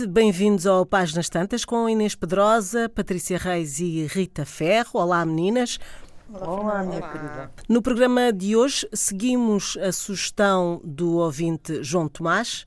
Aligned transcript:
noite, 0.00 0.06
bem-vindos 0.06 0.66
ao 0.66 0.86
Páginas 0.86 1.28
Tantas 1.28 1.64
com 1.64 1.88
Inês 1.88 2.14
Pedrosa, 2.14 2.88
Patrícia 2.88 3.36
Reis 3.36 3.80
e 3.80 4.06
Rita 4.06 4.46
Ferro. 4.46 4.92
Olá, 4.94 5.24
meninas. 5.26 5.78
Olá, 6.32 6.82
minha 6.82 7.02
querida. 7.02 7.50
No 7.68 7.82
programa 7.82 8.32
de 8.32 8.56
hoje 8.56 8.88
seguimos 8.94 9.76
a 9.76 9.92
sugestão 9.92 10.80
do 10.84 11.16
ouvinte 11.16 11.82
João 11.82 12.08
Tomás 12.08 12.64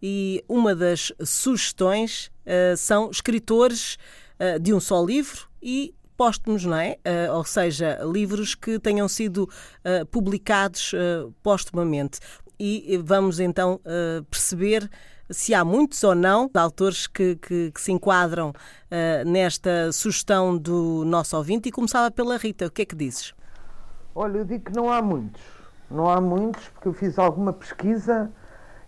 e 0.00 0.44
uma 0.48 0.74
das 0.74 1.12
sugestões 1.24 2.30
uh, 2.46 2.76
são 2.76 3.10
escritores 3.10 3.98
uh, 4.38 4.60
de 4.60 4.72
um 4.72 4.78
só 4.78 5.04
livro 5.04 5.48
e 5.60 5.94
póstumos, 6.16 6.64
não 6.64 6.76
é? 6.76 6.98
Uh, 7.04 7.36
ou 7.36 7.44
seja, 7.44 7.98
livros 8.04 8.54
que 8.54 8.78
tenham 8.78 9.08
sido 9.08 9.48
publicados 10.10 10.92
póstumamente. 11.42 12.20
E 12.58 12.98
vamos 13.02 13.40
então 13.40 13.80
perceber 14.30 14.88
se 15.30 15.54
há 15.54 15.64
muitos 15.64 16.02
ou 16.04 16.14
não 16.14 16.50
autores 16.54 17.06
que, 17.06 17.36
que, 17.36 17.70
que 17.72 17.80
se 17.80 17.92
enquadram 17.92 18.50
uh, 18.50 19.28
nesta 19.28 19.90
sugestão 19.92 20.56
do 20.56 21.04
nosso 21.04 21.36
ouvinte 21.36 21.68
e 21.68 21.72
começava 21.72 22.10
pela 22.10 22.36
Rita. 22.36 22.66
O 22.66 22.70
que 22.70 22.82
é 22.82 22.84
que 22.84 22.94
dizes? 22.96 23.34
Olha, 24.14 24.38
eu 24.38 24.44
digo 24.44 24.64
que 24.64 24.72
não 24.74 24.90
há 24.90 25.02
muitos. 25.02 25.42
Não 25.90 26.08
há 26.08 26.20
muitos 26.20 26.68
porque 26.68 26.88
eu 26.88 26.92
fiz 26.92 27.18
alguma 27.18 27.52
pesquisa 27.52 28.30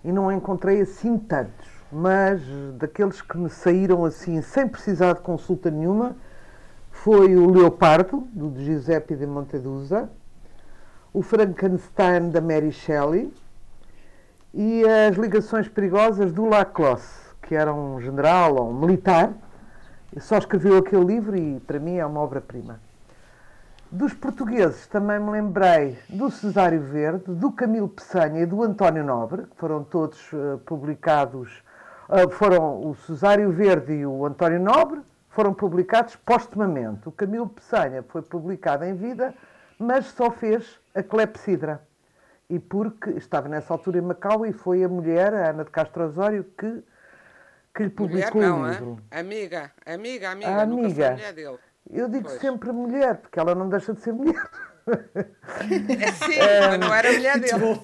e 0.04 0.10
não 0.10 0.32
encontrei 0.32 0.80
assim 0.80 1.18
tantos. 1.18 1.66
Mas 1.90 2.42
daqueles 2.78 3.20
que 3.20 3.36
me 3.36 3.48
saíram 3.48 4.04
assim 4.04 4.42
sem 4.42 4.68
precisar 4.68 5.14
de 5.14 5.20
consulta 5.20 5.70
nenhuma 5.70 6.16
foi 6.90 7.36
o 7.36 7.50
Leopardo, 7.50 8.28
do 8.32 8.52
Giuseppe 8.58 9.14
de 9.14 9.26
Montedusa, 9.26 10.10
o 11.12 11.22
Frankenstein 11.22 12.30
da 12.30 12.40
Mary 12.40 12.72
Shelley, 12.72 13.32
e 14.52 14.82
as 14.84 15.16
ligações 15.16 15.68
perigosas 15.68 16.32
do 16.32 16.46
Lacrosse, 16.46 17.34
que 17.42 17.54
era 17.54 17.72
um 17.72 18.00
general 18.00 18.56
ou 18.56 18.70
um 18.70 18.80
militar, 18.80 19.32
só 20.18 20.38
escreveu 20.38 20.78
aquele 20.78 21.04
livro 21.04 21.36
e 21.36 21.60
para 21.60 21.78
mim 21.78 21.96
é 21.96 22.06
uma 22.06 22.20
obra-prima. 22.20 22.80
Dos 23.90 24.12
portugueses 24.12 24.86
também 24.86 25.18
me 25.18 25.30
lembrei 25.30 25.98
do 26.08 26.30
Cesário 26.30 26.82
Verde, 26.82 27.24
do 27.26 27.50
Camilo 27.50 27.88
Peçanha 27.88 28.42
e 28.42 28.46
do 28.46 28.62
António 28.62 29.02
Nobre, 29.02 29.44
que 29.44 29.56
foram 29.56 29.82
todos 29.82 30.30
uh, 30.32 30.58
publicados, 30.66 31.62
uh, 32.08 32.28
foram 32.30 32.86
o 32.86 32.94
Cesário 33.06 33.50
Verde 33.50 33.94
e 33.94 34.06
o 34.06 34.26
António 34.26 34.60
Nobre 34.60 35.00
foram 35.30 35.54
publicados 35.54 36.16
postumamente. 36.16 37.08
O 37.08 37.12
Camilo 37.12 37.48
Peçanha 37.48 38.02
foi 38.02 38.20
publicado 38.20 38.84
em 38.84 38.94
vida, 38.94 39.32
mas 39.78 40.06
só 40.06 40.30
fez 40.30 40.78
a 40.94 41.02
Clepsidra 41.02 41.80
e 42.50 42.58
porque 42.58 43.10
estava 43.10 43.48
nessa 43.48 43.72
altura 43.72 43.98
em 43.98 44.02
Macau 44.02 44.46
e 44.46 44.52
foi 44.52 44.82
a 44.82 44.88
mulher, 44.88 45.34
a 45.34 45.50
Ana 45.50 45.64
de 45.64 45.70
Castro 45.70 46.04
Osório, 46.04 46.44
que, 46.56 46.82
que 47.74 47.82
lhe 47.84 47.90
publicou 47.90 48.40
mulher, 48.40 48.50
não, 48.50 48.62
o 48.62 48.68
livro. 48.68 49.02
É? 49.10 49.20
Amiga, 49.20 49.72
amiga, 49.84 50.30
amiga, 50.30 50.50
a 50.50 50.62
amiga. 50.62 51.12
mulher 51.12 51.32
dele. 51.32 51.58
Eu 51.90 52.08
digo 52.08 52.28
pois. 52.28 52.40
sempre 52.40 52.72
mulher, 52.72 53.16
porque 53.16 53.38
ela 53.38 53.54
não 53.54 53.68
deixa 53.68 53.92
de 53.92 54.00
ser 54.00 54.12
mulher. 54.12 54.42
É, 54.88 56.12
sim, 56.12 56.38
é, 56.38 56.60
mas 56.66 56.80
não 56.80 56.94
era 56.94 57.12
mulher 57.12 57.38
dele. 57.38 57.82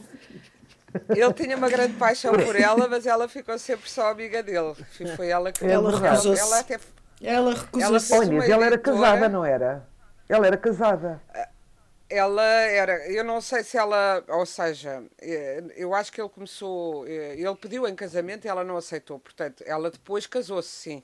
Ele 1.10 1.32
tinha 1.34 1.54
uma 1.54 1.68
grande 1.68 1.92
paixão 1.94 2.32
por 2.32 2.56
ela, 2.56 2.88
mas 2.88 3.04
ela 3.04 3.28
ficou 3.28 3.58
sempre 3.58 3.90
só 3.90 4.10
amiga 4.10 4.42
dele. 4.42 4.74
Foi 5.14 5.28
ela 5.28 5.52
que 5.52 5.66
ela 5.66 6.00
recusou-se. 6.00 6.40
Ela, 6.40 6.60
até... 6.60 6.80
ela 7.22 7.54
recusou-se. 7.54 8.14
Olha, 8.14 8.50
ela 8.50 8.64
era 8.64 8.78
casada, 8.78 9.28
não 9.28 9.44
era? 9.44 9.86
Ela 10.26 10.46
era 10.46 10.56
casada. 10.56 11.20
Ela 12.14 12.44
era, 12.44 13.10
eu 13.10 13.24
não 13.24 13.40
sei 13.40 13.64
se 13.64 13.76
ela, 13.76 14.22
ou 14.28 14.46
seja, 14.46 15.02
eh, 15.20 15.64
eu 15.74 15.92
acho 15.92 16.12
que 16.12 16.20
ele 16.20 16.28
começou, 16.28 17.04
eh, 17.08 17.34
ele 17.36 17.56
pediu 17.56 17.88
em 17.88 17.94
casamento 17.96 18.44
e 18.44 18.48
ela 18.48 18.62
não 18.62 18.76
aceitou, 18.76 19.18
portanto, 19.18 19.64
ela 19.66 19.90
depois 19.90 20.24
casou-se, 20.24 20.68
sim. 20.68 21.02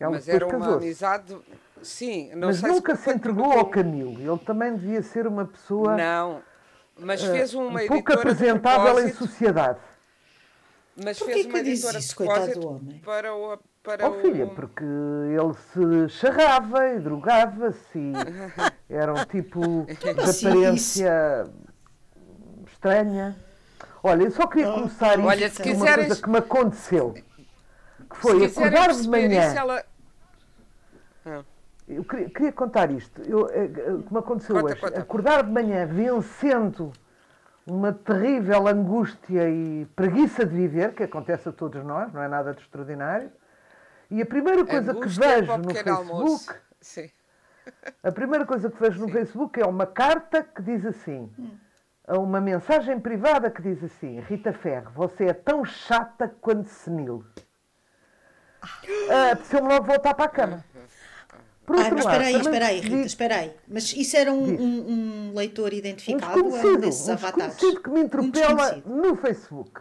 Ela 0.00 0.12
Mas 0.12 0.28
era 0.28 0.44
uma 0.44 0.74
amizade, 0.74 1.38
sim. 1.80 2.34
Não 2.34 2.48
mas 2.48 2.60
nunca 2.60 2.96
se, 2.96 3.04
se 3.04 3.10
entregou 3.12 3.52
ao 3.52 3.66
Camilo, 3.66 4.20
ele 4.20 4.44
também 4.44 4.74
devia 4.74 5.00
ser 5.00 5.28
uma 5.28 5.46
pessoa... 5.46 5.96
Não, 5.96 6.42
mas 6.98 7.22
fez 7.22 7.54
uma 7.54 7.80
uh, 7.80 7.86
pouco 7.86 8.12
apresentável 8.12 8.98
em 8.98 9.12
sociedade. 9.12 9.78
Mas 10.96 11.18
Por 11.18 11.26
fez 11.26 11.46
uma 11.46 11.58
editora 11.60 11.98
isso, 11.98 12.16
de 12.16 13.00
para 13.00 13.32
o 13.34 13.58
para 13.82 14.08
oh, 14.08 14.20
filha, 14.20 14.44
o... 14.44 14.54
porque 14.54 14.84
ele 14.84 15.54
se 15.54 16.08
charrava 16.16 16.88
e 16.90 17.00
drogava-se 17.00 17.98
e 17.98 18.12
era 18.88 19.12
um 19.12 19.24
tipo 19.24 19.86
de 19.86 20.10
aparência 20.10 21.44
estranha. 22.66 23.36
Olha, 24.02 24.24
eu 24.24 24.30
só 24.30 24.46
queria 24.46 24.70
oh, 24.70 24.74
começar 24.74 25.18
oh, 25.18 25.32
isto 25.32 25.62
com 25.62 25.70
uma 25.70 25.94
coisa 25.94 26.22
que 26.22 26.30
me 26.30 26.38
aconteceu. 26.38 27.14
Que 28.10 28.16
foi 28.16 28.44
acordar 28.44 28.92
de 28.92 29.08
manhã. 29.08 29.54
Ela... 29.54 29.84
Ah. 31.26 31.42
Eu 31.88 32.04
queria, 32.04 32.30
queria, 32.30 32.52
contar 32.52 32.90
isto. 32.90 33.20
Eu, 33.22 33.48
eh, 33.50 33.64
eh, 33.64 34.02
que 34.06 34.12
me 34.12 34.18
aconteceu 34.18 34.54
conta, 34.54 34.72
hoje. 34.72 34.80
Conta. 34.80 35.00
Acordar 35.00 35.42
de 35.42 35.50
manhã 35.50 35.86
vencendo 35.86 36.92
uma 37.66 37.92
terrível 37.92 38.68
angústia 38.68 39.48
e 39.48 39.86
preguiça 39.96 40.46
de 40.46 40.54
viver, 40.54 40.94
que 40.94 41.02
acontece 41.02 41.48
a 41.48 41.52
todos 41.52 41.84
nós, 41.84 42.12
não 42.12 42.22
é 42.22 42.28
nada 42.28 42.54
de 42.54 42.60
extraordinário 42.60 43.30
e 44.12 44.20
a 44.20 44.26
primeira 44.26 44.66
coisa 44.66 44.94
que 44.94 45.08
vejo 45.08 45.56
no 45.56 45.70
Facebook. 45.72 46.54
Sim. 46.82 47.10
A 48.02 48.12
primeira 48.12 48.44
coisa 48.44 48.68
que 48.68 48.78
vejo 48.78 49.00
no 49.00 49.06
Sim. 49.06 49.12
Facebook 49.12 49.58
é 49.58 49.64
uma 49.64 49.86
carta 49.86 50.42
que 50.42 50.60
diz 50.62 50.84
assim. 50.84 51.30
Hum. 51.38 51.50
Uma 52.08 52.40
mensagem 52.40 53.00
privada 53.00 53.50
que 53.50 53.62
diz 53.62 53.82
assim: 53.82 54.20
Rita 54.20 54.52
Ferro, 54.52 54.90
você 54.94 55.26
é 55.26 55.32
tão 55.32 55.64
chata 55.64 56.28
quanto 56.40 56.68
senil. 56.68 57.24
Ah, 59.08 59.36
se 59.42 59.56
eu 59.56 59.62
me 59.62 59.68
logo 59.68 59.86
voltar 59.86 60.12
para 60.12 60.26
a 60.26 60.28
cama. 60.28 60.64
Por 61.64 61.76
ah, 61.76 61.90
mas 61.90 62.04
espera 62.04 62.24
aí, 62.24 62.36
espera 62.36 62.66
aí, 62.66 62.80
Rita, 62.80 63.06
espera 63.06 63.36
aí. 63.36 63.56
Mas 63.66 63.92
isso 63.92 64.16
era 64.16 64.32
um, 64.32 64.44
um, 64.44 64.90
um 64.90 65.34
leitor 65.34 65.72
identificado 65.72 66.44
um 66.44 66.78
desses 66.80 67.08
um 67.08 67.12
avatares? 67.12 67.56
que 67.56 67.88
me 67.88 68.00
entropela 68.00 68.82
um 68.84 69.00
no 69.00 69.16
Facebook. 69.16 69.80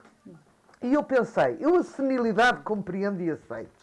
E 0.83 0.93
eu 0.93 1.03
pensei, 1.03 1.57
eu 1.59 1.75
a 1.75 1.83
senilidade 1.83 2.61
compreendo 2.61 3.21
e 3.21 3.31
aceito 3.31 3.80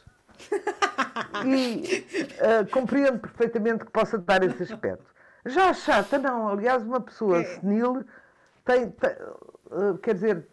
e 1.47 2.07
uh, 2.41 2.71
compreendo 2.71 3.19
perfeitamente 3.19 3.85
que 3.85 3.91
possa 3.91 4.19
dar 4.19 4.43
esse 4.43 4.63
aspecto. 4.63 5.07
Já 5.47 5.71
a 5.71 5.75
chata, 5.75 6.19
não. 6.19 6.49
Aliás, 6.49 6.83
uma 6.83 7.01
pessoa 7.01 7.41
é. 7.41 7.45
senil 7.45 8.05
tem, 8.65 8.91
tem 8.91 9.11
uh, 9.71 9.99
quer 9.99 10.15
dizer, 10.15 10.47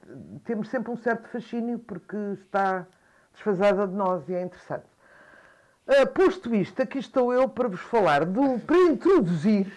temos 0.46 0.70
sempre 0.70 0.92
um 0.92 0.98
certo 0.98 1.28
fascínio 1.30 1.80
porque 1.80 2.16
está 2.34 2.86
desfasada 3.34 3.88
de 3.88 3.94
nós 3.94 4.28
e 4.30 4.34
é 4.34 4.42
interessante. 4.42 4.86
Uh, 5.88 6.08
posto 6.08 6.54
isto, 6.56 6.82
aqui 6.82 6.98
estou 6.98 7.34
eu 7.34 7.48
para 7.48 7.68
vos 7.68 7.82
falar 7.82 8.26
do, 8.26 8.60
para 8.60 8.78
introduzir, 8.78 9.72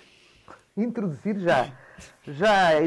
introduzir 0.77 1.39
já, 1.39 1.71
já 2.27 2.69
a 2.69 2.81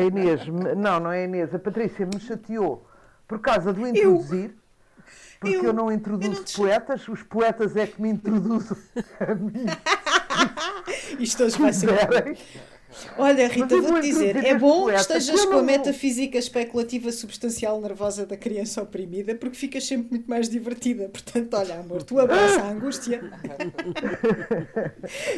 Inês, 0.00 0.46
não, 0.76 1.00
não 1.00 1.12
é 1.12 1.20
a 1.20 1.24
Inês, 1.24 1.54
a 1.54 1.58
Patrícia 1.58 2.06
me 2.06 2.18
chateou 2.18 2.88
por 3.28 3.40
causa 3.40 3.72
do 3.72 3.86
introduzir. 3.86 4.50
Eu 4.50 4.65
porque 5.40 5.56
eu, 5.56 5.64
eu 5.64 5.72
não 5.72 5.92
introduzo 5.92 6.30
eu 6.30 6.36
não 6.36 6.44
poetas, 6.44 7.08
os 7.08 7.22
poetas 7.22 7.76
é 7.76 7.86
que 7.86 8.00
me 8.00 8.10
introduzem 8.10 8.76
a 9.20 9.34
mim. 9.34 9.66
Isto 11.18 11.44
hoje 11.44 11.58
vai 11.58 11.72
ser. 11.72 11.90
Olha, 13.18 13.48
Rita, 13.48 13.80
vou-te 13.80 14.06
dizer, 14.06 14.36
é 14.36 14.54
bom 14.54 14.86
que 14.86 14.94
estejas 14.94 15.44
com 15.44 15.58
a 15.58 15.62
metafísica 15.62 16.38
especulativa 16.38 17.12
substancial 17.12 17.80
nervosa 17.80 18.24
da 18.24 18.36
criança 18.36 18.82
oprimida, 18.82 19.34
porque 19.34 19.56
ficas 19.56 19.86
sempre 19.86 20.12
muito 20.12 20.30
mais 20.30 20.48
divertida. 20.48 21.08
Portanto, 21.08 21.54
olha, 21.54 21.80
amor, 21.80 22.02
tu 22.02 22.18
abraça 22.18 22.62
a 22.62 22.70
angústia. 22.70 23.20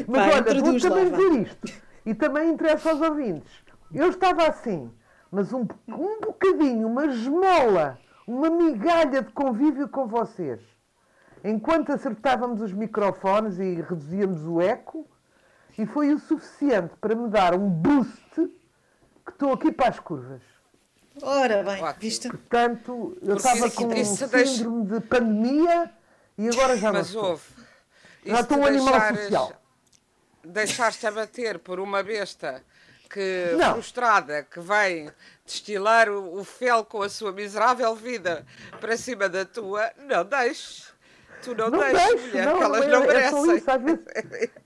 Mas 0.06 0.26
Vai, 0.26 0.34
olha, 0.34 0.60
vou 0.60 0.78
também 0.78 1.10
dizer 1.10 1.42
isto, 1.42 1.74
e 2.06 2.14
também 2.14 2.50
interessa 2.50 2.90
aos 2.90 3.00
ouvintes. 3.00 3.50
Eu 3.92 4.10
estava 4.10 4.46
assim, 4.46 4.90
mas 5.32 5.52
um, 5.52 5.66
um 5.88 6.20
bocadinho, 6.20 6.86
uma 6.86 7.06
esmola 7.06 7.98
uma 8.28 8.50
migalha 8.50 9.22
de 9.22 9.32
convívio 9.32 9.88
com 9.88 10.06
vocês. 10.06 10.60
Enquanto 11.42 11.92
acertávamos 11.92 12.60
os 12.60 12.72
microfones 12.72 13.58
e 13.58 13.80
reduzíamos 13.80 14.44
o 14.44 14.60
eco, 14.60 15.08
e 15.78 15.86
foi 15.86 16.12
o 16.12 16.18
suficiente 16.18 16.94
para 17.00 17.14
me 17.14 17.28
dar 17.30 17.54
um 17.54 17.70
boost 17.70 18.34
que 18.34 19.30
estou 19.30 19.52
aqui 19.52 19.72
para 19.72 19.88
as 19.88 20.00
curvas. 20.00 20.42
Ora 21.22 21.62
bem, 21.62 21.82
viste? 21.98 22.28
Portanto, 22.28 23.16
eu 23.22 23.36
estava 23.36 23.70
com 23.70 23.86
um 23.86 24.04
síndrome 24.04 24.86
de 24.86 25.00
pandemia 25.00 25.90
e 26.36 26.48
agora 26.48 26.76
já 26.76 26.92
Mas 26.92 27.14
não 27.14 27.22
houve. 27.22 27.44
Já 28.26 28.40
estou 28.40 28.58
um 28.58 28.66
animal 28.66 29.00
social. 29.14 29.52
Deixaste 30.44 31.06
abater 31.06 31.58
por 31.60 31.80
uma 31.80 32.02
besta 32.02 32.62
que 33.08 33.54
não. 33.56 33.74
frustrada 33.74 34.42
que 34.42 34.60
vem 34.60 35.10
destilar 35.44 36.08
o, 36.08 36.38
o 36.38 36.44
fel 36.44 36.84
com 36.84 37.02
a 37.02 37.08
sua 37.08 37.32
miserável 37.32 37.94
vida 37.94 38.44
para 38.80 38.96
cima 38.96 39.28
da 39.28 39.44
tua, 39.44 39.90
não 39.96 40.24
deixes. 40.24 40.92
Tu 41.42 41.54
não, 41.54 41.70
não 41.70 41.78
deixes, 41.78 41.94
deixo, 41.94 42.26
mulher, 42.26 42.46
não, 42.46 42.58
que 42.58 42.64
elas 42.64 42.86
não, 42.88 43.00
merecem. 43.00 43.64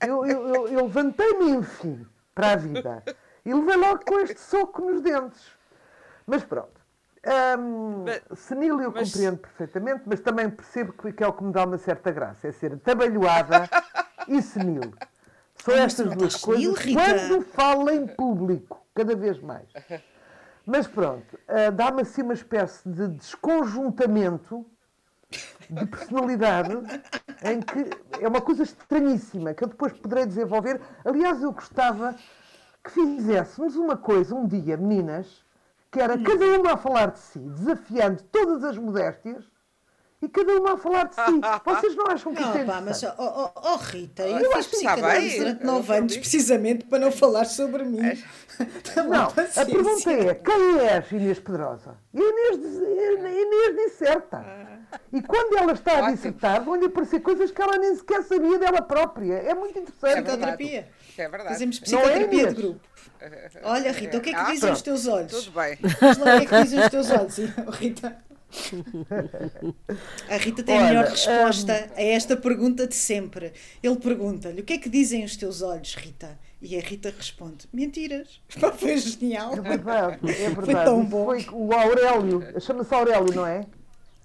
É 0.01 0.09
eu, 0.09 0.25
eu, 0.25 0.47
eu, 0.47 0.67
eu 0.67 0.85
levantei-me, 0.85 1.51
enfim, 1.51 2.05
para 2.33 2.53
a 2.53 2.55
vida. 2.55 3.03
E 3.45 3.53
levei 3.53 3.75
logo 3.75 4.03
com 4.05 4.19
este 4.19 4.39
soco 4.39 4.81
nos 4.81 5.01
dentes. 5.01 5.41
Mas 6.25 6.43
pronto. 6.43 6.81
Um, 7.25 8.05
senil 8.35 8.81
eu 8.81 8.91
mas... 8.91 9.11
compreendo 9.11 9.37
perfeitamente, 9.37 10.01
mas 10.05 10.19
também 10.19 10.49
percebo 10.49 10.93
que 10.93 11.23
é 11.23 11.27
o 11.27 11.31
que 11.31 11.43
me 11.43 11.53
dá 11.53 11.63
uma 11.63 11.77
certa 11.77 12.11
graça, 12.11 12.49
é 12.49 12.51
ser 12.51 12.73
atabalhoada 12.73 13.69
e 14.27 14.41
senil. 14.41 14.93
São 15.55 15.73
estas 15.75 16.15
duas 16.15 16.35
coisas 16.35 16.77
quando 16.93 17.41
falo 17.41 17.89
em 17.89 18.07
público, 18.07 18.85
cada 18.93 19.15
vez 19.15 19.39
mais. 19.39 19.67
Mas 20.65 20.87
pronto, 20.87 21.35
uh, 21.35 21.71
dá-me 21.73 22.01
assim 22.01 22.21
uma 22.21 22.33
espécie 22.33 22.87
de 22.87 23.07
desconjuntamento 23.09 24.65
de 25.69 25.85
personalidade 25.85 26.73
em 27.43 27.59
que 27.61 27.89
é 28.23 28.27
uma 28.27 28.39
coisa 28.39 28.63
estranhíssima 28.63 29.53
que 29.53 29.63
eu 29.63 29.67
depois 29.67 29.91
poderei 29.93 30.25
desenvolver. 30.25 30.79
Aliás, 31.03 31.41
eu 31.41 31.51
gostava 31.51 32.15
que 32.83 32.91
fizéssemos 32.91 33.75
uma 33.75 33.97
coisa 33.97 34.35
um 34.35 34.47
dia, 34.47 34.77
meninas, 34.77 35.43
que 35.91 35.99
era 35.99 36.17
cada 36.17 36.45
uma 36.59 36.73
a 36.73 36.77
falar 36.77 37.11
de 37.11 37.19
si, 37.19 37.39
desafiando 37.39 38.23
todas 38.23 38.63
as 38.63 38.77
modéstias 38.77 39.45
e 40.23 40.29
cada 40.29 40.53
uma 40.53 40.73
a 40.73 40.77
falar 40.77 41.03
de 41.03 41.15
si. 41.15 41.21
Vocês 41.65 41.95
não 41.95 42.07
acham 42.07 42.33
que 42.33 42.41
não, 42.41 42.55
é 42.55 42.63
pá, 42.63 42.81
mas, 42.81 43.03
oh, 43.03 43.13
oh, 43.17 43.51
oh 43.55 43.75
Rita, 43.75 44.23
eu, 44.23 44.39
eu 44.39 44.55
acho 44.55 44.69
que 44.69 44.77
psicanálise 44.77 45.37
durante 45.37 45.65
nove 45.65 45.97
anos 45.97 46.17
precisamente 46.17 46.85
para 46.85 46.99
não 46.99 47.11
falar 47.11 47.43
sobre 47.45 47.83
mim. 47.83 47.99
não, 49.09 49.23
a 49.25 49.65
pergunta 49.65 50.11
é, 50.11 50.35
quem 50.35 50.79
és 50.79 51.11
Inês 51.11 51.39
Pedrosa? 51.39 51.97
E 52.13 52.21
a 52.21 52.23
Inês, 52.23 52.55
Inês 52.55 53.75
disserta. 53.75 54.37
Ah. 54.37 54.99
E 55.11 55.21
quando 55.21 55.57
ela 55.57 55.73
está 55.73 56.07
a 56.07 56.11
dissertar, 56.11 56.63
vão-lhe 56.63 56.85
aparecer 56.85 57.19
coisas 57.19 57.51
que 57.51 57.61
ela 57.61 57.77
nem 57.77 57.95
sequer 57.95 58.23
sabia 58.23 58.59
dela 58.59 58.81
própria. 58.81 59.33
É 59.33 59.53
muito 59.53 59.77
interessante. 59.77 60.19
É 60.19 60.21
Psicoterapia. 60.21 60.89
É 61.17 61.29
verdade. 61.29 61.49
Fazemos 61.49 61.79
psicoterapia 61.79 62.43
é 62.43 62.45
de 62.47 62.53
grupo. 62.53 62.79
Olha, 63.63 63.91
Rita, 63.91 64.17
o 64.17 64.21
que 64.21 64.29
é 64.29 64.33
que 64.33 64.39
ah, 64.39 64.43
dizem 64.43 64.59
pronto. 64.59 64.75
os 64.75 64.81
teus 64.81 65.07
olhos? 65.07 65.31
Tudo 65.31 65.51
bem. 65.51 65.77
Diz 65.81 66.17
lá 66.17 66.35
o 66.35 66.39
que 66.39 66.45
é 66.45 66.45
que 66.45 66.63
dizem 66.63 66.79
os 66.79 66.89
teus 66.89 67.09
olhos, 67.09 67.37
Rita. 67.79 68.17
A 70.29 70.37
Rita 70.37 70.63
tem 70.63 70.75
Olha, 70.75 70.85
a 70.85 70.87
melhor 70.89 71.05
resposta 71.05 71.73
um... 71.73 71.97
a 71.97 72.01
esta 72.01 72.37
pergunta 72.37 72.87
de 72.87 72.95
sempre. 72.95 73.53
Ele 73.81 73.95
pergunta-lhe: 73.95 74.61
O 74.61 74.63
que 74.63 74.73
é 74.73 74.77
que 74.77 74.89
dizem 74.89 75.23
os 75.23 75.35
teus 75.35 75.61
olhos, 75.61 75.95
Rita? 75.95 76.37
E 76.61 76.77
a 76.77 76.81
Rita 76.81 77.13
responde: 77.15 77.67
Mentiras. 77.73 78.41
Foi 78.77 78.97
genial. 78.97 79.53
É 79.53 79.61
verdade, 79.61 80.19
é 80.29 80.49
verdade. 80.49 80.65
Foi 80.65 80.75
tão 80.75 81.03
bom. 81.03 81.25
Foi 81.25 81.45
o 81.51 81.73
Aurélio, 81.73 82.61
chama-se 82.61 82.93
Aurélio, 82.93 83.33
não 83.33 83.45
é? 83.45 83.65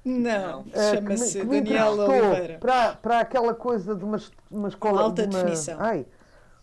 Não, 0.05 0.61
uh, 0.61 0.95
chama-se 0.95 1.45
Daniel 1.45 1.99
Oliveira. 1.99 2.59
Para, 2.59 2.95
para 2.95 3.21
aquela 3.21 3.55
coisa 3.55 3.95
de 3.95 4.05
uma, 4.05 4.21
uma 4.51 4.69
escola. 4.69 5.03
Alta 5.03 5.27
de 5.27 5.35
uma, 5.35 5.43
definição. 5.43 5.81
Ai, 5.81 6.07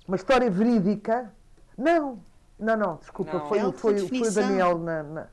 uma 0.07 0.15
história 0.15 0.49
verídica. 0.49 1.31
Não, 1.77 2.19
não, 2.57 2.77
não, 2.77 2.95
desculpa, 2.97 3.33
não. 3.33 3.47
foi, 3.47 3.59
foi, 3.73 4.07
foi 4.07 4.27
o 4.29 4.31
Daniel 4.31 4.77
na, 4.79 5.03
na 5.03 5.27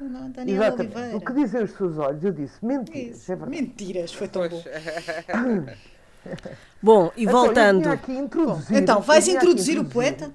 não, 0.00 0.30
Daniel 0.30 0.62
Exatamente. 0.62 0.96
Oliveira. 0.96 1.16
O 1.16 1.20
que 1.20 1.32
dizem 1.32 1.62
os 1.62 1.70
seus 1.72 1.98
olhos? 1.98 2.24
Eu 2.24 2.32
disse 2.32 2.64
mentiras. 2.64 3.30
É 3.30 3.36
mentiras, 3.36 4.12
foi 4.12 4.28
tão 4.28 4.48
bom. 4.48 4.62
bom, 6.82 7.12
e 7.16 7.24
então, 7.24 7.32
voltando. 7.32 7.88
Bom, 7.88 8.60
então, 8.70 9.00
vais 9.00 9.28
introduzir, 9.28 9.76
introduzir, 9.76 9.78
o 9.78 9.84
poeta? 9.84 10.32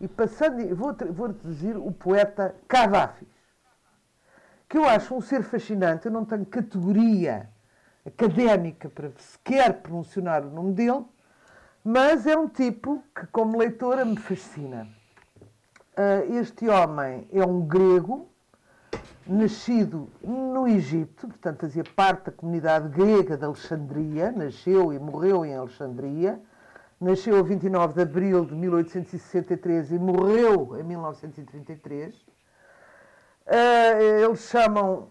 E 0.00 0.08
passando, 0.08 0.74
vou, 0.74 0.94
vou 1.12 1.28
introduzir 1.28 1.76
o 1.76 1.92
poeta 1.92 2.54
Cavafis, 2.66 3.28
que 4.68 4.78
eu 4.78 4.84
acho 4.84 5.14
um 5.14 5.20
ser 5.20 5.42
fascinante. 5.42 6.06
Eu 6.06 6.12
não 6.12 6.24
tenho 6.24 6.46
categoria 6.46 7.48
académica 8.06 8.88
para 8.88 9.10
sequer 9.18 9.82
pronunciar 9.82 10.44
o 10.44 10.50
nome 10.50 10.72
dele, 10.72 11.04
mas 11.84 12.26
é 12.26 12.36
um 12.36 12.48
tipo 12.48 13.02
que, 13.14 13.26
como 13.26 13.58
leitora, 13.58 14.04
me 14.04 14.16
fascina. 14.16 14.88
Uh, 15.92 16.34
este 16.34 16.68
homem 16.68 17.28
é 17.32 17.44
um 17.44 17.60
grego 17.60 18.30
nascido 19.30 20.10
no 20.22 20.66
Egito, 20.66 21.28
portanto 21.28 21.60
fazia 21.60 21.84
parte 21.94 22.26
da 22.26 22.32
comunidade 22.32 22.88
grega 22.88 23.36
de 23.36 23.44
Alexandria, 23.44 24.32
nasceu 24.32 24.92
e 24.92 24.98
morreu 24.98 25.44
em 25.44 25.54
Alexandria, 25.54 26.40
nasceu 27.00 27.38
a 27.38 27.42
29 27.42 27.94
de 27.94 28.02
abril 28.02 28.44
de 28.44 28.54
1863 28.54 29.92
e 29.92 29.98
morreu 29.98 30.76
em 30.78 30.82
1933. 30.82 32.14
Eh, 33.46 34.22
eles 34.24 34.40
chamam, 34.40 35.08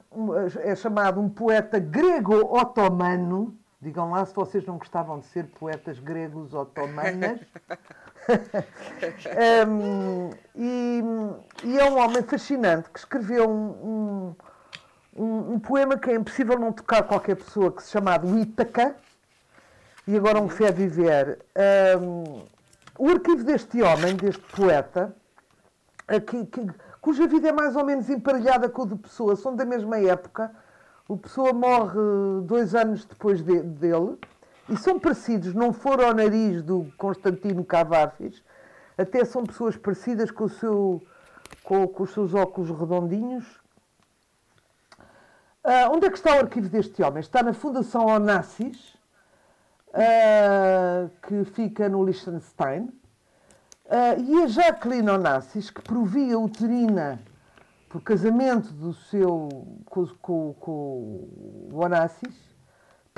é 0.63 0.75
chamado 0.75 1.21
um 1.21 1.29
poeta 1.29 1.79
grego-otomano. 1.79 3.57
Digam 3.81 4.11
lá 4.11 4.25
se 4.25 4.35
vocês 4.35 4.65
não 4.65 4.77
gostavam 4.77 5.19
de 5.19 5.27
ser 5.27 5.45
poetas 5.47 5.97
gregos 5.97 6.53
otomanas. 6.53 7.39
um, 9.67 10.29
e, 10.55 11.01
e, 11.63 11.79
é 11.79 11.89
um 11.89 11.97
homem 11.97 12.21
fascinante 12.23 12.89
que 12.89 12.99
escreveu 12.99 13.49
um, 13.49 14.35
um, 15.15 15.53
um, 15.53 15.59
poema 15.59 15.97
que 15.97 16.09
é 16.09 16.15
impossível 16.15 16.57
não 16.57 16.71
tocar 16.71 17.03
qualquer 17.03 17.35
pessoa, 17.35 17.71
que 17.71 17.83
se 17.83 17.91
chama 17.91 18.19
Ítaca, 18.41 18.95
e 20.07 20.15
agora 20.15 20.41
um 20.41 20.49
fé 20.49 20.71
viver. 20.71 21.39
o 22.97 23.09
arquivo 23.09 23.43
deste 23.43 23.81
homem, 23.81 24.15
deste 24.15 24.41
poeta, 24.55 25.15
aqui, 26.07 26.45
que, 26.45 26.67
cuja 27.01 27.27
vida 27.27 27.49
é 27.49 27.51
mais 27.51 27.75
ou 27.75 27.85
menos 27.85 28.09
emparelhada 28.09 28.69
com 28.69 28.83
o 28.83 28.87
de 28.87 28.95
Pessoa, 28.95 29.35
são 29.35 29.55
da 29.55 29.65
mesma 29.65 29.99
época. 29.99 30.51
O 31.07 31.17
Pessoa 31.17 31.53
morre 31.53 31.99
dois 32.43 32.75
anos 32.75 33.05
depois 33.05 33.41
de, 33.41 33.61
dele 33.61 34.17
e 34.69 34.77
são 34.77 34.99
parecidos, 34.99 35.53
não 35.53 35.73
foram 35.73 36.07
ao 36.07 36.13
nariz 36.13 36.61
do 36.61 36.91
Constantino 36.97 37.65
Cavafis, 37.65 38.43
até 38.97 39.25
são 39.25 39.43
pessoas 39.43 39.75
parecidas 39.75 40.29
com, 40.29 40.43
o 40.43 40.49
seu, 40.49 41.01
com, 41.63 41.87
com 41.87 42.03
os 42.03 42.11
seus 42.11 42.33
óculos 42.33 42.69
redondinhos. 42.69 43.45
Uh, 45.63 45.91
onde 45.91 46.05
é 46.05 46.09
que 46.09 46.17
está 46.17 46.35
o 46.35 46.39
arquivo 46.39 46.69
deste 46.69 47.01
homem? 47.01 47.19
Está 47.19 47.41
na 47.41 47.53
Fundação 47.53 48.05
Onassis, 48.05 48.95
uh, 49.89 51.09
que 51.27 51.43
fica 51.45 51.89
no 51.89 52.03
Liechtenstein. 52.03 52.83
Uh, 53.85 54.21
e 54.23 54.43
a 54.43 54.47
Jacqueline 54.47 55.09
Onassis, 55.09 55.69
que 55.69 55.81
provia 55.81 56.37
uterina 56.37 57.19
por 57.89 58.01
casamento 58.01 58.71
do 58.71 58.93
seu, 58.93 59.49
com, 59.85 60.05
com, 60.21 60.53
com 60.59 60.71
o 61.71 61.81
Onassis, 61.83 62.48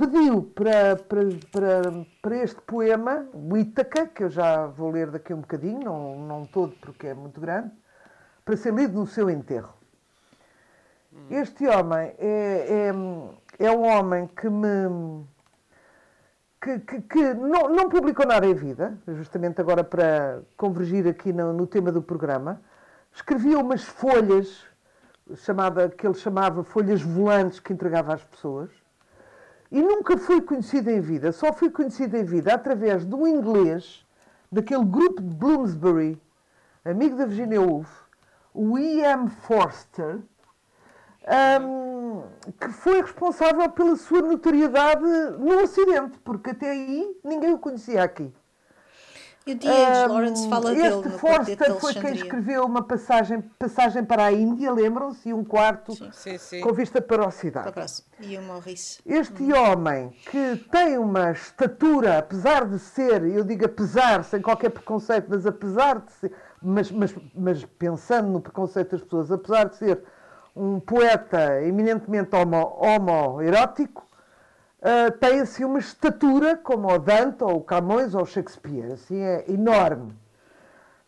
pediu 0.02 0.42
para, 0.56 0.96
para, 0.96 1.22
para, 1.52 2.06
para 2.24 2.38
este 2.38 2.60
poema, 2.62 3.28
o 3.34 3.56
Ítaca, 3.56 4.08
que 4.08 4.24
eu 4.24 4.30
já 4.30 4.66
vou 4.66 4.90
ler 4.90 5.12
daqui 5.12 5.32
um 5.32 5.42
bocadinho, 5.42 5.80
não, 5.80 6.20
não 6.20 6.46
todo 6.46 6.74
porque 6.82 7.08
é 7.08 7.14
muito 7.14 7.40
grande, 7.40 7.70
para 8.44 8.58
ser 8.58 8.74
lido 8.74 9.00
no 9.00 9.06
seu 9.06 9.30
enterro. 9.30 9.74
Este 11.30 11.68
homem 11.68 12.16
é, 12.18 12.90
é, 13.60 13.66
é 13.68 13.72
um 13.72 13.84
homem 13.84 14.26
que 14.26 14.50
me. 14.50 15.24
que, 16.60 16.80
que, 16.80 17.02
que 17.02 17.34
não, 17.36 17.70
não, 17.70 17.88
publicou 17.88 18.26
nada 18.26 18.48
em 18.48 18.56
vida, 18.56 18.98
justamente 19.08 19.62
agora 19.62 19.84
para 19.84 20.42
convergir 20.58 21.08
aqui 21.08 21.32
no, 21.32 21.54
no 21.54 21.68
tema 21.68 21.92
do 21.92 22.02
programa. 22.02 22.60
Escrevia 23.14 23.60
umas 23.60 23.84
folhas, 23.84 24.66
chamada, 25.36 25.90
que 25.90 26.08
ele 26.08 26.16
chamava 26.16 26.64
folhas 26.64 27.04
volantes 27.04 27.60
que 27.60 27.72
entregava 27.72 28.16
às 28.16 28.24
pessoas 28.24 28.81
e 29.72 29.82
nunca 29.82 30.18
fui 30.18 30.42
conhecida 30.42 30.92
em 30.92 31.00
vida, 31.00 31.32
só 31.32 31.54
fui 31.54 31.70
conhecida 31.70 32.20
em 32.20 32.26
vida 32.26 32.54
através 32.54 33.06
de 33.06 33.16
um 33.16 33.26
inglês 33.26 34.06
daquele 34.52 34.84
grupo 34.84 35.22
de 35.22 35.34
Bloomsbury, 35.34 36.22
amigo 36.84 37.16
da 37.16 37.26
Virginia 37.26 37.62
Woolf, 37.62 37.90
o 38.54 38.78
E.M. 38.78 39.30
Forster, 39.30 40.20
um, 41.62 42.24
que 42.60 42.70
foi 42.70 43.02
responsável 43.02 43.70
pela 43.70 43.96
sua 43.96 44.22
notoriedade 44.22 45.04
no 45.40 45.62
Ocidente, 45.62 46.20
porque 46.20 46.50
até 46.50 46.72
aí 46.72 47.16
ninguém 47.24 47.54
o 47.54 47.60
conhecia 47.60 48.04
aqui. 48.04 48.34
E 49.46 49.54
o 49.54 49.58
D.H. 49.58 50.06
Um, 50.06 50.14
Lawrence 50.14 50.48
fala 50.48 50.72
este 50.72 50.84
dele 50.84 50.96
no 50.96 51.18
Forster 51.18 51.80
foi 51.80 51.94
quem 51.96 52.14
escreveu 52.14 52.64
uma 52.64 52.84
passagem, 52.84 53.42
passagem 53.58 54.06
para 54.06 54.26
a 54.26 54.32
Índia, 54.32 54.72
lembram-se? 54.72 55.30
E 55.30 55.34
um 55.34 55.44
quarto 55.44 55.96
sim. 56.14 56.38
Sim, 56.38 56.62
com 56.62 56.72
vista 56.74 57.02
para 57.02 57.28
a 57.28 57.32
cidade. 57.32 57.74
E 58.20 58.38
o 58.38 58.42
Maurice. 58.44 59.02
Este 59.04 59.42
hum. 59.42 59.56
homem 59.56 60.10
que 60.30 60.58
tem 60.72 60.98
uma 61.00 61.32
estatura, 61.32 62.20
apesar 62.20 62.68
de 62.68 62.78
ser, 62.78 63.24
eu 63.24 63.44
digo 63.44 63.66
apesar, 63.66 64.24
sem 64.24 64.42
qualquer 64.42 64.70
preconceito, 64.70 65.26
mas 65.28 65.46
apesar 65.46 66.00
de 66.02 66.12
ser, 66.12 66.32
mas, 66.62 66.92
mas, 66.92 67.16
mas 67.34 67.66
pensando 67.80 68.30
no 68.30 68.42
preconceito 68.42 68.92
das 68.92 69.02
pessoas, 69.02 69.32
apesar 69.32 69.70
de 69.70 69.78
ser 69.78 70.04
um 70.56 70.80
poeta 70.80 71.64
eminentemente 71.64 72.36
homo, 72.36 72.78
homoerótico, 72.80 74.06
uh, 74.82 75.12
tem 75.20 75.40
assim 75.40 75.64
uma 75.64 75.80
estatura 75.80 76.58
como 76.58 76.92
o 76.92 77.00
Dante, 77.00 77.44
ou 77.44 77.58
o 77.58 77.64
Camões, 77.64 78.16
ou 78.16 78.24
o 78.24 78.26
Shakespeare, 78.26 78.94
assim 78.94 79.20
é 79.20 79.46
enorme. 79.50 80.14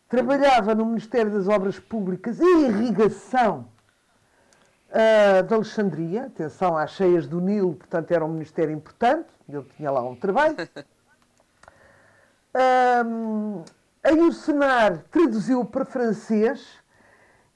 Trabalhava 0.08 0.74
no 0.74 0.86
Ministério 0.86 1.32
das 1.32 1.48
Obras 1.48 1.78
Públicas 1.78 2.38
e 2.38 2.44
Irrigação 2.44 3.68
uh, 4.90 5.42
de 5.42 5.54
Alexandria, 5.54 6.26
atenção 6.26 6.76
às 6.76 6.90
cheias 6.92 7.26
do 7.26 7.40
Nilo, 7.40 7.74
portanto 7.74 8.10
era 8.12 8.24
um 8.24 8.28
ministério 8.28 8.72
importante, 8.74 9.28
ele 9.48 9.64
tinha 9.76 9.90
lá 9.90 10.02
um 10.02 10.14
trabalho. 10.14 10.56
Um, 12.56 13.64
aí 14.00 14.20
o 14.20 14.32
Senar 14.32 15.02
traduziu 15.10 15.64
para 15.64 15.84
francês 15.84 16.64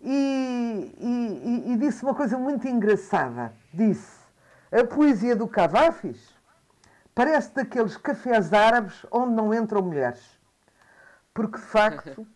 e, 0.01 0.93
e, 0.99 1.73
e, 1.73 1.77
disse 1.77 2.03
uma 2.03 2.17
coisa 2.17 2.37
muito 2.37 2.67
engraçada. 2.67 3.53
Disse: 3.73 4.18
a 4.71 4.85
poesia 4.85 5.35
do 5.35 5.49
Cavafis 5.49 6.35
parece 7.15 7.55
daqueles 7.55 7.97
cafés 7.97 8.53
árabes 8.53 9.05
onde 9.11 9.33
não 9.33 9.53
entram 9.53 9.83
mulheres. 9.83 10.39
Porque, 11.35 11.59
de 11.59 11.65
facto, 11.65 12.21
uh, 12.23 12.27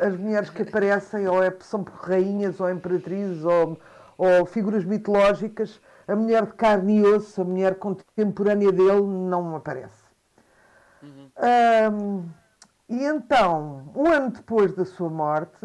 as 0.06 0.16
mulheres 0.16 0.50
que 0.50 0.62
aparecem 0.62 1.28
ou 1.28 1.42
é, 1.42 1.54
são 1.60 1.82
rainhas 1.82 2.60
ou 2.60 2.70
imperatrizes 2.70 3.44
ou, 3.44 3.78
ou 4.18 4.46
figuras 4.46 4.84
mitológicas, 4.84 5.80
a 6.08 6.16
mulher 6.16 6.46
de 6.46 6.54
carne 6.54 6.98
e 6.98 7.04
osso, 7.04 7.40
a 7.40 7.44
mulher 7.44 7.76
contemporânea 7.76 8.72
dele, 8.72 9.02
não 9.02 9.54
aparece. 9.54 10.02
Uhum. 11.02 11.30
Um, 11.92 12.28
e 12.88 13.04
então, 13.04 13.84
um 13.94 14.08
ano 14.08 14.30
depois 14.30 14.74
da 14.74 14.84
sua 14.84 15.08
morte, 15.08 15.64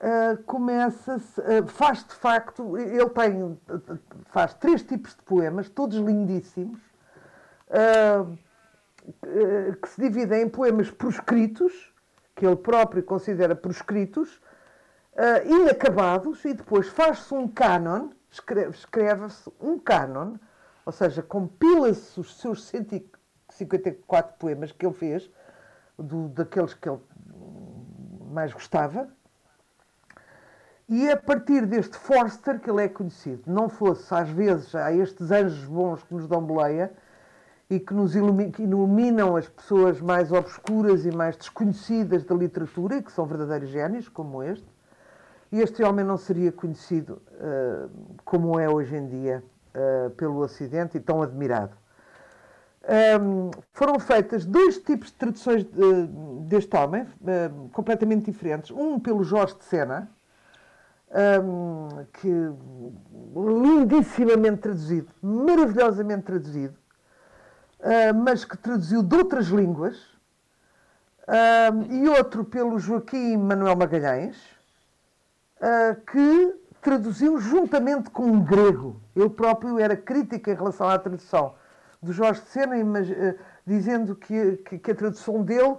uh, 0.00 0.42
começa 0.44 1.16
uh, 1.16 1.66
faz 1.66 2.04
de 2.04 2.14
facto, 2.14 2.76
ele 2.78 3.08
tem, 3.10 3.60
faz 4.26 4.54
três 4.54 4.82
tipos 4.82 5.14
de 5.14 5.22
poemas, 5.22 5.68
todos 5.68 5.98
lindíssimos, 5.98 6.80
uh, 7.70 8.38
que 9.80 9.88
se 9.88 10.00
dividem 10.00 10.42
em 10.42 10.48
poemas 10.48 10.90
proscritos, 10.90 11.92
que 12.34 12.46
ele 12.46 12.56
próprio 12.56 13.02
considera 13.02 13.54
proscritos, 13.54 14.40
inacabados, 15.44 16.44
e 16.44 16.54
depois 16.54 16.88
faz-se 16.88 17.34
um 17.34 17.48
cânon, 17.48 18.10
escreve-se 18.30 19.50
um 19.60 19.78
cânon, 19.78 20.36
ou 20.86 20.92
seja, 20.92 21.22
compila-se 21.22 22.20
os 22.20 22.38
seus 22.38 22.64
154 22.64 24.36
poemas 24.38 24.70
que 24.70 24.86
ele 24.86 24.94
fez, 24.94 25.30
do, 25.98 26.28
daqueles 26.28 26.72
que 26.72 26.88
ele 26.88 27.00
mais 28.30 28.52
gostava, 28.52 29.10
e 30.90 31.08
a 31.08 31.16
partir 31.16 31.66
deste 31.66 31.96
Forster 31.96 32.58
que 32.58 32.68
ele 32.68 32.82
é 32.82 32.88
conhecido. 32.88 33.42
Não 33.46 33.68
fosse, 33.68 34.12
às 34.12 34.28
vezes, 34.28 34.74
há 34.74 34.92
estes 34.92 35.30
anjos 35.30 35.64
bons 35.64 36.02
que 36.02 36.12
nos 36.12 36.26
dão 36.26 36.42
boleia 36.42 36.92
e 37.70 37.78
que 37.78 37.94
nos 37.94 38.16
iluminam, 38.16 39.36
as 39.36 39.48
pessoas 39.48 40.00
mais 40.00 40.32
obscuras 40.32 41.06
e 41.06 41.12
mais 41.12 41.36
desconhecidas 41.36 42.24
da 42.24 42.34
literatura 42.34 42.96
e 42.96 43.02
que 43.02 43.12
são 43.12 43.24
verdadeiros 43.24 43.68
génios, 43.68 44.08
como 44.08 44.42
este. 44.42 44.66
Este 45.52 45.80
homem 45.84 46.04
não 46.04 46.16
seria 46.16 46.50
conhecido 46.50 47.22
uh, 47.34 47.88
como 48.24 48.58
é 48.58 48.68
hoje 48.68 48.96
em 48.96 49.06
dia 49.06 49.44
uh, 49.72 50.10
pelo 50.10 50.40
Ocidente 50.40 50.96
e 50.96 51.00
tão 51.00 51.22
admirado. 51.22 51.76
Um, 53.20 53.52
foram 53.72 54.00
feitas 54.00 54.44
dois 54.44 54.78
tipos 54.78 55.08
de 55.08 55.14
traduções 55.14 55.62
de, 55.62 56.06
deste 56.48 56.76
homem, 56.76 57.02
uh, 57.02 57.68
completamente 57.68 58.24
diferentes. 58.24 58.72
Um 58.72 58.98
pelo 58.98 59.22
Jorge 59.22 59.56
de 59.56 59.64
Sena, 59.64 60.10
um, 61.10 62.04
que 62.14 62.28
lindissimamente 63.34 64.62
traduzido, 64.62 65.08
maravilhosamente 65.22 66.22
traduzido, 66.22 66.74
uh, 67.80 68.14
mas 68.14 68.44
que 68.44 68.56
traduziu 68.56 69.02
de 69.02 69.16
outras 69.16 69.46
línguas, 69.46 69.96
uh, 71.26 71.92
e 71.92 72.08
outro 72.08 72.44
pelo 72.44 72.78
Joaquim 72.78 73.36
Manuel 73.36 73.76
Magalhães, 73.76 74.36
uh, 75.60 76.00
que 76.10 76.54
traduziu 76.80 77.38
juntamente 77.38 78.10
com 78.10 78.22
um 78.22 78.42
grego. 78.42 79.00
Ele 79.14 79.28
próprio 79.28 79.78
era 79.78 79.96
crítico 79.96 80.48
em 80.48 80.54
relação 80.54 80.88
à 80.88 80.98
tradução 80.98 81.54
do 82.00 82.12
Jorge 82.12 82.40
de 82.40 82.48
Sena, 82.48 82.82
mas, 82.82 83.06
dizendo 83.66 84.16
que, 84.16 84.56
que, 84.58 84.78
que 84.78 84.90
a 84.90 84.94
tradução 84.94 85.42
dele 85.42 85.76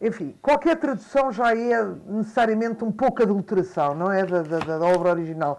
enfim, 0.00 0.34
qualquer 0.40 0.76
tradução 0.76 1.30
já 1.30 1.54
é 1.54 1.84
necessariamente 2.06 2.82
um 2.82 2.90
pouco 2.90 3.22
adulteração, 3.22 3.94
não 3.94 4.10
é? 4.10 4.24
Da, 4.24 4.42
da, 4.42 4.58
da 4.58 4.86
obra 4.86 5.10
original. 5.10 5.58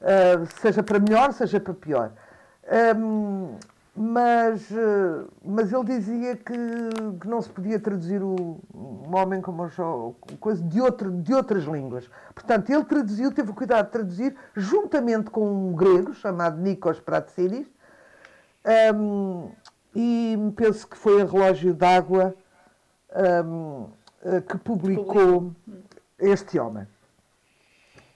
Uh, 0.00 0.46
seja 0.60 0.82
para 0.82 0.98
melhor, 0.98 1.32
seja 1.32 1.58
para 1.58 1.72
pior. 1.72 2.12
Um, 2.96 3.56
mas, 3.96 4.70
uh, 4.70 5.26
mas 5.42 5.72
ele 5.72 5.84
dizia 5.84 6.36
que, 6.36 6.54
que, 7.20 7.26
não 7.26 7.40
se 7.40 7.48
podia 7.48 7.80
traduzir 7.80 8.22
o, 8.22 8.60
um 8.72 9.16
homem 9.16 9.40
como 9.40 9.64
o, 9.64 10.14
coisa 10.38 10.62
de, 10.62 10.80
outro, 10.80 11.10
de 11.10 11.34
outras 11.34 11.64
línguas. 11.64 12.08
Portanto, 12.34 12.70
ele 12.70 12.84
traduziu, 12.84 13.32
teve 13.32 13.50
o 13.50 13.54
cuidado 13.54 13.86
de 13.86 13.92
traduzir, 13.92 14.36
juntamente 14.54 15.30
com 15.30 15.70
um 15.70 15.72
grego 15.72 16.12
chamado 16.12 16.60
Nikos 16.60 17.00
Pratsiris, 17.00 17.66
um, 18.94 19.50
e 19.96 20.36
penso 20.54 20.86
que 20.86 20.96
foi 20.96 21.22
a 21.22 21.24
Relógio 21.24 21.72
d'Água 21.72 22.36
um, 23.14 23.88
eh, 24.22 24.40
que 24.40 24.58
publicou 24.58 25.52
este 26.18 26.58
homem. 26.58 26.86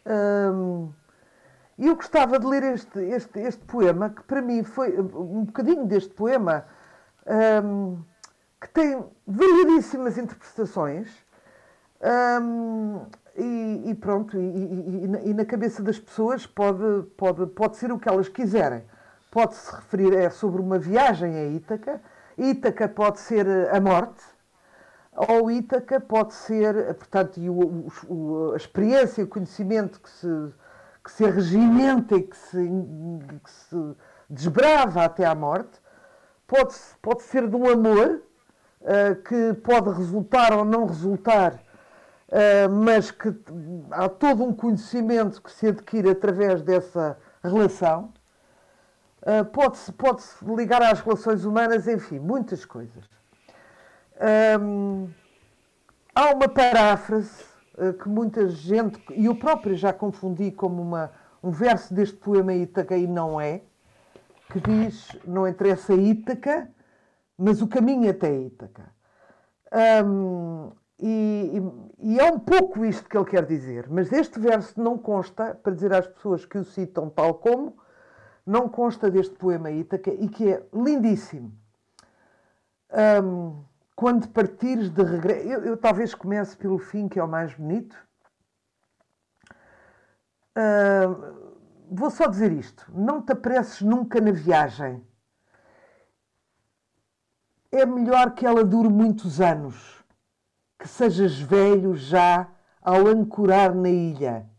Um, 0.04 0.92
eu 1.78 1.96
gostava 1.96 2.38
de 2.38 2.46
ler 2.46 2.62
este, 2.64 2.98
este, 2.98 3.40
este 3.40 3.64
poema, 3.64 4.10
que 4.10 4.22
para 4.24 4.42
mim 4.42 4.62
foi 4.62 4.98
um 5.00 5.44
bocadinho 5.44 5.86
deste 5.86 6.12
poema, 6.12 6.64
um, 7.64 8.02
que 8.60 8.68
tem 8.68 9.04
variedíssimas 9.26 10.18
interpretações. 10.18 11.08
Um, 12.40 13.06
e, 13.36 13.90
e, 13.90 13.94
pronto, 13.94 14.36
e, 14.36 14.40
e, 14.40 15.30
e, 15.30 15.34
na 15.34 15.44
cabeça 15.44 15.82
das 15.82 15.98
pessoas 15.98 16.46
pode, 16.46 17.06
pode, 17.16 17.46
pode 17.46 17.76
ser 17.76 17.90
o 17.92 17.98
que 17.98 18.08
elas 18.08 18.28
quiserem. 18.28 18.82
Pode-se 19.30 19.74
referir 19.74 20.12
é 20.14 20.28
sobre 20.28 20.60
uma 20.60 20.78
viagem 20.78 21.34
a 21.34 21.46
Ítaca, 21.46 22.02
Ítaca 22.36 22.88
pode 22.88 23.20
ser 23.20 23.46
a 23.72 23.80
morte, 23.80 24.22
ou 25.14 25.50
Ítaca 25.50 26.00
pode 26.00 26.32
ser, 26.32 26.94
portanto, 26.94 27.38
e 27.38 27.48
o, 27.50 27.86
o, 28.08 28.52
a 28.54 28.56
experiência, 28.56 29.24
o 29.24 29.28
conhecimento 29.28 30.00
que 30.00 30.08
se, 30.08 30.54
que 31.04 31.12
se 31.12 31.24
arregimenta 31.24 32.16
e 32.16 32.22
que 32.22 32.36
se, 32.36 32.56
que 33.44 33.50
se 33.50 33.96
desbrava 34.28 35.04
até 35.04 35.26
à 35.26 35.34
morte, 35.34 35.80
pode, 36.46 36.74
pode 37.02 37.22
ser 37.22 37.46
de 37.46 37.54
um 37.54 37.68
amor 37.68 38.22
uh, 38.80 39.22
que 39.22 39.54
pode 39.62 39.90
resultar 39.90 40.54
ou 40.54 40.64
não 40.64 40.86
resultar, 40.86 41.54
uh, 42.28 42.70
mas 42.70 43.10
que 43.10 43.34
há 43.90 44.08
todo 44.08 44.42
um 44.42 44.54
conhecimento 44.54 45.42
que 45.42 45.52
se 45.52 45.68
adquire 45.68 46.08
através 46.08 46.62
dessa 46.62 47.18
relação. 47.42 48.12
Uh, 49.20 49.44
pode-se 49.44 49.92
pode 49.92 50.22
ligar 50.56 50.82
às 50.82 51.00
relações 51.00 51.44
humanas, 51.44 51.86
enfim, 51.86 52.18
muitas 52.18 52.64
coisas. 52.64 53.12
Há 56.14 56.34
uma 56.34 56.48
paráfrase 56.48 57.42
uh, 57.76 57.92
que 57.94 58.08
muita 58.08 58.48
gente, 58.48 59.02
e 59.14 59.26
eu 59.26 59.34
próprio 59.34 59.74
já 59.74 59.92
confundi 59.92 60.52
como 60.52 60.80
uma, 60.80 61.10
um 61.42 61.50
verso 61.50 61.92
deste 61.92 62.16
poema 62.16 62.54
Ítaca 62.54 62.96
e 62.96 63.06
não 63.06 63.40
é, 63.40 63.62
que 64.50 64.60
diz: 64.60 65.08
Não 65.24 65.48
interessa 65.48 65.94
Ítaca, 65.94 66.70
mas 67.36 67.60
o 67.60 67.66
caminho 67.66 68.08
até 68.10 68.32
Ítaca. 68.32 68.92
E, 71.04 71.58
e, 71.98 72.12
e, 72.12 72.20
é 72.20 72.30
um 72.30 72.38
pouco 72.38 72.84
isto 72.84 73.08
que 73.08 73.16
ele 73.16 73.24
quer 73.24 73.44
dizer, 73.44 73.88
mas 73.90 74.08
deste 74.08 74.38
verso 74.38 74.80
não 74.80 74.96
consta, 74.96 75.52
para 75.60 75.74
dizer 75.74 75.92
às 75.92 76.06
pessoas 76.06 76.44
que 76.44 76.58
o 76.58 76.64
citam 76.64 77.10
tal 77.10 77.34
como, 77.34 77.76
não 78.46 78.68
consta 78.68 79.10
deste 79.10 79.34
poema 79.34 79.70
Ítaca 79.72 80.12
e 80.12 80.28
que 80.28 80.52
é 80.52 80.62
lindíssimo. 80.72 81.52
Quando 84.02 84.28
partires 84.30 84.90
de 84.90 85.00
regresso. 85.00 85.46
Eu, 85.46 85.64
eu, 85.64 85.76
talvez 85.76 86.12
comece 86.12 86.56
pelo 86.56 86.76
fim, 86.76 87.06
que 87.06 87.20
é 87.20 87.22
o 87.22 87.28
mais 87.28 87.54
bonito. 87.54 87.96
Uh, 90.58 91.62
vou 91.88 92.10
só 92.10 92.26
dizer 92.26 92.50
isto: 92.50 92.84
não 92.92 93.22
te 93.22 93.30
apresses 93.30 93.80
nunca 93.80 94.20
na 94.20 94.32
viagem. 94.32 95.06
É 97.70 97.86
melhor 97.86 98.34
que 98.34 98.44
ela 98.44 98.64
dure 98.64 98.88
muitos 98.88 99.40
anos, 99.40 100.04
que 100.76 100.88
sejas 100.88 101.38
velho 101.38 101.94
já 101.94 102.50
ao 102.82 103.06
ancorar 103.06 103.72
na 103.72 103.88
ilha, 103.88 104.50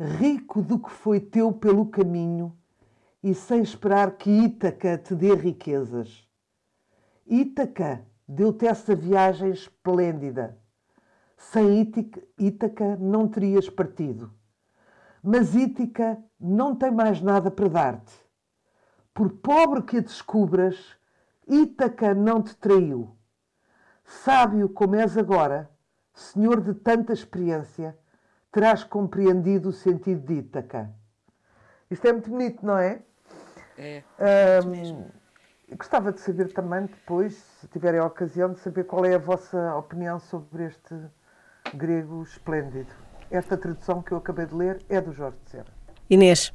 rico 0.00 0.62
do 0.62 0.78
que 0.78 0.90
foi 0.90 1.20
teu 1.20 1.52
pelo 1.52 1.90
caminho 1.90 2.56
e 3.22 3.34
sem 3.34 3.60
esperar 3.60 4.12
que 4.12 4.30
Ítaca 4.30 4.96
te 4.96 5.14
dê 5.14 5.34
riquezas. 5.34 6.26
Ítaca 7.26 8.02
Deu-te 8.28 8.66
essa 8.66 8.94
viagem 8.94 9.50
esplêndida. 9.50 10.58
Sem 11.36 11.92
Ítaca 12.38 12.96
não 12.96 13.28
terias 13.28 13.68
partido. 13.68 14.32
Mas 15.22 15.54
Ítica 15.54 16.18
não 16.38 16.74
tem 16.74 16.90
mais 16.90 17.20
nada 17.20 17.50
para 17.50 17.68
dar-te. 17.68 18.12
Por 19.12 19.30
pobre 19.38 19.82
que 19.82 19.98
a 19.98 20.00
descubras, 20.00 20.96
Ítaca 21.46 22.14
não 22.14 22.42
te 22.42 22.56
traiu. 22.56 23.16
Sábio 24.04 24.68
como 24.68 24.94
és 24.94 25.16
agora, 25.16 25.70
senhor 26.14 26.60
de 26.60 26.74
tanta 26.74 27.12
experiência, 27.12 27.98
terás 28.52 28.84
compreendido 28.84 29.68
o 29.68 29.72
sentido 29.72 30.24
de 30.26 30.34
Ítaca. 30.34 30.94
Isto 31.90 32.06
é 32.06 32.12
muito 32.12 32.30
bonito, 32.30 32.64
não 32.64 32.78
é? 32.78 33.02
É. 33.76 34.02
Um, 34.64 35.04
Gostava 35.72 36.12
de 36.12 36.20
saber 36.20 36.52
também, 36.52 36.86
depois, 36.86 37.34
se 37.60 37.66
tiverem 37.68 37.98
a 37.98 38.06
ocasião, 38.06 38.52
de 38.52 38.60
saber 38.60 38.84
qual 38.84 39.04
é 39.04 39.14
a 39.14 39.18
vossa 39.18 39.74
opinião 39.74 40.20
sobre 40.20 40.66
este 40.66 40.94
grego 41.74 42.22
esplêndido. 42.22 42.92
esta 43.30 43.56
tradução 43.56 44.00
que 44.00 44.12
eu 44.12 44.18
acabei 44.18 44.46
de 44.46 44.54
ler 44.54 44.80
é 44.88 45.00
do 45.00 45.12
Jorge 45.12 45.36
de 45.44 45.50
Serra. 45.50 45.66
Inês. 46.08 46.52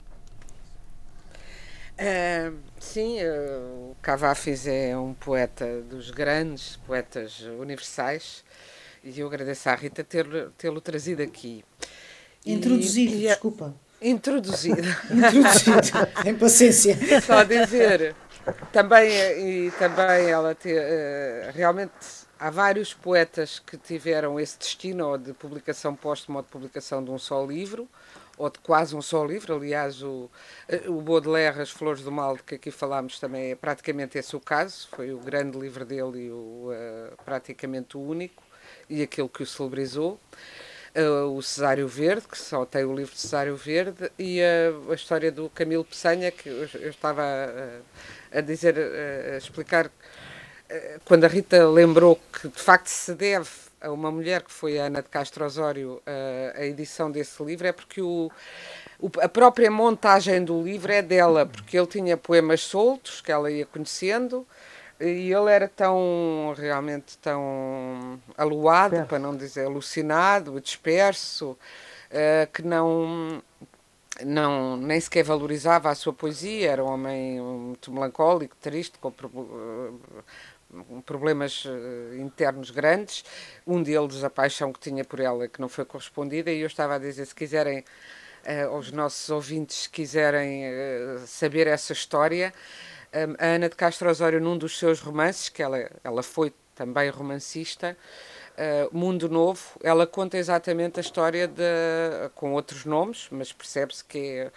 Uh, 1.99 2.57
sim, 2.79 3.17
uh, 3.21 3.91
o 3.91 3.97
Cavafis 4.01 4.65
é 4.65 4.97
um 4.97 5.13
poeta 5.13 5.81
dos 5.81 6.09
grandes 6.09 6.77
poetas 6.77 7.41
universais 7.41 8.45
e 9.03 9.19
eu 9.19 9.27
agradeço 9.27 9.69
à 9.69 9.75
Rita 9.75 10.03
tê-lo 10.03 10.79
trazido 10.79 11.21
aqui. 11.21 11.65
Introduzido, 12.45 13.15
e, 13.15 13.27
desculpa. 13.27 13.75
Introduzido. 14.01 14.87
Introduzido, 15.11 16.07
tem 16.23 16.33
paciência. 16.33 16.97
Só 17.21 17.43
dizer, 17.43 18.15
também, 18.71 19.09
e 19.67 19.71
também 19.71 20.29
ela 20.29 20.55
te, 20.55 20.69
uh, 20.69 21.51
realmente 21.53 21.91
há 22.39 22.49
vários 22.49 22.93
poetas 22.93 23.59
que 23.59 23.77
tiveram 23.77 24.39
esse 24.39 24.57
destino 24.57 25.09
ou 25.09 25.17
de 25.17 25.33
publicação 25.33 25.95
póstuma 25.95 26.39
ou 26.39 26.43
de 26.43 26.49
publicação 26.49 27.03
de 27.03 27.11
um 27.11 27.17
só 27.17 27.45
livro 27.45 27.87
ou 28.37 28.49
de 28.49 28.57
quase 28.59 28.95
um 28.95 29.01
só 29.01 29.23
livro. 29.23 29.55
Aliás, 29.55 30.01
o, 30.01 30.29
eh, 30.67 30.83
o 30.87 31.01
Baudelaire, 31.01 31.61
As 31.61 31.69
Flores 31.69 32.01
do 32.01 32.11
Mal, 32.11 32.37
de 32.37 32.43
que 32.43 32.55
aqui 32.55 32.71
falámos, 32.71 33.19
também 33.19 33.51
é 33.51 33.55
praticamente 33.55 34.17
esse 34.17 34.35
o 34.35 34.39
caso. 34.39 34.87
Foi 34.95 35.13
o 35.13 35.19
grande 35.19 35.59
livro 35.59 35.85
dele 35.85 36.25
e 36.25 36.31
o, 36.31 36.71
uh, 36.71 37.23
praticamente 37.23 37.95
o 37.97 38.01
único 38.01 38.41
e 38.89 39.03
aquele 39.03 39.29
que 39.29 39.43
o 39.43 39.45
celebrizou. 39.45 40.19
Uh, 40.93 41.37
o 41.37 41.41
Cesário 41.41 41.87
Verde, 41.87 42.27
que 42.27 42.37
só 42.37 42.65
tem 42.65 42.83
o 42.83 42.93
livro 42.93 43.13
de 43.13 43.21
Cesário 43.21 43.55
Verde, 43.55 44.11
e 44.19 44.41
uh, 44.41 44.91
a 44.91 44.95
história 44.95 45.31
do 45.31 45.49
Camilo 45.49 45.85
Peçanha, 45.85 46.29
que 46.31 46.49
eu, 46.49 46.67
eu 46.81 46.89
estava 46.89 47.23
a, 47.23 48.37
a 48.37 48.41
dizer, 48.41 48.75
a 49.33 49.37
explicar, 49.37 49.89
quando 51.05 51.23
a 51.23 51.27
Rita 51.27 51.67
lembrou 51.69 52.19
que 52.33 52.47
de 52.47 52.61
facto 52.61 52.87
se 52.87 53.13
deve 53.13 53.49
a 53.79 53.89
uma 53.91 54.11
mulher 54.11 54.43
que 54.43 54.51
foi 54.51 54.79
a 54.79 54.85
Ana 54.85 55.01
de 55.01 55.09
Castro 55.09 55.45
Osório 55.45 56.01
a 56.55 56.65
edição 56.65 57.09
desse 57.09 57.41
livro, 57.43 57.67
é 57.67 57.71
porque 57.71 58.01
o, 58.01 58.29
a 59.21 59.27
própria 59.27 59.71
montagem 59.71 60.43
do 60.43 60.61
livro 60.61 60.91
é 60.91 61.01
dela, 61.01 61.45
porque 61.45 61.77
ele 61.77 61.87
tinha 61.87 62.15
poemas 62.15 62.61
soltos 62.61 63.21
que 63.21 63.31
ela 63.31 63.49
ia 63.49 63.65
conhecendo 63.65 64.45
e 65.01 65.33
ele 65.33 65.51
era 65.51 65.67
tão, 65.67 66.53
realmente 66.55 67.17
tão 67.17 68.19
aluado, 68.37 69.05
para 69.07 69.17
não 69.17 69.35
dizer 69.35 69.65
alucinado, 69.65 70.61
disperso, 70.61 71.51
uh, 71.51 72.51
que 72.53 72.61
não, 72.61 73.41
não 74.23 74.77
nem 74.77 74.99
sequer 74.99 75.23
valorizava 75.23 75.89
a 75.89 75.95
sua 75.95 76.13
poesia, 76.13 76.71
era 76.71 76.83
um 76.83 76.87
homem 76.87 77.41
muito 77.41 77.91
melancólico, 77.91 78.55
triste, 78.61 78.99
com 78.99 79.09
uh, 79.09 79.99
problemas 81.05 81.65
uh, 81.65 82.15
internos 82.19 82.69
grandes, 82.69 83.25
um 83.65 83.81
deles 83.81 84.23
a 84.23 84.29
paixão 84.29 84.71
que 84.71 84.79
tinha 84.79 85.03
por 85.03 85.19
ela 85.19 85.47
que 85.47 85.59
não 85.59 85.67
foi 85.67 85.83
correspondida, 85.83 86.51
e 86.51 86.61
eu 86.61 86.67
estava 86.67 86.95
a 86.95 86.99
dizer, 86.99 87.25
se 87.25 87.35
quiserem, 87.35 87.79
uh, 87.79 88.73
aos 88.73 88.91
nossos 88.91 89.29
ouvintes, 89.29 89.87
quiserem 89.87 90.65
uh, 90.65 91.19
saber 91.25 91.67
essa 91.67 91.91
história, 91.91 92.53
a 93.13 93.45
Ana 93.45 93.69
de 93.69 93.75
Castro 93.75 94.09
Osório, 94.09 94.39
num 94.39 94.57
dos 94.57 94.77
seus 94.79 94.99
romances, 94.99 95.49
que 95.49 95.61
ela, 95.61 95.89
ela 96.03 96.23
foi 96.23 96.53
também 96.75 97.09
romancista, 97.09 97.97
uh, 98.51 98.97
Mundo 98.97 99.29
Novo, 99.29 99.61
ela 99.83 100.07
conta 100.07 100.37
exatamente 100.37 100.99
a 100.99 101.01
história 101.01 101.47
de, 101.47 101.63
com 102.35 102.53
outros 102.53 102.85
nomes, 102.85 103.27
mas 103.29 103.51
percebe-se 103.51 104.03
que 104.03 104.49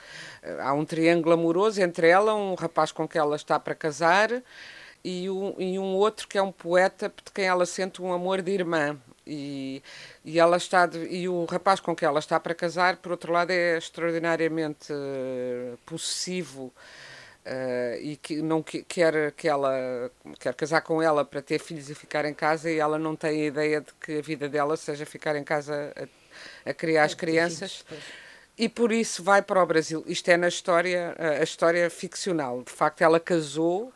é, 0.43 0.61
há 0.61 0.73
um 0.73 0.85
triângulo 0.85 1.35
amoroso 1.35 1.83
entre 1.83 2.09
ela, 2.09 2.35
um 2.35 2.55
rapaz 2.55 2.93
com 2.93 3.07
quem 3.07 3.21
ela 3.21 3.37
está 3.37 3.59
para 3.59 3.75
casar, 3.75 4.31
e 5.05 5.29
um, 5.29 5.55
e 5.59 5.79
um 5.79 5.97
outro 5.97 6.27
que 6.27 6.39
é 6.39 6.43
um 6.43 6.53
poeta 6.53 7.09
de 7.09 7.31
quem 7.33 7.45
ela 7.45 7.67
sente 7.67 8.01
um 8.01 8.13
amor 8.13 8.41
de 8.41 8.53
irmã. 8.53 8.99
E, 9.27 9.83
e 10.25 10.39
ela 10.39 10.57
está 10.57 10.87
de, 10.87 10.99
e 10.99 11.29
o 11.29 11.45
rapaz 11.45 11.81
com 11.81 11.95
quem 11.95 12.07
ela 12.07 12.19
está 12.19 12.39
para 12.41 12.55
casar, 12.55 12.97
por 12.97 13.13
outro 13.13 13.33
lado, 13.33 13.51
é 13.51 13.77
extraordinariamente 13.77 14.93
uh, 14.93 15.77
possessivo 15.85 16.73
Uh, 17.45 18.01
e 18.01 18.17
que 18.17 18.41
não 18.41 18.63
que, 18.63 18.83
quer 18.83 19.31
que 19.33 19.47
ela 19.47 20.11
quer 20.39 20.55
casar 20.55 20.81
com 20.81 21.03
ela 21.03 21.27
para 21.27 21.43
ter 21.43 21.59
filhos 21.59 21.91
e 21.91 21.95
ficar 21.95 22.25
em 22.25 22.33
casa 22.33 22.71
e 22.71 22.79
ela 22.79 22.99
não 22.99 23.15
tem 23.15 23.43
a 23.43 23.45
ideia 23.45 23.81
de 23.83 23.93
que 24.01 24.19
a 24.19 24.23
vida 24.23 24.49
dela 24.49 24.79
seja 24.79 25.05
ficar 25.05 25.37
em 25.37 25.45
casa 25.45 25.93
a, 26.65 26.71
a 26.71 26.73
criar 26.73 27.05
as 27.05 27.13
crianças. 27.13 27.85
e 28.57 28.67
por 28.67 28.91
isso 28.91 29.23
vai 29.23 29.43
para 29.43 29.63
o 29.63 29.67
Brasil. 29.67 30.03
Isto 30.07 30.31
é 30.31 30.39
na 30.39 30.49
história 30.49 31.15
a 31.19 31.43
história 31.43 31.91
ficcional. 31.91 32.63
De 32.63 32.73
facto 32.73 33.03
ela 33.03 33.21
casou 33.21 33.93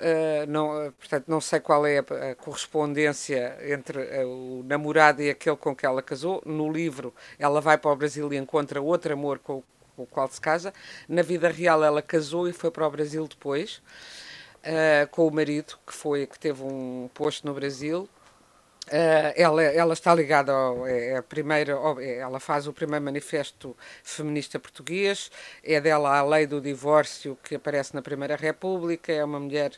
Uh, 0.00 0.46
não, 0.48 0.90
portanto, 0.98 1.24
não 1.28 1.42
sei 1.42 1.60
qual 1.60 1.86
é 1.86 1.98
a, 1.98 2.30
a 2.30 2.34
correspondência 2.34 3.58
entre 3.62 3.98
uh, 3.98 4.60
o 4.60 4.64
namorado 4.66 5.20
e 5.20 5.28
aquele 5.28 5.56
com 5.56 5.76
que 5.76 5.84
ela 5.84 6.00
casou. 6.00 6.42
No 6.46 6.72
livro, 6.72 7.14
ela 7.38 7.60
vai 7.60 7.76
para 7.76 7.90
o 7.90 7.96
Brasil 7.96 8.32
e 8.32 8.38
encontra 8.38 8.80
outro 8.80 9.12
amor 9.12 9.38
com, 9.40 9.62
com 10.00 10.04
o 10.04 10.06
qual 10.06 10.28
se 10.28 10.40
casa. 10.40 10.72
Na 11.08 11.22
vida 11.22 11.48
real 11.48 11.84
ela 11.84 12.02
casou 12.02 12.48
e 12.48 12.52
foi 12.52 12.70
para 12.70 12.86
o 12.86 12.90
Brasil 12.90 13.26
depois, 13.28 13.82
uh, 14.64 15.06
com 15.10 15.26
o 15.26 15.30
marido, 15.30 15.78
que 15.86 15.92
foi 15.92 16.26
que 16.26 16.38
teve 16.38 16.62
um 16.62 17.10
posto 17.12 17.46
no 17.46 17.54
Brasil. 17.54 18.08
Uh, 18.86 19.30
ela, 19.36 19.62
ela 19.62 19.92
está 19.92 20.12
ligada 20.14 20.52
ao, 20.52 20.86
é, 20.86 21.10
é 21.10 21.16
a 21.18 21.22
primeira, 21.22 21.76
é, 21.98 22.18
ela 22.18 22.40
faz 22.40 22.66
o 22.66 22.72
primeiro 22.72 23.04
manifesto 23.04 23.76
feminista 24.02 24.58
português, 24.58 25.30
é 25.62 25.80
dela 25.80 26.18
a 26.18 26.24
lei 26.24 26.46
do 26.46 26.60
divórcio 26.60 27.38
que 27.44 27.54
aparece 27.54 27.94
na 27.94 28.02
Primeira 28.02 28.34
República, 28.34 29.12
é 29.12 29.22
uma 29.22 29.38
mulher 29.38 29.72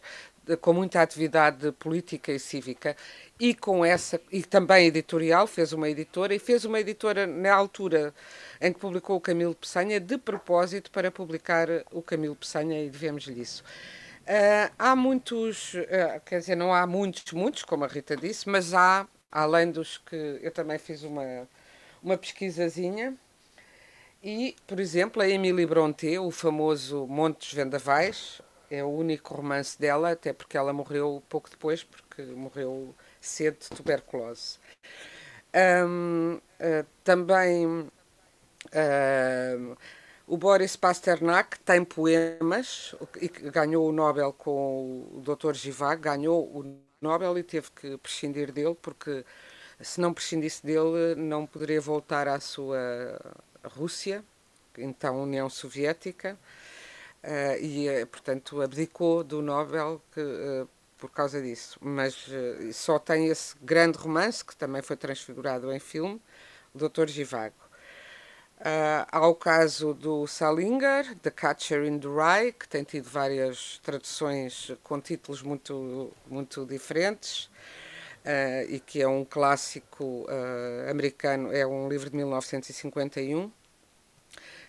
com 0.61 0.73
muita 0.73 1.03
atividade 1.03 1.71
política 1.73 2.33
e 2.33 2.39
cívica 2.39 2.97
e 3.43 3.55
com 3.55 3.85
essa 3.85 4.21
e 4.31 4.41
também 4.41 4.87
editorial 4.87 5.49
fez 5.49 5.73
uma 5.73 5.91
editora 5.91 6.33
e 6.33 6.39
fez 6.39 6.65
uma 6.65 6.79
editora 6.79 7.27
na 7.27 7.53
altura 7.53 8.15
em 8.61 8.73
que 8.73 8.79
publicou 8.79 9.17
o 9.17 9.21
Camilo 9.21 9.53
Peçanha 9.53 9.99
de 9.99 10.17
propósito 10.17 10.93
para 10.93 11.11
publicar 11.11 11.67
o 11.91 12.01
Camilo 12.01 12.37
Peçanha 12.37 12.81
e 12.85 12.89
devemos-lhe 12.89 13.41
isso. 13.41 13.65
Uh, 14.21 14.71
há 14.79 14.95
muitos, 14.95 15.75
uh, 15.75 16.21
quer 16.25 16.39
dizer, 16.39 16.55
não 16.55 16.73
há 16.73 16.87
muitos, 16.87 17.33
muitos, 17.33 17.65
como 17.65 17.85
a 17.85 17.89
Rita 17.89 18.17
disse, 18.17 18.49
mas 18.49 18.73
há, 18.75 19.09
além 19.33 19.73
dos 19.73 19.99
que 19.99 20.39
eu 20.41 20.53
também 20.53 20.79
fiz 20.79 21.03
uma, 21.03 21.49
uma 22.01 22.17
pesquisazinha, 22.17 23.13
e, 24.23 24.55
por 24.69 24.79
exemplo, 24.79 25.21
a 25.21 25.29
Emily 25.29 25.67
Brontë, 25.67 26.17
o 26.17 26.31
famoso 26.31 27.09
Montes 27.09 27.53
Vendavais, 27.53 28.41
é 28.71 28.85
o 28.85 28.89
único 28.89 29.35
romance 29.35 29.77
dela, 29.77 30.13
até 30.13 30.33
porque 30.33 30.57
ela 30.57 30.73
morreu 30.73 31.21
pouco 31.29 31.51
depois, 31.51 31.83
porque 31.83 32.23
morreu 32.23 32.95
cedo 33.23 33.59
de 33.59 33.71
tuberculose. 33.71 34.59
Um, 35.55 36.35
uh, 36.35 36.87
também 37.05 37.67
uh, 37.67 37.91
o 40.27 40.37
Boris 40.37 40.77
Pasternak 40.77 41.59
tem 41.61 41.85
poemas 41.85 42.95
e 43.21 43.29
ganhou 43.29 43.89
o 43.89 43.93
Nobel 43.93 44.33
com 44.33 45.07
o 45.13 45.23
Dr. 45.23 45.55
Givag, 45.55 46.01
ganhou 46.01 46.45
o 46.45 46.79
Nobel 47.01 47.39
e 47.39 47.43
teve 47.43 47.71
que 47.71 47.97
prescindir 47.99 48.53
dele, 48.53 48.77
porque 48.81 49.25
se 49.81 50.01
não 50.01 50.15
prescindisse 50.15 50.65
dele 50.65 51.15
não 51.17 51.47
poderia 51.47 51.81
voltar 51.81 52.29
à 52.29 52.39
sua 52.41 52.79
Rússia, 53.65 54.25
então 54.79 55.23
União 55.23 55.49
Soviética. 55.51 56.39
Uh, 57.23 57.57
e, 57.61 57.89
uh, 57.89 58.07
portanto, 58.09 58.61
abdicou 58.61 59.23
do 59.23 59.41
Nobel 59.41 60.03
que, 60.13 60.21
uh, 60.21 60.69
por 61.03 61.11
causa 61.11 61.43
disso. 61.43 61.77
Mas 61.83 62.29
só 62.73 62.97
tem 62.97 63.27
esse 63.27 63.57
grande 63.61 63.99
romance, 63.99 64.45
que 64.45 64.55
também 64.55 64.81
foi 64.83 64.97
transfigurado 64.97 65.73
em 65.73 65.81
filme, 65.81 66.23
o 66.73 66.79
Dr. 66.79 67.09
Givago. 67.09 67.57
há 69.11 69.27
o 69.27 69.35
caso 69.35 69.95
do 69.95 70.29
Salinger, 70.29 71.17
The 71.17 71.33
Catcher 71.33 71.85
in 71.85 71.99
the 71.99 72.07
Rye, 72.07 72.53
que 72.53 72.69
tem 72.69 72.85
tido 72.85 73.11
várias 73.11 73.81
traduções 73.83 74.71
com 74.85 75.01
títulos 75.01 75.43
muito, 75.43 76.13
muito 76.29 76.65
diferentes. 76.65 77.51
e 78.69 78.79
que 78.79 79.03
é 79.03 79.09
um 79.09 79.25
clássico 79.25 80.25
americano, 80.89 81.53
é 81.53 81.67
um 81.67 81.89
livro 81.89 82.09
de 82.11 82.17
1951 82.17 83.51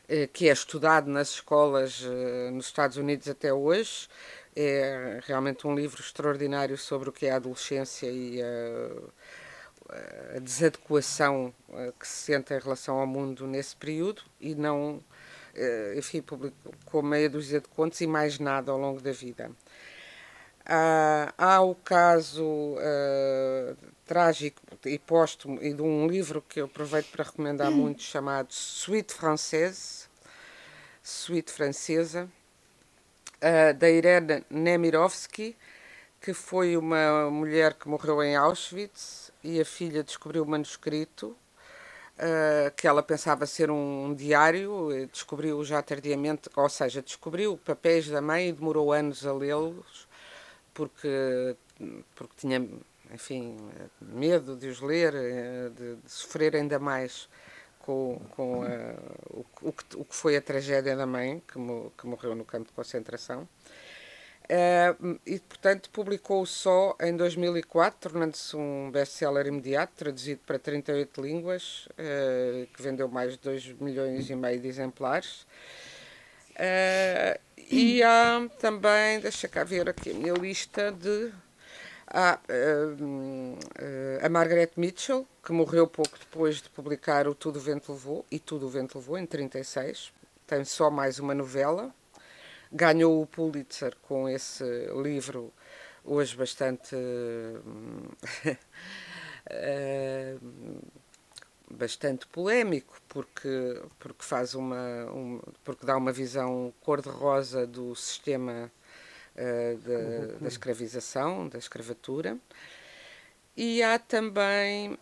eh, 0.07 0.27
que 0.27 0.49
é 0.49 0.51
estudado 0.51 1.09
nas 1.09 1.29
escolas 1.29 2.03
eh, 2.05 2.51
nos 2.51 2.65
Estados 2.65 2.97
Unidos 2.97 3.27
até 3.29 3.53
hoje. 3.53 4.07
É 4.55 5.19
realmente 5.25 5.65
um 5.65 5.75
livro 5.75 6.01
extraordinário 6.01 6.77
sobre 6.77 7.09
o 7.09 7.11
que 7.11 7.25
é 7.25 7.31
a 7.31 7.37
adolescência 7.37 8.07
e 8.07 8.39
a, 8.41 10.35
a 10.35 10.39
desadequação 10.39 11.53
eh, 11.73 11.91
que 11.99 12.07
se 12.07 12.31
sente 12.31 12.53
em 12.53 12.59
relação 12.59 12.99
ao 12.99 13.07
mundo 13.07 13.47
nesse 13.47 13.75
período 13.75 14.21
e 14.39 14.53
não, 14.53 15.03
enfim, 15.97 16.21
publicou 16.21 17.01
meia 17.01 17.29
dúzia 17.29 17.59
de 17.59 17.67
contos 17.67 17.99
e 18.01 18.07
mais 18.07 18.37
nada 18.37 18.71
ao 18.71 18.77
longo 18.77 19.01
da 19.01 19.11
vida. 19.11 19.51
Há, 20.65 21.33
há 21.37 21.61
o 21.61 21.75
caso 21.75 22.45
uh, 22.45 23.75
trágico 24.05 24.61
e 24.85 24.97
póstumo 24.97 25.61
e 25.61 25.73
de 25.73 25.81
um 25.81 26.07
livro 26.07 26.41
que 26.41 26.61
eu 26.61 26.65
aproveito 26.65 27.11
para 27.11 27.25
recomendar 27.25 27.69
muito 27.69 28.01
chamado 28.01 28.53
Suite 28.53 29.13
Française, 29.13 30.07
Suite 31.01 31.51
Francesa, 31.51 32.29
uh, 33.43 33.73
da 33.73 33.89
Irene 33.89 34.45
Nemirovsky, 34.49 35.55
que 36.21 36.33
foi 36.33 36.77
uma 36.77 37.29
mulher 37.29 37.73
que 37.73 37.87
morreu 37.89 38.23
em 38.23 38.35
Auschwitz 38.35 39.31
e 39.43 39.59
a 39.59 39.65
filha 39.65 40.03
descobriu 40.03 40.43
o 40.43 40.47
manuscrito 40.47 41.35
uh, 42.17 42.71
que 42.75 42.87
ela 42.87 43.03
pensava 43.03 43.45
ser 43.45 43.69
um 43.69 44.13
diário, 44.13 44.89
descobriu 45.11 45.63
já 45.63 45.81
tardiamente, 45.81 46.49
ou 46.55 46.69
seja, 46.69 47.01
descobriu 47.01 47.57
papéis 47.57 48.07
da 48.07 48.21
mãe 48.21 48.49
e 48.49 48.53
demorou 48.53 48.93
anos 48.93 49.25
a 49.25 49.33
lê-los, 49.33 50.07
porque, 50.73 51.55
porque 52.15 52.33
tinha, 52.37 52.67
enfim, 53.11 53.57
medo 54.01 54.55
de 54.55 54.67
os 54.67 54.79
ler, 54.79 55.13
eh, 55.13 55.69
de, 55.69 55.95
de 55.97 56.11
sofrer 56.11 56.55
ainda 56.55 56.79
mais 56.79 57.27
com, 57.83 58.19
com 58.31 58.63
a, 58.63 58.95
o, 59.29 59.45
o, 59.61 59.71
que, 59.71 59.83
o 59.95 60.05
que 60.05 60.15
foi 60.15 60.35
a 60.35 60.41
tragédia 60.41 60.95
da 60.95 61.05
mãe, 61.05 61.43
que, 61.47 61.59
mo, 61.59 61.91
que 61.97 62.07
morreu 62.07 62.33
no 62.33 62.43
campo 62.43 62.67
de 62.67 62.73
concentração. 62.73 63.47
Uh, 64.43 65.19
e, 65.25 65.39
portanto, 65.39 65.89
publicou 65.89 66.45
só 66.45 66.97
em 66.99 67.15
2004, 67.15 68.09
tornando-se 68.09 68.55
um 68.55 68.91
best-seller 68.91 69.47
imediato, 69.47 69.93
traduzido 69.95 70.41
para 70.45 70.59
38 70.59 71.21
línguas, 71.21 71.87
uh, 71.91 72.67
que 72.73 72.81
vendeu 72.81 73.07
mais 73.07 73.33
de 73.33 73.39
2 73.39 73.73
milhões 73.79 74.29
e 74.29 74.35
meio 74.35 74.59
de 74.59 74.67
exemplares. 74.67 75.45
Uh, 76.51 77.39
e 77.69 78.03
há 78.03 78.47
também, 78.59 79.19
deixa 79.19 79.47
cá 79.47 79.63
ver 79.63 79.89
aqui 79.89 80.11
a 80.11 80.13
minha 80.13 80.33
lista 80.33 80.91
de. 80.91 81.31
Há 82.07 82.39
a 84.21 84.29
Margaret 84.29 84.71
Mitchell, 84.77 85.27
que 85.43 85.51
morreu 85.51 85.87
pouco 85.87 86.17
depois 86.17 86.61
de 86.61 86.69
publicar 86.69 87.27
O 87.27 87.35
Tudo 87.35 87.57
o 87.57 87.61
Vento 87.61 87.91
Levou, 87.91 88.25
e 88.29 88.39
Tudo 88.39 88.67
o 88.67 88.69
Vento 88.69 88.97
Levou, 88.97 89.17
em 89.17 89.25
36. 89.25 90.13
Tem 90.45 90.63
só 90.63 90.91
mais 90.91 91.19
uma 91.19 91.33
novela 91.33 91.93
ganhou 92.73 93.21
o 93.21 93.27
Pulitzer 93.27 93.95
com 94.01 94.27
esse 94.27 94.63
livro, 95.01 95.53
hoje 96.03 96.35
bastante. 96.35 96.95
Eh, 99.45 100.37
bastante 101.69 102.27
polémico 102.27 103.01
porque 103.09 103.81
porque 103.99 104.23
faz 104.23 104.53
uma 104.53 105.11
um, 105.11 105.41
porque 105.63 105.85
dá 105.85 105.97
uma 105.97 106.11
visão 106.11 106.73
cor 106.81 107.01
de 107.01 107.09
rosa 107.09 107.65
do 107.65 107.95
sistema 107.95 108.71
uh, 109.35 109.77
de, 109.77 110.39
da 110.39 110.47
escravização 110.47 111.47
da 111.47 111.57
escravatura 111.57 112.37
e 113.55 113.83
há 113.83 113.99
também 113.99 114.93
uh, 114.93 114.97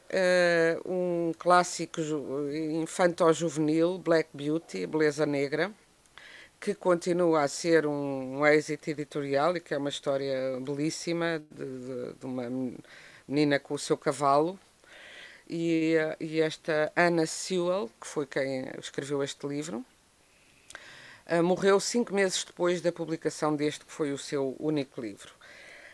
um 0.85 1.31
clássico 1.37 2.01
infanto-juvenil 2.81 3.97
Black 3.97 4.29
Beauty 4.33 4.85
beleza 4.85 5.25
negra 5.25 5.71
que 6.61 6.75
continua 6.75 7.41
a 7.41 7.47
ser 7.47 7.87
um, 7.87 8.39
um 8.39 8.45
êxito 8.45 8.91
editorial 8.91 9.57
e 9.57 9.59
que 9.59 9.73
é 9.73 9.77
uma 9.77 9.89
história 9.89 10.59
belíssima 10.61 11.41
de, 11.49 11.65
de, 11.65 12.13
de 12.19 12.25
uma 12.25 12.43
menina 13.27 13.57
com 13.57 13.73
o 13.73 13.79
seu 13.79 13.97
cavalo. 13.97 14.59
E, 15.49 15.95
e, 16.19 16.39
esta 16.39 16.93
Anna 16.95 17.25
Sewell, 17.25 17.89
que 17.99 18.05
foi 18.05 18.27
quem 18.27 18.69
escreveu 18.79 19.23
este 19.23 19.45
livro, 19.47 19.83
morreu 21.43 21.79
cinco 21.79 22.13
meses 22.13 22.43
depois 22.43 22.81
da 22.81 22.91
publicação 22.91 23.55
deste, 23.55 23.85
que 23.85 23.91
foi 23.91 24.11
o 24.11 24.17
seu 24.17 24.55
único 24.59 25.01
livro. 25.01 25.33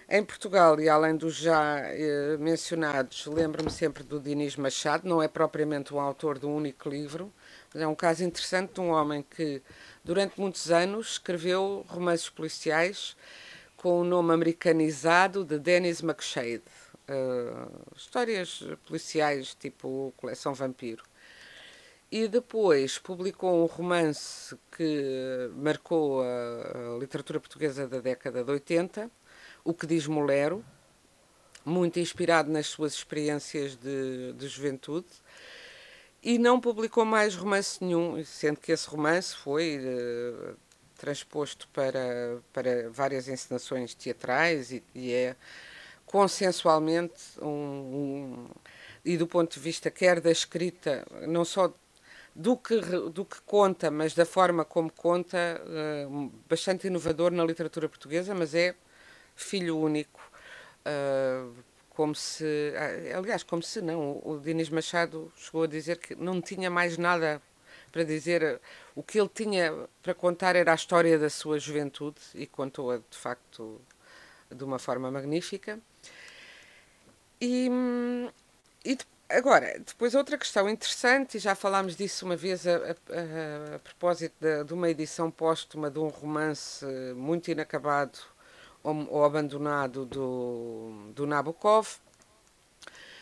Em 0.09 0.23
Portugal, 0.23 0.79
e 0.79 0.87
além 0.87 1.17
dos 1.17 1.35
já 1.35 1.81
uh, 1.81 2.39
mencionados, 2.39 3.25
lembro-me 3.25 3.69
sempre 3.69 4.03
do 4.03 4.21
Dinis 4.21 4.55
Machado, 4.55 5.07
não 5.07 5.21
é 5.21 5.27
propriamente 5.27 5.93
um 5.93 5.99
autor 5.99 6.39
de 6.39 6.45
um 6.45 6.55
único 6.55 6.87
livro, 6.87 7.31
mas 7.73 7.83
é 7.83 7.87
um 7.87 7.93
caso 7.93 8.23
interessante 8.23 8.73
de 8.73 8.79
um 8.79 8.91
homem 8.91 9.21
que 9.29 9.61
Durante 10.07 10.39
muitos 10.39 10.71
anos 10.71 11.11
escreveu 11.11 11.85
romances 11.89 12.29
policiais 12.29 13.13
com 13.75 13.99
o 13.99 14.05
nome 14.05 14.31
americanizado 14.33 15.43
de 15.43 15.59
Dennis 15.59 16.01
McShade. 16.01 16.63
Uh, 17.09 17.93
histórias 17.93 18.63
policiais 18.85 19.53
tipo 19.53 20.13
Coleção 20.15 20.53
Vampiro. 20.53 21.03
E 22.09 22.27
depois 22.27 22.97
publicou 22.97 23.63
um 23.63 23.65
romance 23.65 24.55
que 24.71 25.51
marcou 25.55 26.21
a, 26.21 26.95
a 26.95 26.99
literatura 26.99 27.39
portuguesa 27.39 27.87
da 27.87 27.99
década 27.99 28.43
de 28.43 28.51
80, 28.51 29.11
O 29.63 29.73
que 29.73 29.85
diz 29.85 30.07
Molero, 30.07 30.63
muito 31.65 31.99
inspirado 31.99 32.49
nas 32.49 32.67
suas 32.67 32.93
experiências 32.93 33.75
de, 33.75 34.31
de 34.33 34.47
juventude 34.47 35.07
e 36.23 36.39
não 36.39 36.61
publicou 36.61 37.03
mais 37.03 37.35
romance 37.35 37.83
nenhum, 37.83 38.23
sendo 38.23 38.59
que 38.59 38.71
esse 38.71 38.87
romance 38.87 39.35
foi 39.35 39.77
uh, 39.77 40.55
transposto 40.97 41.67
para, 41.69 42.39
para 42.53 42.89
várias 42.89 43.27
encenações 43.27 43.93
teatrais 43.93 44.71
e, 44.71 44.83
e 44.95 45.13
é 45.13 45.35
consensualmente 46.05 47.21
um, 47.41 47.47
um, 47.47 48.47
e 49.03 49.17
do 49.17 49.27
ponto 49.27 49.53
de 49.53 49.59
vista 49.59 49.91
quer 49.91 50.21
da 50.21 50.31
escrita, 50.31 51.05
não 51.27 51.43
só 51.43 51.73
do 52.37 52.55
que, 52.55 52.79
do 52.79 53.25
que 53.25 53.41
conta, 53.41 53.89
mas 53.89 54.13
da 54.13 54.23
forma 54.23 54.63
como 54.63 54.91
conta, 54.91 55.59
uh, 55.65 56.31
bastante 56.47 56.85
inovador 56.85 57.31
na 57.31 57.43
literatura 57.43 57.89
portuguesa, 57.89 58.35
mas 58.35 58.53
é 58.53 58.75
filho 59.35 59.75
único. 59.75 60.21
Uh, 60.85 61.51
como 61.89 62.13
se, 62.13 62.73
ah, 62.77 63.17
aliás, 63.17 63.41
como 63.41 63.63
se 63.63 63.81
não, 63.81 64.21
o 64.23 64.39
Dinis 64.39 64.69
Machado 64.69 65.33
chegou 65.35 65.63
a 65.63 65.67
dizer 65.67 65.97
que 65.97 66.13
não 66.13 66.39
tinha 66.39 66.69
mais 66.69 66.95
nada 66.95 67.41
para 67.91 68.03
dizer, 68.03 68.61
o 68.95 69.01
que 69.01 69.19
ele 69.19 69.29
tinha 69.33 69.73
para 70.03 70.13
contar 70.13 70.55
era 70.55 70.71
a 70.71 70.75
história 70.75 71.17
da 71.17 71.31
sua 71.31 71.57
juventude 71.57 72.21
e 72.35 72.45
contou-a 72.45 72.97
de 72.97 73.17
facto 73.17 73.81
de 74.51 74.63
uma 74.63 74.77
forma 74.77 75.09
magnífica. 75.09 75.79
E, 77.41 77.67
e 78.85 78.95
agora, 79.29 79.79
depois 79.79 80.15
outra 80.15 80.37
questão 80.37 80.69
interessante, 80.69 81.37
e 81.37 81.39
já 81.39 81.55
falámos 81.55 81.95
disso 81.95 82.25
uma 82.25 82.35
vez 82.35 82.65
a, 82.67 82.75
a, 82.75 82.75
a, 82.75 83.75
a 83.75 83.79
propósito 83.79 84.35
de, 84.39 84.63
de 84.63 84.73
uma 84.73 84.89
edição 84.89 85.29
póstuma 85.29 85.89
de 85.89 85.99
um 85.99 86.07
romance 86.07 86.85
muito 87.15 87.51
inacabado 87.51 88.19
ou, 88.83 89.23
abandonado 89.23 90.05
do, 90.05 91.11
do 91.13 91.27
Nabokov 91.27 91.87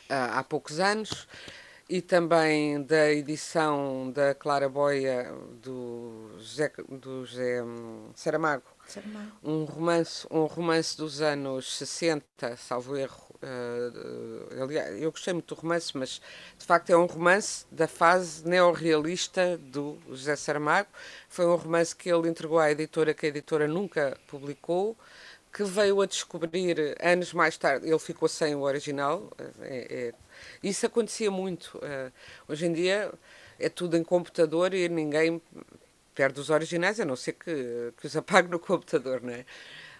há 0.09 0.43
poucos 0.43 0.79
anos 0.79 1.27
e 1.87 2.01
também 2.01 2.81
da 2.81 3.11
edição 3.11 4.11
da 4.11 4.33
Clara 4.33 4.67
Boia 4.67 5.31
do 5.61 6.31
José, 6.37 6.71
do 6.89 7.25
José 7.25 7.61
hum, 7.61 8.09
Saramago, 8.15 8.63
Saramago, 8.87 9.31
um 9.43 9.63
romance 9.65 10.27
um 10.31 10.45
romance 10.45 10.97
dos 10.97 11.21
anos 11.21 11.77
60 11.77 12.57
salvo 12.57 12.97
erro 12.97 13.25
uh, 13.35 14.63
aliás, 14.63 14.99
eu 14.99 15.11
gostei 15.11 15.33
muito 15.33 15.53
do 15.53 15.61
romance 15.61 15.95
mas 15.95 16.21
de 16.57 16.65
facto 16.65 16.89
é 16.89 16.97
um 16.97 17.05
romance 17.05 17.65
da 17.71 17.87
fase 17.87 18.47
neorrealista 18.47 19.57
do 19.57 19.97
José 20.09 20.35
Saramago. 20.35 20.89
Foi 21.29 21.45
um 21.45 21.55
romance 21.55 21.95
que 21.95 22.09
ele 22.11 22.27
entregou 22.27 22.57
à 22.57 22.71
editora 22.71 23.13
que 23.13 23.27
a 23.27 23.29
editora 23.29 23.67
nunca 23.67 24.17
publicou 24.27 24.97
que 25.55 25.63
veio 25.63 26.01
a 26.01 26.05
descobrir 26.05 26.97
anos 27.01 27.31
mais 27.31 27.57
tarde, 27.57 27.87
ele 27.87 27.97
ficou 27.97 28.27
sem 28.27 28.53
o 28.53 28.63
original. 28.63 29.31
É, 29.61 30.11
é, 30.11 30.13
isso 30.61 30.85
acontecia 30.85 31.31
muito. 31.31 31.77
Uh, 31.77 32.11
hoje 32.45 32.65
em 32.65 32.73
dia 32.73 33.09
é 33.57 33.69
tudo 33.69 33.95
em 33.95 34.03
computador 34.03 34.73
e 34.73 34.89
ninguém 34.89 35.41
perde 36.13 36.41
os 36.41 36.49
originais, 36.49 36.99
a 36.99 37.05
não 37.05 37.15
ser 37.15 37.33
que, 37.33 37.93
que 37.97 38.05
os 38.05 38.17
apague 38.17 38.49
no 38.49 38.59
computador, 38.59 39.21
não 39.21 39.31
é? 39.31 39.45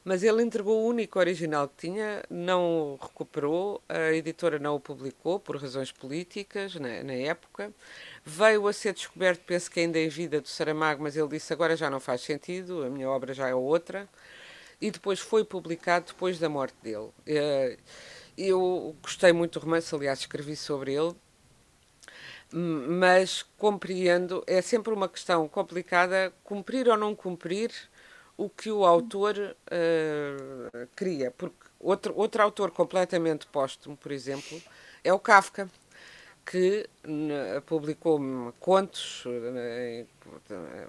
Mas 0.03 0.23
ele 0.23 0.43
entregou 0.43 0.83
o 0.83 0.87
único 0.87 1.19
original 1.19 1.69
que 1.69 1.87
tinha, 1.87 2.21
não 2.29 2.61
o 2.61 2.99
recuperou, 3.01 3.81
a 3.87 4.11
editora 4.11 4.59
não 4.59 4.75
o 4.75 4.79
publicou 4.79 5.39
por 5.39 5.55
razões 5.55 5.89
políticas 5.89 6.75
na, 6.75 7.01
na 7.01 7.13
época. 7.13 7.71
Veio 8.25 8.67
a 8.67 8.73
ser 8.73 8.93
descoberto, 8.93 9.41
penso 9.45 9.71
que 9.71 9.79
ainda 9.79 9.97
em 9.97 10.09
vida, 10.09 10.41
do 10.41 10.49
Saramago, 10.49 11.01
mas 11.01 11.15
ele 11.15 11.29
disse 11.29 11.53
agora 11.53 11.77
já 11.77 11.89
não 11.89 12.01
faz 12.01 12.21
sentido, 12.21 12.83
a 12.83 12.89
minha 12.89 13.09
obra 13.09 13.33
já 13.33 13.47
é 13.47 13.55
outra 13.55 14.07
e 14.81 14.91
depois 14.91 15.19
foi 15.19 15.43
publicado 15.43 16.07
depois 16.07 16.39
da 16.39 16.49
morte 16.49 16.75
dele. 16.83 17.09
Eh, 17.25 17.77
eu 18.37 18.95
gostei 19.01 19.31
muito 19.31 19.59
do 19.59 19.63
romance, 19.63 19.93
aliás, 19.95 20.19
escrevi 20.19 20.55
sobre 20.55 20.93
ele, 20.93 21.15
mas 22.51 23.43
compreendo, 23.57 24.43
é 24.47 24.61
sempre 24.61 24.93
uma 24.93 25.09
questão 25.09 25.47
complicada 25.47 26.33
cumprir 26.43 26.87
ou 26.87 26.97
não 26.97 27.15
cumprir 27.15 27.71
o 28.37 28.49
que 28.49 28.69
o 28.71 28.85
autor 28.85 29.37
uh, 29.37 30.87
cria. 30.95 31.31
Porque 31.31 31.55
outro, 31.79 32.13
outro 32.15 32.43
autor 32.43 32.71
completamente 32.71 33.47
póstumo, 33.47 33.95
por 33.97 34.11
exemplo, 34.11 34.61
é 35.03 35.13
o 35.13 35.19
Kafka 35.19 35.69
que 36.45 36.87
publicou 37.65 38.19
contos, 38.59 39.23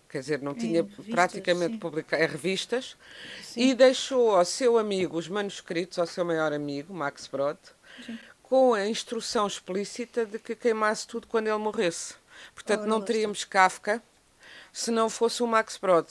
quer 0.08 0.18
dizer, 0.20 0.42
não 0.42 0.54
tinha 0.54 0.82
revistas, 0.82 1.06
praticamente 1.06 1.78
publicado 1.78 2.22
em 2.22 2.26
revistas, 2.26 2.96
sim. 3.42 3.70
e 3.70 3.74
deixou 3.74 4.36
ao 4.36 4.44
seu 4.44 4.76
amigo 4.76 5.16
os 5.16 5.28
manuscritos, 5.28 5.98
ao 5.98 6.06
seu 6.06 6.24
maior 6.24 6.52
amigo, 6.52 6.92
Max 6.92 7.26
Brod, 7.26 7.56
sim. 8.04 8.18
com 8.42 8.74
a 8.74 8.86
instrução 8.86 9.46
explícita 9.46 10.26
de 10.26 10.38
que 10.38 10.54
queimasse 10.54 11.06
tudo 11.06 11.26
quando 11.26 11.46
ele 11.46 11.58
morresse. 11.58 12.14
Portanto, 12.54 12.84
não 12.84 13.00
teríamos 13.00 13.44
Kafka 13.44 14.02
se 14.72 14.90
não 14.90 15.08
fosse 15.08 15.42
o 15.42 15.46
Max 15.46 15.78
Brod. 15.78 16.06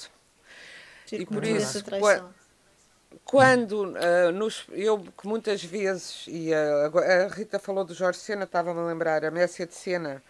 e 1.12 1.24
por 1.24 1.44
isso, 1.44 1.84
quando 3.24 3.84
uh, 3.84 4.32
nos, 4.34 4.66
eu 4.72 5.00
que 5.00 5.28
muitas 5.28 5.64
vezes, 5.64 6.26
e 6.28 6.52
uh, 6.52 6.98
a 6.98 7.28
Rita 7.28 7.60
falou 7.60 7.84
do 7.84 7.94
Jorge 7.94 8.20
Sena, 8.20 8.44
estava-me 8.44 8.80
a 8.80 8.86
lembrar, 8.86 9.24
a 9.24 9.32
Messia 9.32 9.66
de 9.66 9.74
Sena, 9.74 10.22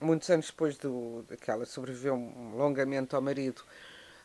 muitos 0.00 0.28
anos 0.30 0.46
depois 0.46 0.76
do, 0.76 1.24
que 1.40 1.50
ela 1.50 1.64
sobreviveu 1.64 2.14
longamente 2.54 3.14
ao 3.14 3.22
marido, 3.22 3.62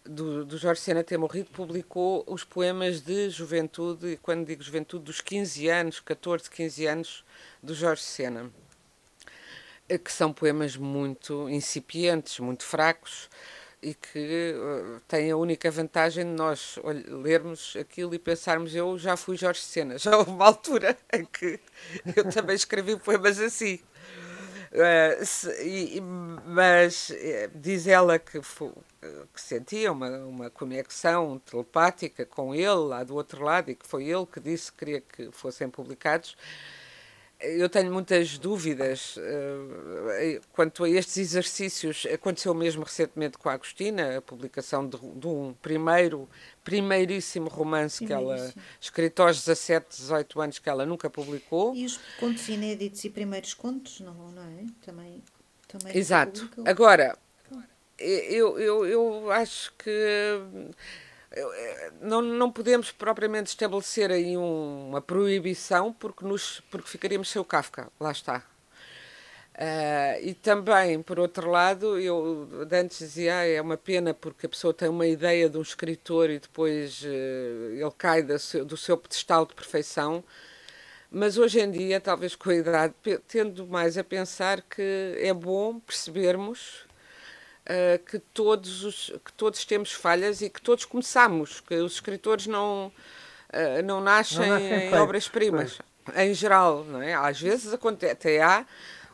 do, 0.03 0.45
do 0.45 0.57
Jorge 0.57 0.81
Sena 0.81 1.03
ter 1.03 1.17
morrido, 1.17 1.49
publicou 1.51 2.23
os 2.27 2.43
poemas 2.43 3.01
de 3.01 3.29
juventude, 3.29 4.13
e 4.13 4.17
quando 4.17 4.45
digo 4.45 4.63
juventude, 4.63 5.03
dos 5.03 5.21
15 5.21 5.67
anos, 5.67 5.99
14, 5.99 6.49
15 6.49 6.85
anos, 6.85 7.25
do 7.61 7.73
Jorge 7.73 8.03
Sena, 8.03 8.49
eh, 9.89 9.97
que 9.97 10.11
são 10.11 10.31
poemas 10.31 10.77
muito 10.77 11.49
incipientes, 11.49 12.39
muito 12.39 12.63
fracos, 12.63 13.29
e 13.87 13.93
que 13.93 14.53
uh, 14.53 14.99
têm 15.07 15.31
a 15.31 15.37
única 15.37 15.71
vantagem 15.71 16.25
de 16.25 16.31
nós 16.31 16.77
lermos 17.23 17.73
aquilo 17.79 18.13
e 18.13 18.19
pensarmos 18.19 18.75
eu 18.75 18.97
já 18.97 19.15
fui 19.15 19.37
Jorge 19.37 19.61
Sena, 19.61 19.97
já 19.99 20.17
houve 20.17 20.31
uma 20.31 20.45
altura 20.45 20.97
em 21.13 21.23
que 21.23 21.57
eu 22.15 22.29
também 22.29 22.55
escrevi 22.55 22.97
poemas 22.97 23.39
assim. 23.39 23.79
Uh, 24.69 25.25
se, 25.25 25.49
e, 25.63 26.01
mas 26.01 27.11
uh, 27.11 27.49
diz 27.55 27.87
ela 27.87 28.19
que, 28.19 28.41
que 28.41 29.41
sentia 29.41 29.89
uma, 29.93 30.09
uma 30.25 30.49
conexão 30.49 31.39
telepática 31.39 32.25
com 32.25 32.53
ele 32.53 32.67
lá 32.89 33.05
do 33.05 33.15
outro 33.15 33.41
lado 33.41 33.71
e 33.71 33.75
que 33.75 33.87
foi 33.87 34.03
ele 34.09 34.25
que 34.25 34.41
disse 34.41 34.69
que 34.69 34.79
queria 34.79 35.01
que 35.01 35.31
fossem 35.31 35.69
publicados 35.69 36.35
eu 37.39 37.69
tenho 37.69 37.91
muitas 37.91 38.37
dúvidas 38.37 39.17
uh, 39.17 40.41
quanto 40.53 40.83
a 40.83 40.89
estes 40.89 41.17
exercícios. 41.17 42.05
Aconteceu 42.11 42.53
mesmo 42.53 42.83
recentemente 42.83 43.37
com 43.37 43.49
a 43.49 43.53
Agostina, 43.53 44.17
a 44.17 44.21
publicação 44.21 44.87
de, 44.87 44.97
de 44.97 45.27
um 45.27 45.53
primeiro, 45.61 46.27
primeiríssimo 46.63 47.47
romance 47.47 48.05
que 48.05 48.11
ela 48.11 48.53
escrito 48.81 49.21
aos 49.21 49.37
17, 49.37 49.97
18 49.97 50.41
anos, 50.41 50.59
que 50.59 50.69
ela 50.69 50.85
nunca 50.85 51.09
publicou. 51.09 51.75
E 51.75 51.85
os 51.85 51.97
contos 52.19 52.47
inéditos 52.49 53.03
e 53.03 53.09
primeiros 53.09 53.53
contos, 53.53 53.99
não, 53.99 54.13
não 54.31 54.43
é? 54.43 54.65
Também, 54.83 55.23
também 55.67 55.95
Exato. 55.95 56.49
Agora, 56.65 57.17
eu, 57.99 58.59
eu, 58.59 58.85
eu 58.85 59.31
acho 59.31 59.73
que 59.77 59.89
eh, 59.89 60.41
não, 62.01 62.21
não 62.21 62.51
podemos 62.51 62.91
propriamente 62.91 63.49
estabelecer 63.49 64.11
aí 64.11 64.37
um, 64.37 64.89
uma 64.89 65.01
proibição 65.01 65.91
porque, 65.93 66.25
nos, 66.25 66.61
porque 66.71 66.87
ficaríamos 66.89 67.29
sem 67.29 67.41
o 67.41 67.45
Kafka, 67.45 67.89
lá 67.99 68.11
está. 68.11 68.43
Uh, 69.57 70.21
e 70.21 70.35
também, 70.35 71.01
por 71.01 71.19
outro 71.19 71.49
lado, 71.49 71.99
eu 71.99 72.47
antes 72.71 72.99
dizia 72.99 73.39
ah, 73.39 73.47
é 73.47 73.59
uma 73.59 73.75
pena 73.75 74.13
porque 74.13 74.45
a 74.45 74.49
pessoa 74.49 74.71
tem 74.71 74.87
uma 74.87 75.07
ideia 75.07 75.49
de 75.49 75.57
um 75.57 75.63
escritor 75.63 76.29
e 76.29 76.37
depois 76.37 77.01
uh, 77.01 77.07
ele 77.07 77.91
cai 77.97 78.23
seu, 78.37 78.63
do 78.63 78.77
seu 78.77 78.95
pedestal 78.95 79.47
de 79.47 79.55
perfeição. 79.55 80.23
Mas 81.09 81.39
hoje 81.39 81.59
em 81.59 81.71
dia, 81.71 81.99
talvez 81.99 82.35
com 82.35 82.51
a 82.51 82.55
idade, 82.55 82.93
tendo 83.27 83.65
mais 83.65 83.97
a 83.97 84.03
pensar 84.03 84.61
que 84.61 85.15
é 85.17 85.33
bom 85.33 85.79
percebermos 85.79 86.86
uh, 87.67 87.99
que, 88.05 88.19
todos 88.19 88.83
os, 88.83 89.13
que 89.23 89.33
todos 89.33 89.63
temos 89.65 89.91
falhas 89.91 90.41
e 90.41 90.49
que 90.49 90.61
todos 90.61 90.85
começamos, 90.85 91.59
que 91.61 91.75
os 91.75 91.93
escritores 91.93 92.47
não, 92.47 92.91
uh, 93.53 93.83
não 93.83 94.01
nascem 94.01 94.49
não 94.49 94.57
em 94.57 94.93
obras-primas, 94.95 95.79
em 96.15 96.33
geral, 96.33 96.83
não 96.85 97.01
é? 97.01 97.13
Às 97.13 97.39
vezes 97.39 97.73
acontece, 97.73 98.13
até 98.13 98.41
há 98.41 98.65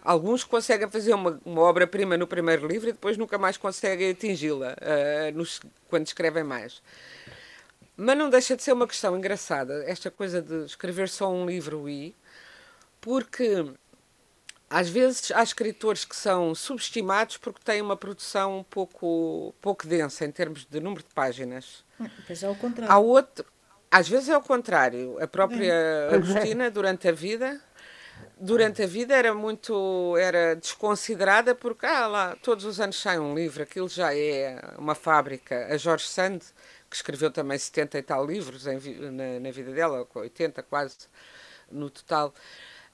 alguns 0.04 0.44
que 0.44 0.50
conseguem 0.50 0.90
fazer 0.90 1.14
uma, 1.14 1.40
uma 1.44 1.62
obra-prima 1.62 2.18
no 2.18 2.28
primeiro 2.28 2.68
livro 2.68 2.90
e 2.90 2.92
depois 2.92 3.18
nunca 3.18 3.38
mais 3.38 3.58
conseguem 3.58 4.12
atingi-la 4.12 4.74
uh, 4.74 5.72
quando 5.88 6.06
escrevem 6.06 6.44
mais. 6.44 6.82
Mas 7.96 8.18
não 8.18 8.30
deixa 8.30 8.56
de 8.56 8.64
ser 8.64 8.74
uma 8.74 8.88
questão 8.88 9.16
engraçada, 9.18 9.84
esta 9.86 10.10
coisa 10.10 10.42
de 10.42 10.66
escrever 10.66 11.10
só 11.10 11.32
um 11.32 11.46
livro 11.46 11.88
e 11.88 12.16
porque 13.00 13.66
às 14.74 14.90
vezes 14.90 15.32
há 15.32 15.44
escritores 15.44 16.04
que 16.04 16.16
são 16.16 16.56
subestimados 16.56 17.38
porque 17.38 17.60
têm 17.64 17.80
uma 17.80 17.96
produção 17.96 18.58
um 18.58 18.64
pouco, 18.64 19.54
pouco 19.62 19.86
densa 19.86 20.26
em 20.26 20.32
termos 20.32 20.66
de 20.66 20.80
número 20.80 21.04
de 21.04 21.14
páginas. 21.14 21.86
Pois 22.26 22.42
é 22.42 22.50
o 22.50 22.56
contrário. 22.56 22.92
Há 22.92 22.98
outro, 22.98 23.46
às 23.92 24.10
vezes 24.10 24.30
é 24.30 24.36
o 24.36 24.42
contrário. 24.42 25.22
A 25.22 25.28
própria 25.28 25.72
é. 25.72 26.16
Agostina, 26.16 26.72
durante 26.72 27.08
a 27.08 27.12
vida, 27.12 27.62
durante 28.36 28.82
a 28.82 28.88
vida 28.88 29.16
era 29.16 29.32
muito 29.32 30.18
era 30.18 30.56
desconsiderada 30.56 31.54
porque 31.54 31.86
ah, 31.86 32.08
lá, 32.08 32.36
todos 32.42 32.66
os 32.66 32.80
anos 32.80 33.00
sai 33.00 33.20
um 33.20 33.36
livro, 33.36 33.62
aquilo 33.62 33.88
já 33.88 34.16
é 34.16 34.60
uma 34.80 34.96
fábrica. 34.96 35.68
A 35.68 35.78
Jorge 35.78 36.08
Sand, 36.08 36.40
que 36.90 36.96
escreveu 36.96 37.30
também 37.30 37.60
70 37.60 38.00
e 38.00 38.02
tal 38.02 38.26
livros 38.26 38.66
em, 38.66 38.80
na, 39.12 39.40
na 39.40 39.52
vida 39.52 39.72
dela, 39.72 40.08
80 40.16 40.64
quase 40.64 40.98
no 41.72 41.92
total, 41.92 42.34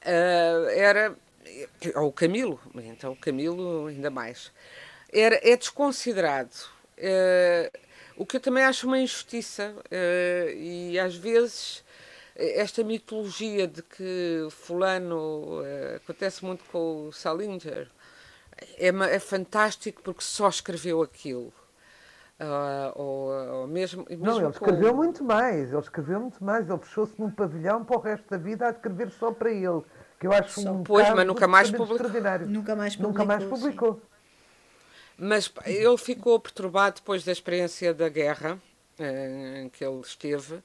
uh, 0.04 0.70
era 0.72 1.16
ou 1.96 2.08
o 2.08 2.12
Camilo, 2.12 2.60
então 2.76 3.14
o 3.14 3.16
Camilo 3.16 3.88
ainda 3.88 4.10
mais, 4.10 4.52
era, 5.12 5.40
é 5.44 5.56
desconsiderado. 5.56 6.52
É, 6.98 7.72
o 8.18 8.26
que 8.26 8.38
eu 8.38 8.42
também 8.42 8.64
acho 8.64 8.86
uma 8.86 9.00
injustiça 9.00 9.74
é, 9.90 10.54
e 10.56 11.00
às 11.00 11.16
vezes 11.16 11.84
esta 12.36 12.84
mitologia 12.84 13.68
de 13.68 13.82
que 13.82 14.48
fulano 14.50 15.62
é, 15.64 15.96
acontece 15.98 16.44
muito 16.44 16.64
com 16.66 17.08
o 17.08 17.12
Salinger 17.12 17.90
é, 18.78 18.88
é 18.88 19.20
fantástico 19.20 20.02
porque 20.04 20.22
só 20.22 20.50
escreveu 20.50 21.02
aquilo. 21.02 21.54
Uh, 22.40 22.96
ou, 22.96 23.30
ou, 23.32 23.68
mesmo, 23.68 24.06
mesmo 24.10 24.26
não, 24.26 24.40
ele 24.40 24.50
escreveu 24.50 24.92
com... 24.92 24.96
muito 24.96 25.24
mais, 25.26 25.74
ele 25.74 25.82
escreveu 25.82 26.22
muito 26.22 26.42
mais, 26.42 26.70
ele 26.70 26.80
fechou-se 26.80 27.14
num 27.20 27.30
pavilhão 27.30 27.84
para 27.84 27.98
o 27.98 28.00
resto 28.00 28.30
da 28.30 28.38
vida 28.38 28.66
a 28.66 28.70
escrever 28.70 29.12
só 29.12 29.34
para 29.34 29.52
ele 29.52 29.84
que 30.20 30.28
eu 30.28 30.34
acho 30.34 30.62
Só, 30.62 30.72
um 30.72 30.84
pois, 30.84 31.10
mas 31.16 31.26
nunca 31.26 31.48
mais 31.48 31.72
publicou. 31.72 32.10
Nunca 32.48 32.76
mais 32.76 32.96
publicou. 32.96 33.12
Nunca 33.12 33.26
mais 33.26 33.44
publicou. 33.46 34.02
Mas 35.18 35.52
ele 35.66 35.98
ficou 35.98 36.40
perturbado 36.40 36.96
depois 36.96 37.24
da 37.24 37.32
experiência 37.32 37.94
da 37.94 38.08
guerra 38.10 38.60
eh, 38.98 39.64
em 39.64 39.70
que 39.70 39.84
ele 39.84 40.00
esteve. 40.02 40.62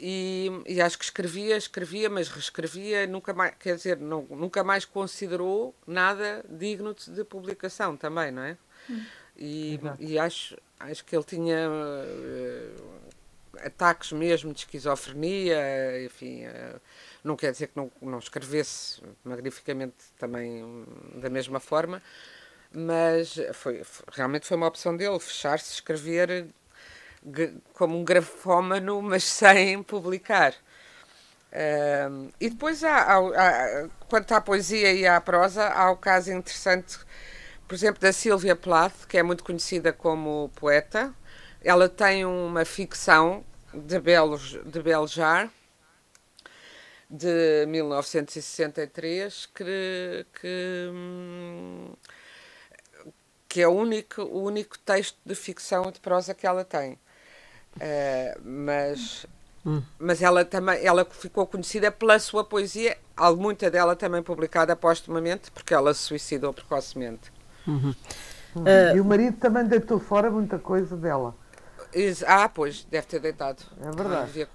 E, 0.00 0.50
e, 0.66 0.80
acho 0.80 0.96
que 0.96 1.04
escrevia, 1.04 1.56
escrevia, 1.56 2.08
mas 2.08 2.28
reescrevia, 2.28 3.06
nunca 3.06 3.34
mais, 3.34 3.54
quer 3.58 3.74
dizer, 3.74 3.98
não, 3.98 4.22
nunca 4.30 4.62
mais 4.62 4.84
considerou 4.84 5.74
nada 5.86 6.44
digno 6.48 6.94
de, 6.94 7.10
de 7.10 7.24
publicação 7.24 7.96
também, 7.96 8.30
não 8.30 8.42
é? 8.42 8.56
Hum. 8.88 9.04
E, 9.36 9.80
e, 9.98 10.18
acho, 10.18 10.56
acho 10.78 11.04
que 11.04 11.16
ele 11.16 11.24
tinha 11.24 11.68
uh, 11.68 12.47
ataques 13.68 14.12
mesmo 14.12 14.52
de 14.52 14.60
esquizofrenia, 14.60 16.04
enfim, 16.04 16.46
uh, 16.46 16.80
não 17.22 17.36
quer 17.36 17.52
dizer 17.52 17.68
que 17.68 17.76
não, 17.76 17.90
não 18.02 18.18
escrevesse 18.18 19.00
magnificamente 19.24 19.96
também 20.18 20.84
da 21.14 21.30
mesma 21.30 21.60
forma, 21.60 22.02
mas 22.72 23.38
foi, 23.54 23.82
realmente 24.12 24.46
foi 24.46 24.56
uma 24.56 24.66
opção 24.66 24.96
dele, 24.96 25.18
fechar-se, 25.20 25.72
escrever 25.74 26.48
como 27.74 27.98
um 27.98 28.04
grafómano, 28.04 29.00
mas 29.02 29.24
sem 29.24 29.82
publicar. 29.82 30.54
Uh, 31.50 32.30
e 32.38 32.50
depois, 32.50 32.84
há, 32.84 32.96
há, 32.96 33.18
há, 33.18 33.88
quanto 34.08 34.32
à 34.32 34.40
poesia 34.40 34.92
e 34.92 35.06
à 35.06 35.20
prosa, 35.20 35.66
há 35.66 35.90
o 35.90 35.96
caso 35.96 36.30
interessante, 36.30 36.98
por 37.66 37.74
exemplo, 37.74 38.00
da 38.00 38.12
Silvia 38.12 38.54
Plath, 38.54 39.06
que 39.06 39.16
é 39.16 39.22
muito 39.22 39.42
conhecida 39.42 39.92
como 39.92 40.50
poeta. 40.54 41.14
Ela 41.62 41.88
tem 41.88 42.24
uma 42.24 42.64
ficção 42.64 43.44
de, 43.72 43.98
Belos, 44.00 44.58
de 44.64 44.82
Beljar, 44.82 45.50
de 47.10 47.66
1963 47.66 49.46
que, 49.46 50.26
que, 50.40 50.92
que 53.48 53.62
é 53.62 53.68
o 53.68 53.72
único, 53.72 54.22
o 54.22 54.42
único 54.42 54.78
texto 54.78 55.18
de 55.24 55.34
ficção 55.34 55.90
de 55.90 56.00
prosa 56.00 56.34
que 56.34 56.46
ela 56.46 56.64
tem. 56.64 56.98
Uh, 57.76 58.40
mas 58.42 59.26
hum. 59.64 59.82
mas 59.98 60.20
ela 60.20 60.44
também 60.44 60.84
ela 60.84 61.04
ficou 61.04 61.46
conhecida 61.46 61.92
pela 61.92 62.18
sua 62.18 62.42
poesia, 62.42 62.96
muita 63.36 63.70
dela 63.70 63.94
também 63.94 64.22
publicada 64.22 64.74
postumamente, 64.74 65.50
porque 65.50 65.74
ela 65.74 65.94
se 65.94 66.00
suicidou 66.00 66.52
precocemente. 66.52 67.30
Uhum. 67.66 67.94
Uh, 68.56 68.96
e 68.96 69.00
o 69.00 69.04
marido 69.04 69.36
também 69.36 69.64
deitou 69.64 70.00
fora 70.00 70.30
muita 70.30 70.58
coisa 70.58 70.96
dela. 70.96 71.34
Ah, 72.26 72.48
pois, 72.48 72.84
deve 72.90 73.06
ter 73.06 73.20
deitado. 73.20 73.62
É 73.80 73.90
verdade. 73.90 74.48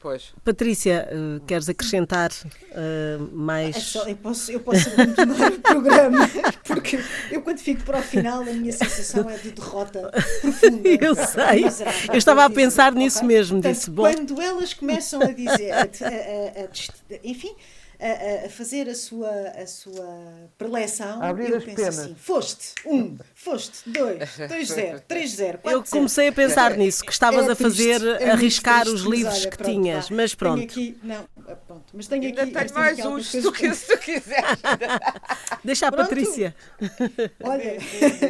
Pois. 0.00 0.32
Patrícia, 0.42 1.08
uh, 1.12 1.40
queres 1.44 1.68
acrescentar 1.68 2.30
uh, 2.32 3.36
mais? 3.36 3.76
É 3.76 3.80
só, 3.80 4.08
eu, 4.08 4.16
posso, 4.16 4.50
eu 4.50 4.60
posso 4.60 4.90
continuar 4.90 5.52
o 5.52 5.60
programa, 5.60 6.18
porque 6.64 6.98
eu 7.30 7.42
quando 7.42 7.58
fico 7.58 7.82
para 7.82 7.98
o 7.98 8.02
final 8.02 8.40
a 8.40 8.44
minha 8.44 8.72
sensação 8.72 9.28
é 9.28 9.36
de 9.36 9.50
derrota 9.50 10.10
profunda. 10.40 10.88
Eu 11.00 11.14
sei. 11.14 11.64
Eu 12.08 12.16
estava 12.16 12.44
a 12.44 12.50
pensar 12.50 12.92
nisso 12.92 13.18
okay? 13.18 13.28
mesmo. 13.28 13.56
Portanto, 13.56 13.74
disse, 13.74 13.90
bom. 13.90 14.02
Quando 14.02 14.40
elas 14.40 14.72
começam 14.72 15.20
a 15.20 15.32
dizer, 15.32 15.72
a, 15.72 15.82
a, 15.82 15.84
a, 15.84 17.18
enfim, 17.22 17.54
a, 18.00 18.46
a, 18.46 18.50
fazer 18.50 18.88
a 18.88 18.94
sua, 18.94 19.30
a 19.50 19.66
sua 19.66 20.50
preleção, 20.58 21.22
Abrir 21.22 21.50
eu 21.50 21.58
as 21.58 21.64
penso 21.64 21.76
penas. 21.76 21.98
assim: 21.98 22.14
foste, 22.14 22.74
um, 22.86 23.18
foste, 23.34 23.88
dois, 23.90 24.18
dois, 24.48 24.68
zero, 24.68 25.00
três, 25.06 25.30
zero. 25.32 25.58
Eu 25.64 25.82
quatro, 25.82 25.90
comecei 25.90 26.28
a 26.28 26.32
pensar 26.32 26.76
nisso, 26.76 27.04
que 27.04 27.12
estavas 27.12 27.48
É 27.48 27.52
a 27.52 27.56
fazer, 27.56 28.00
triste, 28.00 28.22
é 28.24 28.30
arriscar 28.30 28.88
os 28.88 29.02
livros 29.02 29.38
olha, 29.40 29.50
que 29.50 29.56
pronto, 29.58 29.70
tinhas, 29.72 30.08
vá. 30.08 30.16
mas 30.16 30.34
pronto. 30.34 30.56
Tenho 30.58 30.70
aqui, 30.70 30.98
não, 31.02 31.28
ah, 31.46 31.56
pronto, 31.56 31.84
mas 31.92 32.06
tenho 32.08 32.22
Ainda 32.24 32.42
aqui. 32.42 32.52
tenho 32.52 32.74
mais 32.74 32.98
uns 32.98 33.30
coisas 33.30 33.42
do 33.42 33.52
que 33.52 33.74
se 33.74 33.86
tu 33.86 33.98
quiseres. 33.98 34.60
Deixa 35.64 35.88
a 35.88 35.92
Pronto. 35.92 36.08
Patrícia. 36.08 36.54
Olha, 37.42 37.78
Diz, 37.78 38.20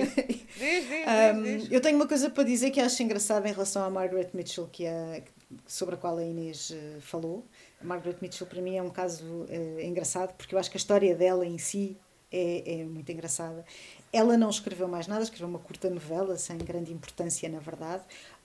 diz, 0.56 0.88
diz, 0.88 1.06
Um, 1.06 1.42
diz. 1.42 1.68
eu 1.70 1.80
tenho 1.80 1.96
uma 1.96 2.06
coisa 2.09 2.30
para 2.30 2.44
dizer 2.44 2.70
que 2.70 2.80
acho 2.80 3.02
engraçada 3.02 3.48
em 3.48 3.52
relação 3.52 3.85
à 3.85 3.90
Margaret 3.90 4.30
Mitchell, 4.35 4.68
que 4.70 4.85
é, 4.85 5.22
sobre 5.66 5.94
a 5.94 5.98
qual 5.98 6.16
a 6.18 6.24
Inês 6.24 6.70
eh, 6.74 6.98
falou. 7.00 7.46
A 7.81 7.85
Margaret 7.85 8.16
Mitchell, 8.21 8.47
para 8.47 8.61
mim, 8.61 8.77
é 8.77 8.83
um 8.83 8.90
caso 8.90 9.47
eh, 9.49 9.87
engraçado, 9.87 10.35
porque 10.35 10.55
eu 10.55 10.59
acho 10.59 10.71
que 10.71 10.77
a 10.77 10.83
história 10.83 11.14
dela 11.14 11.47
em 11.47 11.57
si 11.57 11.97
é, 12.31 12.81
é 12.81 12.85
muito 12.85 13.11
engraçada. 13.11 13.64
Ela 14.12 14.37
não 14.37 14.51
escreveu 14.51 14.87
mais 14.87 15.07
nada, 15.07 15.23
escreveu 15.23 15.49
uma 15.49 15.59
curta 15.59 15.88
novela, 15.88 16.37
sem 16.37 16.59
grande 16.59 16.93
importância, 16.93 17.49
na 17.49 17.59
verdade. 17.59 18.03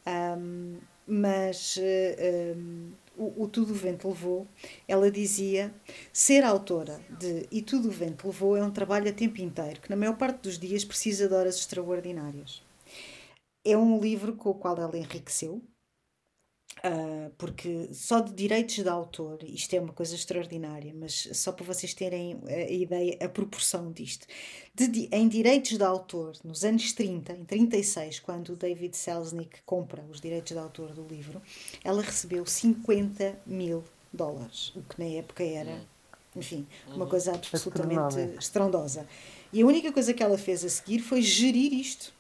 Um, 0.08 0.78
mas 1.08 1.78
eh, 1.80 2.56
um, 2.58 2.92
o, 3.18 3.44
o 3.44 3.48
Tudo 3.48 3.72
o 3.74 3.76
Vento 3.76 4.08
Levou, 4.08 4.48
ela 4.88 5.12
dizia: 5.12 5.74
ser 6.14 6.44
autora 6.44 7.00
de 7.20 7.48
E 7.52 7.62
Tudo 7.62 7.90
o 7.90 7.92
Vento 7.92 8.28
Levou 8.28 8.56
é 8.56 8.64
um 8.64 8.72
trabalho 8.72 9.10
a 9.10 9.14
tempo 9.14 9.42
inteiro, 9.42 9.82
que 9.82 9.90
na 9.90 9.96
maior 9.96 10.18
parte 10.18 10.42
dos 10.44 10.58
dias 10.58 10.86
precisa 10.86 11.28
de 11.28 11.34
horas 11.34 11.58
extraordinárias. 11.58 12.64
É 13.64 13.76
um 13.76 14.00
livro 14.00 14.34
com 14.36 14.52
o 14.52 14.54
qual 14.54 14.78
ela 14.78 14.98
enriqueceu, 14.98 15.62
ah, 16.88 17.32
porque 17.36 17.90
só 17.92 18.20
de 18.20 18.32
direitos 18.32 18.76
de 18.76 18.88
autor, 18.88 19.40
isto 19.44 19.74
é 19.76 19.80
uma 19.80 19.92
coisa 19.92 20.14
extraordinária, 20.14 20.94
mas 20.96 21.28
só 21.34 21.52
para 21.52 21.66
vocês 21.66 21.96
terem 21.96 22.40
a 22.48 22.72
ideia, 22.72 23.18
a 23.22 23.28
proporção 23.28 23.92
disto. 23.92 24.28
De 24.76 25.10
em 25.12 25.28
direitos 25.28 25.80
de 25.80 25.84
autor, 25.84 26.34
nos 26.44 26.64
anos 26.64 26.94
30, 26.94 27.34
em 27.34 27.44
36, 27.44 28.20
quando 28.20 28.50
o 28.50 28.56
David 28.56 28.96
Selznick 28.96 29.64
compra 29.66 30.04
os 30.12 30.22
direitos 30.22 30.52
de 30.52 30.60
autor 30.60 30.94
do 30.94 31.08
livro, 31.08 31.42
ela 31.84 32.04
recebeu 32.04 32.46
50 32.46 33.36
mil 33.48 33.84
dólares, 34.14 34.72
o 34.76 34.84
que 34.84 35.00
na 35.00 35.10
época 35.10 35.44
era, 35.44 35.82
enfim, 36.36 36.68
uma 36.88 37.08
coisa 37.08 37.34
absolutamente 37.34 38.20
estrondosa. 38.38 39.08
E 39.52 39.64
a 39.64 39.66
única 39.66 39.92
coisa 39.92 40.14
que 40.14 40.22
ela 40.22 40.38
fez 40.38 40.64
a 40.64 40.70
seguir 40.70 41.00
foi 41.00 41.24
gerir 41.24 41.74
isto. 41.74 42.14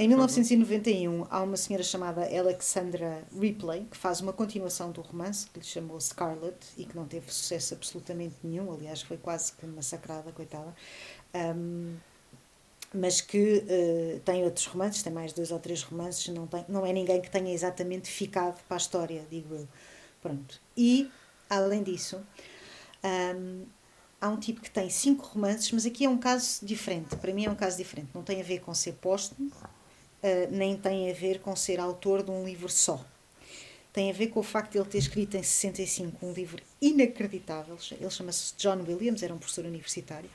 Em 0.00 0.08
1991, 0.08 1.26
há 1.28 1.42
uma 1.42 1.58
senhora 1.58 1.84
chamada 1.84 2.22
Alexandra 2.22 3.22
Ripley 3.38 3.84
que 3.84 3.98
faz 3.98 4.22
uma 4.22 4.32
continuação 4.32 4.90
do 4.90 5.02
romance 5.02 5.46
que 5.46 5.58
lhe 5.58 5.64
chamou 5.66 6.00
Scarlet 6.00 6.56
e 6.78 6.86
que 6.86 6.96
não 6.96 7.04
teve 7.06 7.30
sucesso 7.30 7.74
absolutamente 7.74 8.36
nenhum, 8.42 8.72
aliás, 8.72 9.02
foi 9.02 9.18
quase 9.18 9.52
que 9.52 9.66
massacrada, 9.66 10.32
coitada. 10.32 10.74
Um, 11.34 11.96
mas 12.94 13.20
que 13.20 13.62
eh, 13.68 14.20
tem 14.24 14.42
outros 14.42 14.64
romances, 14.64 15.02
tem 15.02 15.12
mais 15.12 15.34
dois 15.34 15.50
ou 15.50 15.58
três 15.58 15.82
romances, 15.82 16.28
não, 16.28 16.46
tem, 16.46 16.64
não 16.66 16.86
é 16.86 16.94
ninguém 16.94 17.20
que 17.20 17.30
tenha 17.30 17.52
exatamente 17.52 18.10
ficado 18.10 18.58
para 18.66 18.76
a 18.76 18.78
história, 18.78 19.26
digo 19.30 19.54
eu. 19.54 19.68
Pronto. 20.22 20.62
E, 20.74 21.10
além 21.50 21.82
disso, 21.82 22.22
um, 23.04 23.66
há 24.18 24.30
um 24.30 24.38
tipo 24.38 24.62
que 24.62 24.70
tem 24.70 24.88
cinco 24.88 25.26
romances, 25.26 25.70
mas 25.72 25.84
aqui 25.84 26.06
é 26.06 26.08
um 26.08 26.16
caso 26.16 26.64
diferente. 26.64 27.16
Para 27.16 27.34
mim 27.34 27.44
é 27.44 27.50
um 27.50 27.54
caso 27.54 27.76
diferente. 27.76 28.08
Não 28.14 28.22
tem 28.22 28.40
a 28.40 28.44
ver 28.44 28.60
com 28.60 28.72
ser 28.72 28.94
póstumo, 28.94 29.50
Uh, 30.22 30.50
nem 30.50 30.76
tem 30.76 31.10
a 31.10 31.14
ver 31.14 31.40
com 31.40 31.56
ser 31.56 31.80
autor 31.80 32.22
de 32.22 32.30
um 32.30 32.44
livro 32.44 32.68
só. 32.68 33.04
Tem 33.92 34.10
a 34.10 34.12
ver 34.12 34.28
com 34.28 34.40
o 34.40 34.42
facto 34.42 34.72
de 34.72 34.78
ele 34.78 34.88
ter 34.88 34.98
escrito 34.98 35.36
em 35.36 35.42
65 35.42 36.24
um 36.24 36.32
livro 36.32 36.62
inacreditável. 36.80 37.76
Ele 37.98 38.10
chama-se 38.10 38.54
John 38.56 38.84
Williams, 38.86 39.22
era 39.22 39.34
um 39.34 39.38
professor 39.38 39.64
universitário, 39.64 40.30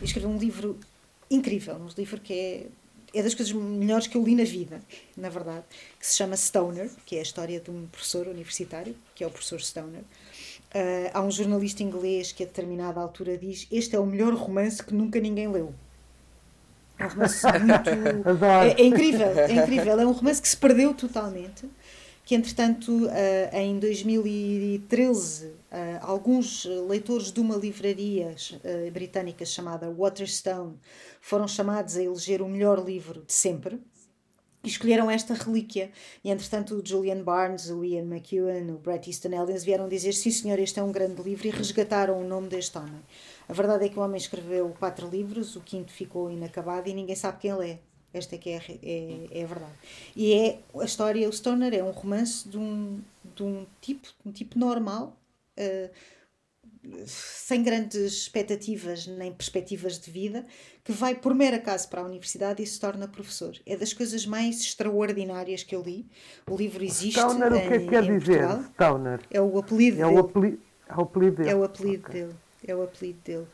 e 0.00 0.04
escreveu 0.04 0.30
um 0.30 0.38
livro 0.38 0.78
incrível, 1.30 1.74
um 1.76 1.88
livro 1.96 2.20
que 2.20 2.32
é, 2.32 2.66
é 3.18 3.22
das 3.22 3.34
coisas 3.34 3.52
melhores 3.52 4.06
que 4.06 4.16
eu 4.16 4.22
li 4.22 4.34
na 4.34 4.44
vida, 4.44 4.80
na 5.16 5.28
verdade, 5.28 5.64
que 5.98 6.06
se 6.06 6.16
chama 6.16 6.36
Stoner, 6.36 6.90
que 7.04 7.16
é 7.16 7.18
a 7.20 7.22
história 7.22 7.58
de 7.58 7.70
um 7.70 7.86
professor 7.86 8.28
universitário, 8.28 8.94
que 9.14 9.24
é 9.24 9.26
o 9.26 9.30
professor 9.30 9.60
Stoner. 9.60 10.02
Uh, 10.02 11.10
há 11.12 11.22
um 11.22 11.30
jornalista 11.30 11.82
inglês 11.82 12.32
que 12.32 12.42
a 12.42 12.46
determinada 12.46 13.00
altura 13.00 13.36
diz: 13.36 13.66
Este 13.70 13.96
é 13.96 13.98
o 13.98 14.06
melhor 14.06 14.32
romance 14.34 14.82
que 14.82 14.94
nunca 14.94 15.18
ninguém 15.20 15.48
leu. 15.48 15.74
É 17.02 17.06
um 17.06 17.08
romance 17.08 17.46
muito. 17.46 17.90
Adoro. 18.28 18.68
É, 18.68 18.72
é 18.72 18.84
incrível, 18.84 19.38
é 19.38 19.52
incrível. 19.52 20.00
É 20.00 20.06
um 20.06 20.12
romance 20.12 20.40
que 20.40 20.48
se 20.48 20.56
perdeu 20.56 20.94
totalmente. 20.94 21.68
Que, 22.24 22.36
entretanto, 22.36 23.06
uh, 23.06 23.10
em 23.56 23.80
2013, 23.80 25.46
uh, 25.46 25.54
alguns 26.02 26.64
leitores 26.88 27.32
de 27.32 27.40
uma 27.40 27.56
livraria 27.56 28.36
uh, 28.52 28.90
britânica 28.92 29.44
chamada 29.44 29.90
Waterstone 29.90 30.78
foram 31.20 31.48
chamados 31.48 31.96
a 31.96 32.02
eleger 32.02 32.40
o 32.40 32.48
melhor 32.48 32.78
livro 32.78 33.24
de 33.26 33.32
sempre 33.32 33.80
e 34.62 34.68
escolheram 34.68 35.10
esta 35.10 35.34
relíquia. 35.34 35.90
E, 36.22 36.30
entretanto, 36.30 36.76
o 36.76 36.86
Julian 36.86 37.22
Barnes, 37.22 37.68
o 37.70 37.84
Ian 37.84 38.04
McEwan, 38.04 38.72
o 38.72 38.78
Bret 38.78 39.08
Easton 39.08 39.32
Ellis 39.32 39.64
vieram 39.64 39.88
dizer: 39.88 40.12
sim, 40.12 40.30
senhor, 40.30 40.58
este 40.58 40.78
é 40.78 40.82
um 40.82 40.92
grande 40.92 41.20
livro, 41.22 41.46
e 41.46 41.50
resgataram 41.50 42.20
o 42.20 42.24
nome 42.24 42.48
deste 42.48 42.78
homem. 42.78 43.02
A 43.48 43.52
verdade 43.52 43.86
é 43.86 43.88
que 43.88 43.98
o 43.98 44.02
homem 44.02 44.16
escreveu 44.16 44.68
quatro 44.78 45.08
livros, 45.08 45.56
o 45.56 45.60
quinto 45.60 45.92
ficou 45.92 46.30
inacabado 46.30 46.88
e 46.88 46.94
ninguém 46.94 47.16
sabe 47.16 47.38
quem 47.38 47.50
ele 47.50 47.70
é. 47.72 47.78
Esta 48.14 48.34
é 48.34 48.38
que 48.38 48.50
é, 48.50 48.60
é, 48.82 49.38
é 49.40 49.44
a 49.44 49.46
verdade. 49.46 49.72
E 50.14 50.34
é 50.34 50.58
a 50.78 50.84
história, 50.84 51.26
o 51.28 51.32
Stoner 51.32 51.72
é 51.72 51.82
um 51.82 51.90
romance 51.92 52.46
de 52.48 52.58
um, 52.58 53.00
de 53.34 53.42
um 53.42 53.66
tipo, 53.80 54.06
um 54.24 54.30
tipo 54.30 54.58
normal, 54.58 55.16
uh, 55.58 55.90
sem 57.06 57.62
grandes 57.62 57.94
expectativas 58.12 59.06
nem 59.06 59.32
perspectivas 59.32 59.98
de 59.98 60.10
vida, 60.10 60.44
que 60.84 60.92
vai 60.92 61.14
por 61.14 61.32
mero 61.34 61.56
acaso 61.56 61.88
para 61.88 62.00
a 62.02 62.04
universidade 62.04 62.62
e 62.62 62.66
se 62.66 62.78
torna 62.78 63.06
professor. 63.08 63.56
É 63.64 63.76
das 63.76 63.92
coisas 63.94 64.26
mais 64.26 64.60
extraordinárias 64.60 65.62
que 65.62 65.74
eu 65.74 65.82
li. 65.82 66.06
O 66.50 66.56
livro 66.56 66.84
existe. 66.84 67.18
Stoner, 67.18 67.52
o 67.52 67.60
que 67.60 67.74
é 67.74 67.78
que 67.78 67.86
quer 67.88 68.02
dizer? 68.02 68.46
Portugal. 68.46 68.64
Stoner. 68.74 69.20
É 69.30 69.40
o 69.40 69.58
apelido 69.58 70.02
É 70.02 70.04
dele. 70.04 70.16
o 70.16 70.18
apelido, 70.20 70.60
é 70.88 70.94
o 70.96 71.00
apelido 71.00 71.36
dele. 71.36 71.50
É 71.50 71.54
o 71.56 71.64
apelido 71.64 72.06
Ok. 72.08 72.20
dele. 72.20 72.34
É 72.66 72.74
o 72.74 72.82
apelido 72.82 73.18
dele. 73.24 73.46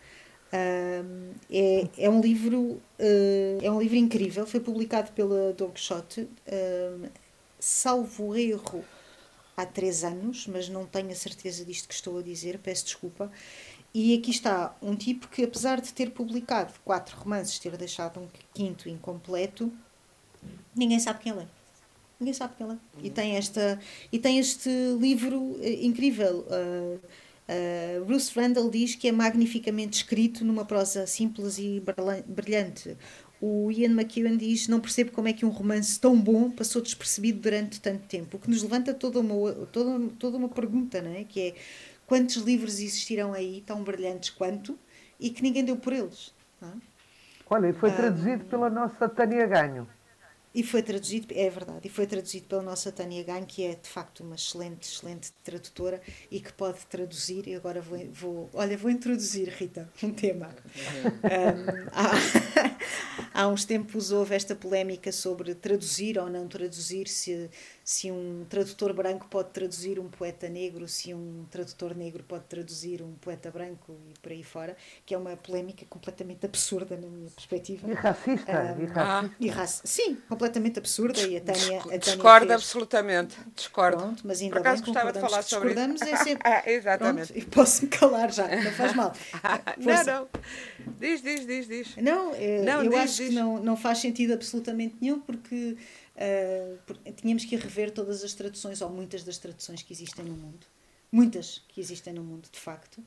Um, 0.50 1.32
é, 1.50 1.88
é 1.98 2.08
um 2.08 2.22
livro 2.22 2.58
uh, 2.58 3.58
é 3.62 3.70
um 3.70 3.78
livro 3.78 3.96
incrível 3.96 4.46
foi 4.46 4.60
publicado 4.60 5.12
pela 5.12 5.54
Quixote 5.74 6.22
um, 6.22 7.06
salvo 7.60 8.34
erro 8.34 8.82
há 9.54 9.66
três 9.66 10.04
anos 10.04 10.46
mas 10.46 10.70
não 10.70 10.86
tenho 10.86 11.10
a 11.10 11.14
certeza 11.14 11.66
disto 11.66 11.86
que 11.86 11.92
estou 11.92 12.18
a 12.18 12.22
dizer 12.22 12.58
peço 12.58 12.86
desculpa. 12.86 13.30
E 13.92 14.16
aqui 14.16 14.30
está 14.30 14.74
um 14.80 14.96
tipo 14.96 15.28
que 15.28 15.44
apesar 15.44 15.82
de 15.82 15.92
ter 15.92 16.12
publicado 16.12 16.72
quatro 16.82 17.18
romances 17.18 17.58
ter 17.58 17.76
deixado 17.76 18.18
um 18.18 18.28
quinto 18.54 18.88
incompleto 18.88 19.70
ninguém 20.74 20.98
sabe 20.98 21.18
quem 21.20 21.32
ele 21.32 21.42
é. 21.42 21.46
Ninguém 22.18 22.34
sabe 22.34 22.54
quem 22.56 22.66
ele 22.66 22.76
é. 22.76 23.06
E 23.06 23.10
tem 23.10 23.36
esta 23.36 23.78
e 24.10 24.18
tem 24.18 24.38
este 24.38 24.70
livro 24.98 25.58
eh, 25.60 25.84
incrível 25.84 26.46
uh, 26.48 27.00
Uh, 27.48 28.04
Bruce 28.04 28.30
Randall 28.38 28.68
diz 28.70 28.94
que 28.94 29.08
é 29.08 29.12
magnificamente 29.12 29.96
escrito 29.98 30.44
numa 30.44 30.64
prosa 30.66 31.06
simples 31.06 31.58
e 31.58 31.80
brilhan- 31.80 32.22
brilhante. 32.26 32.96
O 33.40 33.70
Ian 33.70 33.92
McEwan 33.92 34.36
diz 34.36 34.68
não 34.68 34.80
percebo 34.80 35.12
como 35.12 35.28
é 35.28 35.32
que 35.32 35.46
um 35.46 35.48
romance 35.48 35.98
tão 35.98 36.20
bom 36.20 36.50
passou 36.50 36.82
despercebido 36.82 37.40
durante 37.40 37.80
tanto 37.80 38.06
tempo. 38.06 38.36
O 38.36 38.40
que 38.40 38.50
nos 38.50 38.62
levanta 38.62 38.92
toda 38.92 39.20
uma, 39.20 39.52
toda, 39.72 40.08
toda 40.18 40.36
uma 40.36 40.48
pergunta, 40.48 41.00
não 41.00 41.12
é? 41.14 41.24
Que 41.24 41.40
é 41.40 41.54
quantos 42.06 42.36
livros 42.36 42.80
existirão 42.80 43.32
aí 43.32 43.62
tão 43.64 43.82
brilhantes 43.82 44.28
quanto 44.30 44.78
e 45.18 45.30
que 45.30 45.42
ninguém 45.42 45.64
deu 45.64 45.76
por 45.76 45.92
eles? 45.92 46.34
não 46.60 46.68
é? 46.68 46.72
Olha, 47.48 47.68
e 47.68 47.70
Ah. 47.70 47.74
foi 47.74 47.90
traduzido 47.92 48.44
pela 48.44 48.68
nossa 48.68 49.08
Tânia 49.08 49.46
Ganho. 49.46 49.88
E 50.58 50.62
foi 50.64 50.82
traduzido, 50.82 51.32
é 51.36 51.48
verdade, 51.48 51.82
e 51.84 51.88
foi 51.88 52.04
traduzido 52.04 52.48
pela 52.48 52.62
nossa 52.64 52.90
Tânia 52.90 53.22
Ganho, 53.22 53.46
que 53.46 53.64
é 53.64 53.76
de 53.76 53.88
facto 53.88 54.24
uma 54.24 54.34
excelente, 54.34 54.88
excelente 54.88 55.30
tradutora 55.44 56.02
e 56.32 56.40
que 56.40 56.52
pode 56.52 56.84
traduzir. 56.86 57.46
E 57.46 57.54
agora 57.54 57.80
vou, 57.80 57.96
vou 58.10 58.50
olha, 58.52 58.76
vou 58.76 58.90
introduzir, 58.90 59.50
Rita, 59.50 59.88
um 60.02 60.12
tema. 60.12 60.48
Um, 61.22 61.88
há, 61.92 63.42
há 63.42 63.46
uns 63.46 63.64
tempos 63.64 64.10
houve 64.10 64.34
esta 64.34 64.56
polémica 64.56 65.12
sobre 65.12 65.54
traduzir 65.54 66.18
ou 66.18 66.28
não 66.28 66.48
traduzir, 66.48 67.06
se, 67.06 67.48
se 67.84 68.10
um 68.10 68.44
tradutor 68.50 68.92
branco 68.92 69.28
pode 69.28 69.50
traduzir 69.50 70.00
um 70.00 70.08
poeta 70.08 70.48
negro, 70.48 70.88
se 70.88 71.14
um 71.14 71.46
tradutor 71.48 71.94
negro 71.94 72.24
pode 72.24 72.46
traduzir 72.46 73.00
um 73.00 73.14
poeta 73.20 73.48
branco 73.48 73.94
e 74.10 74.18
por 74.18 74.32
aí 74.32 74.42
fora, 74.42 74.76
que 75.06 75.14
é 75.14 75.18
uma 75.18 75.36
polémica 75.36 75.86
completamente 75.88 76.44
absurda 76.44 76.96
na 76.96 77.06
minha 77.06 77.30
perspectiva. 77.30 77.88
E 77.88 77.94
racista. 77.94 78.52
Ah, 78.52 78.74
e 78.76 78.86
racista. 78.86 79.36
E 79.38 79.48
raça. 79.48 79.86
Sim, 79.86 80.16
completamente 80.28 80.47
absurda. 80.78 81.20
E 81.20 81.36
a 81.36 81.40
Tânia, 81.40 81.78
a 81.78 81.82
Tânia 81.82 81.98
Discordo 81.98 82.46
fez- 82.46 82.60
absolutamente. 82.62 83.36
Discordo. 83.54 83.98
Pronto, 83.98 84.22
mas 84.26 84.40
ainda 84.40 84.54
Por 84.54 84.60
acaso 84.60 84.82
bem 84.82 84.92
gostava 84.94 85.12
de 85.12 85.20
falar 85.20 85.42
sobre 85.42 85.70
isso. 85.72 85.78
discordamos, 85.88 86.02
é 86.12 86.16
sempre... 86.24 86.48
Ah, 86.48 86.62
exatamente. 86.66 87.32
Pronto, 87.32 87.38
e 87.46 87.50
posso-me 87.50 87.88
calar 87.88 88.32
já, 88.32 88.48
não 88.48 88.72
faz 88.72 88.94
mal. 88.94 89.12
não, 89.76 89.84
Força. 89.84 90.04
não. 90.12 90.28
Diz, 90.98 91.22
diz, 91.22 91.46
diz, 91.46 91.68
diz. 91.68 91.96
Não, 91.96 92.34
eh, 92.34 92.62
Não, 92.62 92.82
eu 92.82 92.90
diz, 92.90 92.98
acho 93.00 93.16
diz. 93.16 93.28
que 93.28 93.34
não, 93.34 93.62
não 93.62 93.76
faz 93.76 93.98
sentido 93.98 94.32
absolutamente 94.32 94.96
nenhum, 95.00 95.20
porque 95.20 95.76
por- 96.86 96.96
tínhamos 97.14 97.44
que 97.44 97.54
rever 97.56 97.90
todas 97.92 98.24
as 98.24 98.32
traduções, 98.34 98.80
ou 98.80 98.90
muitas 98.90 99.22
das 99.24 99.38
traduções 99.38 99.82
que 99.82 99.92
existem 99.92 100.24
no 100.24 100.34
mundo. 100.34 100.66
Muitas 101.12 101.62
que 101.68 101.80
existem 101.80 102.12
no 102.12 102.22
mundo, 102.22 102.48
de 102.50 102.58
facto. 102.58 102.98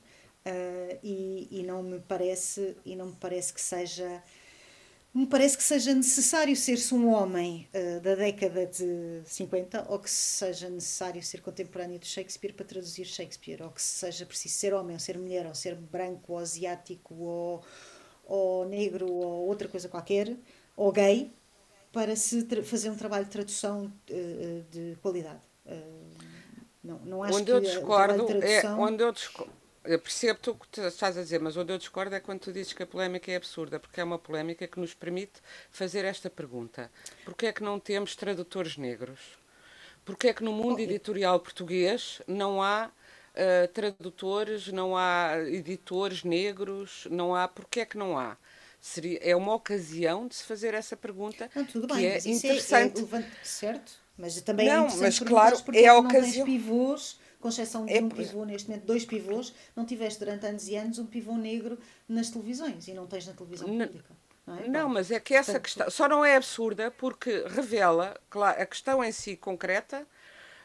Uh, 0.43 0.97
e, 1.03 1.47
e, 1.51 1.63
não 1.63 1.83
me 1.83 1.99
parece 1.99 2.75
e 2.83 2.95
não 2.95 3.07
me 3.07 3.15
parece 3.19 3.53
que 3.53 3.61
seja 3.61 4.23
me 5.14 5.26
parece 5.28 5.57
que 5.57 5.64
seja 5.64 5.93
necessário 5.93 6.55
ser-se 6.55 6.93
um 6.93 7.09
homem 7.14 7.68
uh, 7.74 7.99
da 7.99 8.16
década 8.16 8.66
de 8.66 9.22
50 9.26 9.88
ou 9.89 9.99
que 9.99 10.09
seja 10.09 10.70
necessário 10.70 11.22
ser 11.22 11.41
contemporâneo 11.41 11.99
de 11.99 12.07
Shakespeare 12.07 12.53
para 12.53 12.66
traduzir 12.66 13.05
Shakespeare 13.05 13.62
ou 13.62 13.70
que 13.72 13.82
seja 13.82 14.26
preciso 14.26 14.55
ser 14.55 14.74
homem 14.74 14.95
ou 14.95 14.99
ser 14.99 15.18
mulher 15.18 15.45
ou 15.45 15.53
ser 15.53 15.76
branco 15.76 16.34
ou 16.34 16.39
asiático 16.39 17.14
ou, 17.14 17.62
ou 18.26 18.66
negro 18.66 19.12
ou 19.12 19.47
outra 19.47 19.68
coisa 19.68 19.89
qualquer 19.89 20.38
ou 20.78 20.91
gay 20.93 21.32
para 21.91 22.16
se 22.16 22.45
fazer 22.64 22.89
um 22.89 22.95
trabalho 22.95 23.26
de 23.26 23.32
tradução 23.32 23.91
uh, 24.09 24.64
de 24.70 24.97
qualidade. 25.01 25.41
Não, 26.84 26.99
não 26.99 27.24
acho 27.24 27.38
onde 27.38 27.45
que 27.45 27.51
eu 27.51 27.59
discordo 27.59 28.24
é 28.24 28.26
tradução... 28.26 28.78
é 28.78 28.86
onde 28.86 29.03
eu 29.03 29.12
discordo 29.12 29.61
eu 29.84 29.99
percebo 29.99 30.39
o 30.47 30.55
que 30.55 30.67
tu 30.67 30.82
estás 30.82 31.17
a 31.17 31.21
dizer, 31.21 31.39
mas 31.39 31.57
onde 31.57 31.73
eu 31.73 31.77
discordo 31.77 32.13
é 32.13 32.19
quando 32.19 32.41
tu 32.41 32.53
dizes 32.53 32.73
que 32.73 32.84
a 32.84 32.88
polémica 32.88 33.32
é 33.32 33.36
absurda, 33.36 33.79
porque 33.79 33.99
é 33.99 34.03
uma 34.03 34.19
polémica 34.19 34.67
que 34.67 34.79
nos 34.79 34.93
permite 34.93 35.41
fazer 35.71 36.05
esta 36.05 36.29
pergunta: 36.29 36.91
porquê 37.25 37.47
é 37.47 37.53
que 37.53 37.63
não 37.63 37.79
temos 37.79 38.15
tradutores 38.15 38.77
negros? 38.77 39.19
Porquê 40.05 40.29
é 40.29 40.34
que 40.34 40.43
no 40.43 40.51
mundo 40.51 40.79
editorial 40.79 41.39
português 41.39 42.21
não 42.27 42.61
há 42.61 42.89
uh, 42.89 43.67
tradutores, 43.73 44.67
não 44.67 44.97
há 44.97 45.38
editores 45.47 46.23
negros, 46.23 47.07
não 47.09 47.36
há? 47.36 47.47
Porquê 47.47 47.82
é 47.82 47.86
que 47.86 47.97
não 47.97 48.17
há? 48.17 48.38
Seria, 48.79 49.19
é 49.21 49.36
uma 49.36 49.53
ocasião 49.53 50.27
de 50.27 50.36
se 50.36 50.43
fazer 50.43 50.73
essa 50.73 50.97
pergunta 50.97 51.49
não, 51.55 51.63
tudo 51.63 51.88
bem, 51.88 51.97
que 51.97 52.05
é 52.07 52.32
interessante. 52.32 53.07
É, 53.13 53.17
é, 53.17 53.25
certo, 53.43 53.91
mas 54.17 54.41
também 54.41 54.67
não, 54.67 54.73
é 54.73 54.77
interessante 54.88 55.01
mas 55.01 55.19
claro, 55.19 55.63
é 55.73 55.88
a 55.88 55.97
ocasião. 55.97 56.45
pivôs 56.45 57.19
com 57.41 57.49
exceção 57.49 57.85
de 57.85 57.93
é, 57.93 58.01
um 58.01 58.07
pivô, 58.07 58.45
neste 58.45 58.69
momento 58.69 58.85
dois 58.85 59.03
pivôs, 59.03 59.53
não 59.75 59.83
tiveste 59.83 60.19
durante 60.19 60.45
anos 60.45 60.67
e 60.67 60.75
anos 60.75 60.99
um 60.99 61.05
pivô 61.05 61.35
negro 61.35 61.77
nas 62.07 62.29
televisões 62.29 62.87
e 62.87 62.93
não 62.93 63.07
tens 63.07 63.27
na 63.27 63.33
televisão 63.33 63.67
pública. 63.67 64.15
Não, 64.45 64.57
é? 64.57 64.67
não 64.67 64.89
mas 64.89 65.11
é 65.11 65.19
que 65.19 65.33
essa 65.33 65.53
Portanto, 65.53 65.63
questão 65.63 65.89
só 65.89 66.07
não 66.07 66.23
é 66.23 66.35
absurda 66.35 66.91
porque 66.91 67.43
revela, 67.47 68.19
claro, 68.29 68.61
a 68.61 68.65
questão 68.65 69.03
em 69.03 69.11
si 69.11 69.35
concreta 69.35 70.05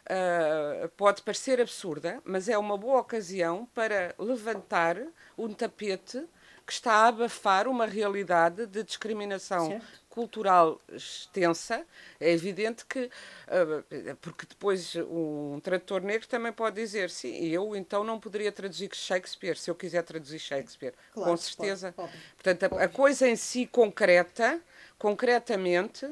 uh, 0.07 0.89
pode 0.91 1.23
parecer 1.23 1.61
absurda, 1.61 2.21
mas 2.25 2.49
é 2.49 2.57
uma 2.57 2.77
boa 2.77 3.01
ocasião 3.01 3.67
para 3.75 4.15
levantar 4.19 4.99
um 5.37 5.53
tapete 5.53 6.25
que 6.67 6.73
está 6.73 6.93
a 6.93 7.09
abafar 7.09 7.69
uma 7.69 7.87
realidade 7.87 8.67
de 8.67 8.83
discriminação 8.83 9.69
certo 9.69 10.07
cultural 10.17 10.81
extensa, 10.91 11.85
é 12.19 12.33
evidente 12.33 12.87
que, 12.87 13.01
uh, 13.01 14.17
porque 14.23 14.47
depois 14.47 14.97
um 14.97 15.61
tradutor 15.63 16.01
negro 16.01 16.27
também 16.27 16.51
pode 16.51 16.77
dizer, 16.77 17.11
sim, 17.11 17.37
eu 17.49 17.77
então 17.77 18.03
não 18.03 18.19
poderia 18.19 18.51
traduzir 18.51 18.89
Shakespeare, 18.95 19.59
se 19.59 19.71
eu 19.71 19.75
quiser 19.75 20.03
traduzir 20.05 20.39
Shakespeare, 20.39 20.95
claro, 21.13 21.31
com 21.31 21.37
certeza. 21.37 21.93
Pode, 21.93 22.11
pode. 22.11 22.23
Portanto, 22.35 22.75
a, 22.79 22.85
a, 22.85 22.89
coisa 22.89 23.29
em 23.29 23.37
si 23.37 23.67
concreta, 23.67 24.59
concretamente, 24.99 26.09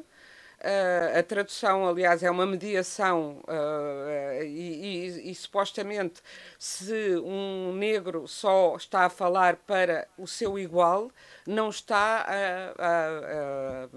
a 1.18 1.22
tradução, 1.22 1.86
aliás, 1.86 2.22
é 2.22 2.30
uma 2.30 2.46
mediação 2.46 3.42
uh, 3.46 4.42
e, 4.42 5.06
e, 5.08 5.30
e, 5.30 5.34
supostamente 5.34 6.22
se 6.58 7.16
um 7.16 7.72
negro 7.74 8.26
só 8.26 8.74
está 8.76 9.04
a 9.04 9.10
falar 9.10 9.56
para 9.56 10.08
o 10.16 10.26
seu 10.26 10.58
igual, 10.58 11.10
não 11.46 11.68
está 11.68 12.24
a, 12.26 12.82
a, 12.82 13.88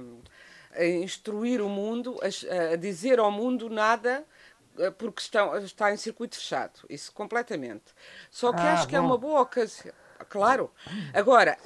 a, 0.75 0.81
a 0.81 0.85
instruir 0.85 1.61
o 1.61 1.69
mundo, 1.69 2.19
a, 2.21 2.75
dizer 2.75 3.19
ao 3.19 3.31
mundo 3.31 3.69
nada 3.69 4.25
porque 4.97 5.21
estão, 5.21 5.57
está 5.57 5.91
em 5.91 5.97
circuito 5.97 6.35
fechado. 6.35 6.81
Isso 6.89 7.11
completamente. 7.11 7.85
Só 8.29 8.53
que 8.53 8.59
ah, 8.59 8.73
acho 8.73 8.83
bom. 8.83 8.89
que 8.89 8.95
é 8.95 8.99
uma 8.99 9.17
boa 9.17 9.41
ocasião. 9.41 9.93
Claro. 10.25 10.71
Agora, 11.13 11.57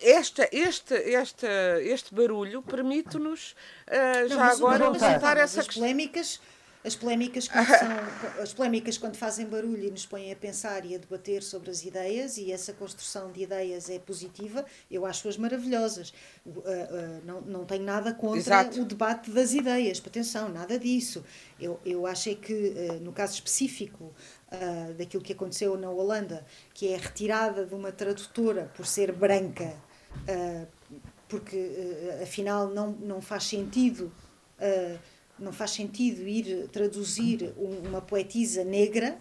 esta, 0.00 0.48
este, 0.52 0.94
este, 0.94 1.46
este 1.82 2.14
barulho 2.14 2.62
permite-nos 2.62 3.54
uh, 3.88 4.28
já 4.28 4.50
agora 4.52 4.88
levantar 4.88 5.36
essa 5.36 5.62
questão. 5.62 5.82
Polémicas, 5.82 6.40
as 6.84 6.96
polémicas, 6.96 7.46
quando 7.46 7.66
são, 7.66 8.42
as 8.42 8.52
polémicas 8.52 8.98
quando 8.98 9.16
fazem 9.16 9.46
barulho 9.46 9.84
e 9.84 9.90
nos 9.90 10.04
põem 10.04 10.32
a 10.32 10.36
pensar 10.36 10.84
e 10.84 10.94
a 10.94 10.98
debater 10.98 11.42
sobre 11.42 11.70
as 11.70 11.84
ideias 11.84 12.36
e 12.36 12.50
essa 12.50 12.72
construção 12.72 13.30
de 13.30 13.42
ideias 13.42 13.88
é 13.88 14.00
positiva, 14.00 14.64
eu 14.90 15.06
acho-as 15.06 15.36
maravilhosas. 15.36 16.12
Uh, 16.44 16.58
uh, 16.58 16.64
não, 17.24 17.40
não 17.42 17.64
tenho 17.64 17.84
nada 17.84 18.12
contra 18.12 18.40
Exato. 18.40 18.82
o 18.82 18.84
debate 18.84 19.30
das 19.30 19.52
ideias, 19.52 20.02
atenção, 20.04 20.48
nada 20.48 20.76
disso. 20.76 21.24
Eu, 21.60 21.78
eu 21.86 22.04
achei 22.04 22.34
que, 22.34 22.52
uh, 22.52 23.00
no 23.00 23.12
caso 23.12 23.34
específico 23.34 24.12
daquilo 24.98 25.22
que 25.22 25.32
aconteceu 25.32 25.78
na 25.78 25.88
Holanda, 25.88 26.44
que 26.74 26.88
é 26.88 26.96
retirada 26.98 27.64
de 27.64 27.74
uma 27.74 27.90
tradutora 27.90 28.70
por 28.76 28.84
ser 28.84 29.10
branca, 29.10 29.74
porque 31.26 31.72
afinal 32.22 32.68
não, 32.68 32.90
não 32.90 33.22
faz 33.22 33.44
sentido 33.44 34.12
não 35.42 35.52
faz 35.52 35.72
sentido 35.72 36.26
ir 36.26 36.68
traduzir 36.68 37.52
uma 37.56 38.00
poetisa 38.00 38.64
negra. 38.64 39.18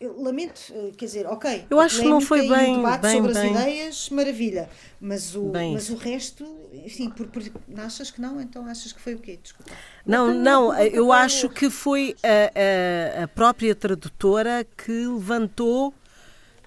eu 0.00 0.20
lamento, 0.22 0.72
quer 0.96 1.06
dizer, 1.06 1.26
ok. 1.26 1.66
Eu 1.68 1.80
acho 1.80 2.00
que 2.00 2.08
não 2.08 2.20
foi 2.20 2.48
bem. 2.48 2.76
debate 2.76 3.02
bem, 3.02 3.16
sobre 3.16 3.32
bem. 3.34 3.54
as 3.54 3.60
ideias, 3.60 4.10
maravilha. 4.10 4.70
Mas 5.00 5.34
o, 5.34 5.52
mas 5.72 5.90
o 5.90 5.96
resto, 5.96 6.46
enfim, 6.72 7.10
por, 7.10 7.26
por, 7.26 7.42
achas 7.78 8.10
que 8.10 8.20
não? 8.20 8.40
Então 8.40 8.64
achas 8.66 8.92
que 8.92 9.00
foi 9.00 9.14
o 9.14 9.18
quê? 9.18 9.38
Desculpa. 9.42 9.72
Não, 10.06 10.32
não, 10.32 10.74
eu 10.78 11.12
acho 11.12 11.48
que 11.48 11.68
foi 11.68 12.16
a, 12.22 13.20
a, 13.20 13.24
a 13.24 13.28
própria 13.28 13.74
tradutora 13.74 14.64
que 14.76 15.06
levantou 15.06 15.92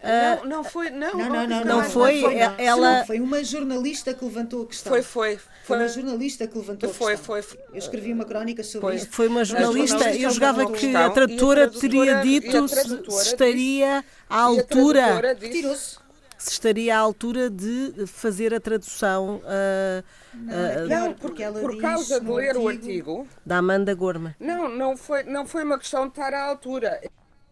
não, 0.07 0.45
não 0.45 0.63
foi, 0.63 0.89
não, 0.89 1.13
não, 1.13 1.29
não, 1.29 1.47
não, 1.47 1.65
não 1.65 1.83
foi, 1.83 2.23
ela 2.57 3.05
foi 3.05 3.19
uma 3.19 3.43
jornalista 3.43 4.13
que 4.13 4.23
levantou 4.23 4.63
a 4.63 4.67
questão. 4.67 4.91
Foi, 4.91 5.01
foi, 5.01 5.39
foi 5.63 5.77
uma 5.77 5.87
jornalista 5.87 6.47
que 6.47 6.57
levantou 6.57 6.89
foi, 6.93 7.13
a 7.13 7.17
questão. 7.17 7.35
Foi, 7.35 7.41
foi. 7.41 7.59
Eu 7.71 7.77
escrevi 7.77 8.13
uma 8.13 8.25
crónica 8.25 8.63
sobre 8.63 8.95
isso. 8.95 9.07
Foi 9.11 9.27
uma 9.27 9.43
jornalista, 9.43 10.15
eu 10.15 10.29
jogava 10.31 10.71
que 10.71 10.95
a 10.95 11.09
tradutora 11.09 11.69
teria 11.69 12.21
dito 12.21 12.67
se 12.67 13.27
estaria 13.27 14.03
à 14.29 14.39
altura. 14.39 15.35
Retirou-se 15.39 16.07
se 16.37 16.51
estaria 16.51 16.95
à 16.95 16.99
altura 16.99 17.49
de 17.49 18.05
fazer 18.05 18.53
a 18.53 18.59
tradução. 18.59 19.37
Uh, 19.37 20.03
não, 20.33 20.53
uh, 20.53 20.87
não 20.87 21.13
porque 21.13 21.41
ela 21.41 21.59
por 21.59 21.77
causa 21.81 22.19
de 22.21 22.31
ler 22.31 22.49
artigo, 22.49 22.63
o 22.63 22.67
artigo 22.67 23.27
da 23.45 23.57
Amanda 23.57 23.93
Gorma. 23.95 24.35
Não, 24.39 24.69
não 24.69 24.95
foi, 24.95 25.23
não 25.23 25.45
foi 25.45 25.63
uma 25.63 25.79
questão 25.79 26.03
de 26.03 26.09
estar 26.09 26.33
à 26.33 26.43
altura. 26.43 27.01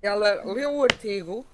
Ela 0.02 0.44
leu 0.44 0.76
o 0.76 0.84
artigo. 0.84 1.46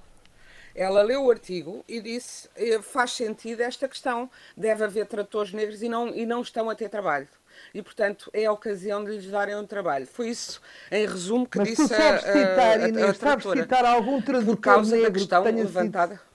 Ela 0.73 1.01
leu 1.01 1.25
o 1.25 1.31
artigo 1.31 1.83
e 1.87 1.99
disse 1.99 2.49
eh, 2.55 2.81
faz 2.81 3.11
sentido 3.11 3.61
esta 3.61 3.87
questão, 3.87 4.29
deve 4.55 4.83
haver 4.83 5.05
tradutores 5.05 5.53
negros 5.53 5.81
e 5.81 5.89
não, 5.89 6.07
e 6.09 6.25
não 6.25 6.41
estão 6.41 6.69
a 6.69 6.75
ter 6.75 6.89
trabalho 6.89 7.27
e, 7.73 7.81
portanto, 7.81 8.29
é 8.33 8.45
a 8.45 8.51
ocasião 8.51 9.03
de 9.03 9.11
lhes 9.11 9.29
darem 9.29 9.55
um 9.55 9.65
trabalho. 9.65 10.07
Foi 10.07 10.29
isso, 10.29 10.61
em 10.91 11.05
resumo, 11.05 11.47
que 11.47 11.57
Mas 11.57 11.69
disse 11.69 11.83
tu 11.83 11.87
sabes 11.87 12.21
citar, 12.21 12.79
a, 12.79 12.85
a, 12.85 12.89
Inês, 12.89 13.09
a 13.09 13.13
sabes 13.13 13.45
citar 13.49 13.85
algum 13.85 14.21
tradutor 14.21 14.55
Por 14.55 14.61
causa 14.61 14.95
negro 14.95 15.11
da 15.11 15.19
questão 15.19 15.43
que 15.43 15.51
levantada. 15.51 16.15
Sido... 16.15 16.25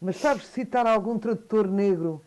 Mas 0.00 0.16
sabes 0.16 0.46
citar 0.46 0.86
algum 0.86 1.18
tradutor 1.18 1.68
negro 1.68 2.22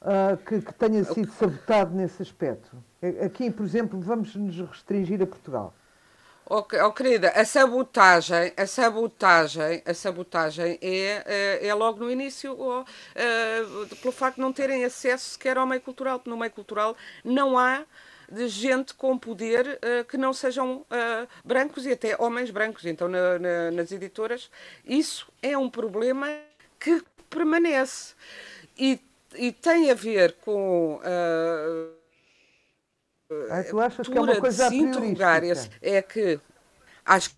uh, 0.00 0.36
que, 0.38 0.60
que, 0.60 0.74
tenha 0.74 1.04
sido 1.04 1.30
sabotado 1.32 1.94
nesse 1.94 2.22
aspecto? 2.22 2.82
Aqui, 3.24 3.50
por 3.50 3.64
exemplo, 3.64 4.00
vamos 4.00 4.34
nos 4.34 4.58
restringir 4.58 5.22
a 5.22 5.26
Portugal. 5.26 5.74
Oh, 6.48 6.58
oh, 6.58 6.92
querida, 6.92 7.30
a 7.30 7.44
sabotagem, 7.44 8.52
a 8.56 8.66
sabotagem, 8.68 9.82
a 9.84 9.92
sabotagem 9.92 10.78
é, 10.80 11.24
é, 11.26 11.66
é 11.66 11.74
logo 11.74 11.98
no 11.98 12.08
início, 12.08 12.56
oh, 12.56 12.84
pelo 14.00 14.12
facto 14.12 14.36
de 14.36 14.42
não 14.42 14.52
terem 14.52 14.84
acesso 14.84 15.30
sequer 15.30 15.58
ao 15.58 15.66
meio 15.66 15.80
cultural, 15.80 16.20
porque 16.20 16.30
no 16.30 16.36
meio 16.36 16.52
cultural 16.52 16.96
não 17.24 17.58
há 17.58 17.84
de 18.30 18.46
gente 18.46 18.94
com 18.94 19.18
poder 19.18 19.66
uh, 19.82 20.04
que 20.04 20.16
não 20.16 20.32
sejam 20.32 20.78
uh, 20.82 21.28
brancos 21.44 21.84
e 21.84 21.92
até 21.92 22.16
homens 22.16 22.50
brancos. 22.50 22.84
Então, 22.84 23.08
na, 23.08 23.38
na, 23.40 23.70
nas 23.72 23.90
editoras, 23.90 24.48
isso 24.84 25.26
é 25.42 25.58
um 25.58 25.68
problema 25.68 26.28
que 26.78 27.02
permanece. 27.28 28.14
E, 28.78 29.00
e 29.34 29.50
tem 29.50 29.90
a 29.90 29.94
ver 29.94 30.34
com. 30.44 31.00
Ah, 33.50 33.64
tu 33.64 33.80
achas 33.80 34.06
que 34.06 34.16
é 34.16 34.20
uma 34.20 34.36
coisa 34.36 34.68
de 34.68 34.76
interrogar 34.76 35.42
esse, 35.42 35.68
é 35.82 36.00
que 36.00 36.38
acho 37.04 37.30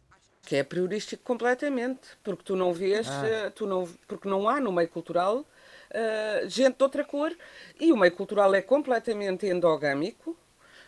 que 0.42 0.56
é 0.56 0.62
priorístico 0.62 1.22
completamente, 1.22 2.08
porque 2.22 2.42
tu 2.42 2.56
não 2.56 2.72
vês, 2.72 3.08
ah. 3.08 3.26
Eh, 3.26 3.50
tu 3.50 3.66
não, 3.66 3.88
porque 4.06 4.28
não 4.28 4.48
há 4.48 4.60
no 4.60 4.72
meio 4.72 4.88
cultural 4.88 5.38
uh, 5.38 6.48
gente 6.48 6.76
de 6.76 6.82
outra 6.82 7.04
cor 7.04 7.34
e 7.78 7.92
o 7.92 7.96
meio 7.96 8.12
cultural 8.12 8.54
é 8.54 8.62
completamente 8.62 9.46
endogâmico. 9.46 10.36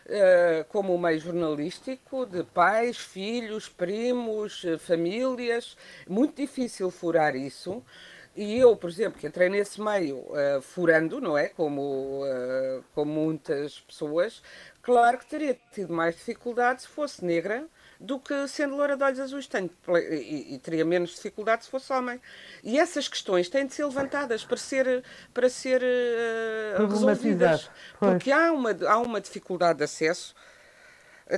Uh, 0.03 0.65
como 0.67 0.95
o 0.95 0.99
meio 0.99 1.19
jornalístico, 1.19 2.25
de 2.25 2.43
pais, 2.43 2.97
filhos, 2.97 3.69
primos, 3.69 4.65
famílias, 4.79 5.77
muito 6.09 6.41
difícil 6.41 6.89
furar 6.89 7.35
isso. 7.35 7.83
E 8.35 8.57
eu, 8.57 8.75
por 8.77 8.89
exemplo, 8.89 9.19
que 9.19 9.27
entrei 9.27 9.49
nesse 9.49 9.81
meio 9.81 10.19
uh, 10.19 10.61
furando, 10.61 11.19
não 11.19 11.37
é? 11.37 11.49
Como, 11.49 12.23
uh, 12.23 12.83
como 12.95 13.11
muitas 13.11 13.79
pessoas, 13.81 14.41
claro 14.81 15.17
que 15.17 15.25
teria 15.25 15.57
tido 15.73 15.93
mais 15.93 16.15
dificuldade 16.15 16.83
se 16.83 16.87
fosse 16.87 17.25
negra 17.25 17.67
do 17.99 18.19
que 18.19 18.47
sendo 18.47 18.75
loura 18.75 18.95
de 18.95 19.03
olhos 19.03 19.19
azuis. 19.19 19.47
Tenho, 19.47 19.69
e, 20.09 20.55
e, 20.55 20.59
teria 20.59 20.85
menos 20.85 21.11
dificuldade 21.11 21.65
se 21.65 21.69
fosse 21.69 21.91
homem. 21.91 22.19
E 22.63 22.79
essas 22.79 23.07
questões 23.07 23.49
têm 23.49 23.67
de 23.67 23.73
ser 23.73 23.85
levantadas 23.85 24.45
para 24.45 24.57
ser, 24.57 25.03
para 25.33 25.49
ser 25.49 25.81
uh, 25.83 26.87
resolvidas. 26.87 27.69
Porque 27.99 28.31
há 28.31 28.51
uma, 28.53 28.75
há 28.87 28.97
uma 28.97 29.19
dificuldade 29.19 29.79
de 29.79 29.83
acesso 29.83 30.33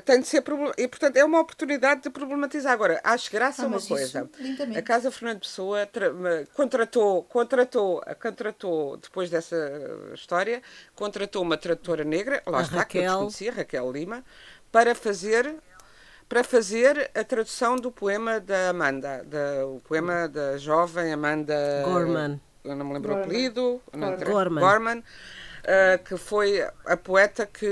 tem 0.01 0.21
de 0.21 0.27
ser 0.27 0.43
e 0.77 0.87
portanto 0.87 1.17
é 1.17 1.23
uma 1.23 1.39
oportunidade 1.39 2.03
de 2.03 2.09
problematizar. 2.09 2.73
Agora 2.73 2.99
acho 3.03 3.31
graça 3.31 3.63
ah, 3.63 3.67
uma 3.67 3.81
coisa. 3.81 4.29
a 4.75 4.81
casa 4.81 5.11
Fernando 5.11 5.39
Pessoa 5.39 5.87
contratou 6.53 7.23
contratou 7.23 8.03
contratou 8.21 8.97
depois 8.97 9.29
dessa 9.29 9.55
história 10.13 10.61
contratou 10.95 11.41
uma 11.41 11.57
tradutora 11.57 12.03
negra 12.03 12.41
lá 12.45 12.59
a 12.59 12.61
está 12.63 12.77
Raquel. 12.77 13.01
que 13.01 13.07
eu 13.07 13.11
desconhecia 13.11 13.51
Raquel 13.53 13.91
Lima 13.91 14.23
para 14.71 14.95
fazer 14.95 15.55
para 16.27 16.43
fazer 16.43 17.11
a 17.13 17.23
tradução 17.23 17.75
do 17.75 17.91
poema 17.91 18.39
da 18.39 18.69
Amanda 18.69 19.23
da, 19.23 19.65
o 19.67 19.79
poema 19.81 20.27
da 20.27 20.57
jovem 20.57 21.13
Amanda 21.13 21.83
Gorman. 21.85 22.41
Eu 22.63 22.75
não 22.75 22.85
me 22.85 22.93
lembro 22.93 23.09
Gorman. 23.09 23.21
o 23.21 23.27
apelido 23.27 23.81
Gorman, 24.25 24.63
Gorman 24.63 25.03
uh, 25.63 26.03
que 26.03 26.17
foi 26.17 26.65
a 26.85 26.97
poeta 26.97 27.45
que 27.45 27.67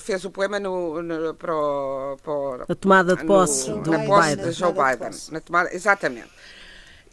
fez 0.00 0.24
o 0.24 0.30
poema 0.30 0.58
no, 0.58 1.02
no 1.02 1.34
para, 1.34 1.54
o, 1.54 2.16
para 2.22 2.64
a 2.68 2.74
tomada 2.74 3.16
de 3.16 3.24
posse 3.24 3.70
no, 3.70 3.82
do 3.82 3.90
na 3.90 4.04
posse 4.04 4.30
Biden. 4.30 4.44
de 4.44 4.52
Joe 4.52 4.72
Biden. 4.72 5.10
Na 5.30 5.40
tomada, 5.40 5.74
exatamente. 5.74 6.30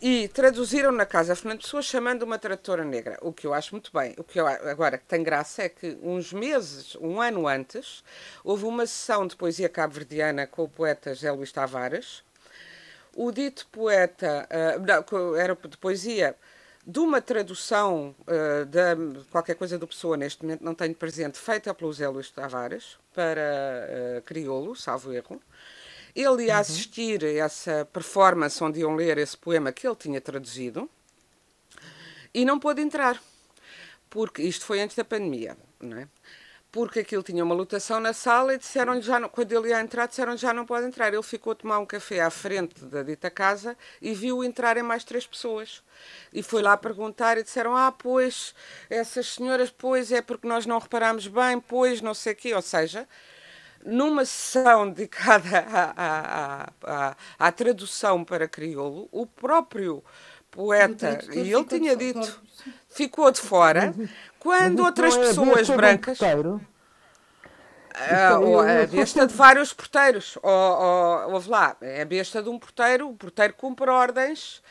E 0.02 0.28
traduziram 0.30 0.92
na 0.92 1.06
Casa 1.06 1.36
Fernando 1.36 1.62
Pessoa 1.62 1.84
chamando 1.84 2.24
uma 2.24 2.40
tradutora 2.40 2.84
negra, 2.84 3.20
o 3.22 3.32
que 3.32 3.46
eu 3.46 3.54
acho 3.54 3.76
muito 3.76 3.92
bem. 3.94 4.16
O 4.18 4.24
que 4.24 4.40
eu, 4.40 4.48
agora 4.48 4.98
que 4.98 5.06
tem 5.06 5.22
graça 5.22 5.62
é 5.62 5.70
que 5.70 5.96
uns 6.02 6.34
meses, 6.34 6.96
um 7.00 7.22
ano 7.22 7.48
antes, 7.48 8.04
houve 8.44 8.66
uma 8.66 8.88
sessão 8.88 9.28
de 9.28 9.36
poesia 9.36 9.70
cabo-verdiana 9.70 10.48
com 10.48 10.64
o 10.64 10.68
poeta 10.68 11.14
José 11.14 11.32
Luís 11.32 11.52
Tavares. 11.52 12.24
O 13.16 13.32
dito 13.32 13.68
poeta, 13.72 14.48
uh, 14.50 15.12
não, 15.12 15.36
era 15.36 15.56
de 15.56 15.78
poesia 15.78 16.36
de 16.86 17.00
uma 17.00 17.22
tradução 17.22 18.16
uh, 18.22 18.66
de 18.66 19.24
qualquer 19.30 19.56
coisa 19.56 19.78
do 19.78 19.88
Pessoa, 19.88 20.18
neste 20.18 20.44
momento 20.44 20.64
não 20.64 20.74
tenho 20.74 20.96
presente, 20.96 21.38
feita 21.38 21.74
pelo 21.74 21.94
Zé 21.94 22.08
Luís 22.08 22.32
Tavares 22.32 22.98
para 23.14 23.42
uh, 24.18 24.22
crioulo, 24.24 24.76
salvo 24.76 25.14
erro. 25.14 25.42
Ele 26.16 26.46
ia 26.46 26.56
uhum. 26.56 26.60
assistir 26.60 27.24
a 27.24 27.32
essa 27.32 27.86
performance 27.86 28.62
onde 28.64 28.80
iam 28.80 28.96
ler 28.96 29.18
esse 29.18 29.38
poema 29.38 29.72
que 29.72 29.88
ele 29.88 29.96
tinha 29.96 30.20
traduzido 30.20 30.90
e 32.34 32.44
não 32.44 32.60
pôde 32.60 32.82
entrar, 32.82 33.22
porque 34.10 34.42
isto 34.42 34.66
foi 34.66 34.82
antes 34.82 34.96
da 34.96 35.06
pandemia, 35.06 35.56
não 35.80 35.98
é? 35.98 36.08
Porque 36.72 37.02
aquilo 37.02 37.22
tinha 37.24 37.44
uma 37.44 37.54
lotação 37.54 38.00
na 38.00 38.14
sala 38.14 38.54
e 38.54 38.58
disseram 38.58 39.02
já 39.02 39.20
não, 39.20 39.28
quando 39.28 39.52
ele 39.52 39.70
ia 39.70 39.82
entrar, 39.82 40.08
disseram 40.08 40.38
já 40.38 40.54
não 40.54 40.66
pode 40.66 40.88
entrar. 40.88 41.14
Ele 41.14 41.24
ficou 41.24 41.52
a 41.52 41.56
tomar 41.56 41.80
um 41.80 41.86
café 41.86 42.22
à 42.22 42.30
frente 42.30 42.86
da 42.86 43.04
dita 43.04 43.30
casa 43.30 43.78
e 44.02 44.14
viu 44.14 44.44
entrarem 44.44 44.84
mais 44.84 45.04
três 45.04 45.28
pessoas. 45.28 45.84
E 46.34 46.42
foi 46.42 46.62
lá 46.62 46.78
perguntar 46.78 47.38
e 47.38 47.44
disseram: 47.44 47.76
Ah, 47.76 47.92
pois, 47.92 48.56
essas 48.90 49.28
senhoras, 49.34 49.70
pois 49.70 50.12
é 50.12 50.22
porque 50.22 50.48
nós 50.48 50.66
não 50.66 50.80
reparámos 50.80 51.28
bem, 51.28 51.60
pois 51.60 52.02
não 52.02 52.14
sei 52.14 52.34
quê. 52.36 52.54
Ou 52.54 52.62
seja, 52.62 53.08
numa 53.86 54.26
sessão 54.26 54.90
dedicada 54.90 55.60
à, 55.70 56.64
à, 56.86 57.10
à, 57.10 57.16
à 57.40 57.52
tradução 57.52 58.24
para 58.24 58.48
crioulo, 58.48 59.08
o 59.12 59.26
próprio 59.26 60.04
poeta, 60.52 61.20
e 61.34 61.52
ele 61.52 61.64
tinha 61.64 61.96
dito, 61.96 62.42
ficou 62.90 63.32
de 63.32 63.40
fora, 63.40 63.94
quando 64.40 64.84
outras 64.84 65.16
é 65.16 65.20
pessoas 65.20 65.70
brancas. 65.70 66.20
Uh, 67.94 68.60
a 68.60 68.88
besta 68.88 69.28
de 69.28 69.34
vários 69.34 69.74
porteiros. 69.74 70.38
Ou, 70.42 70.52
ou, 70.52 71.34
ouve 71.34 71.50
lá, 71.50 71.76
é 71.82 72.02
a 72.02 72.06
besta 72.06 72.42
de 72.42 72.50
um 72.50 72.58
porteiro, 72.58 73.10
o 73.10 73.16
porteiro 73.16 73.54
cumpre 73.54 73.90
ordens 73.90 74.62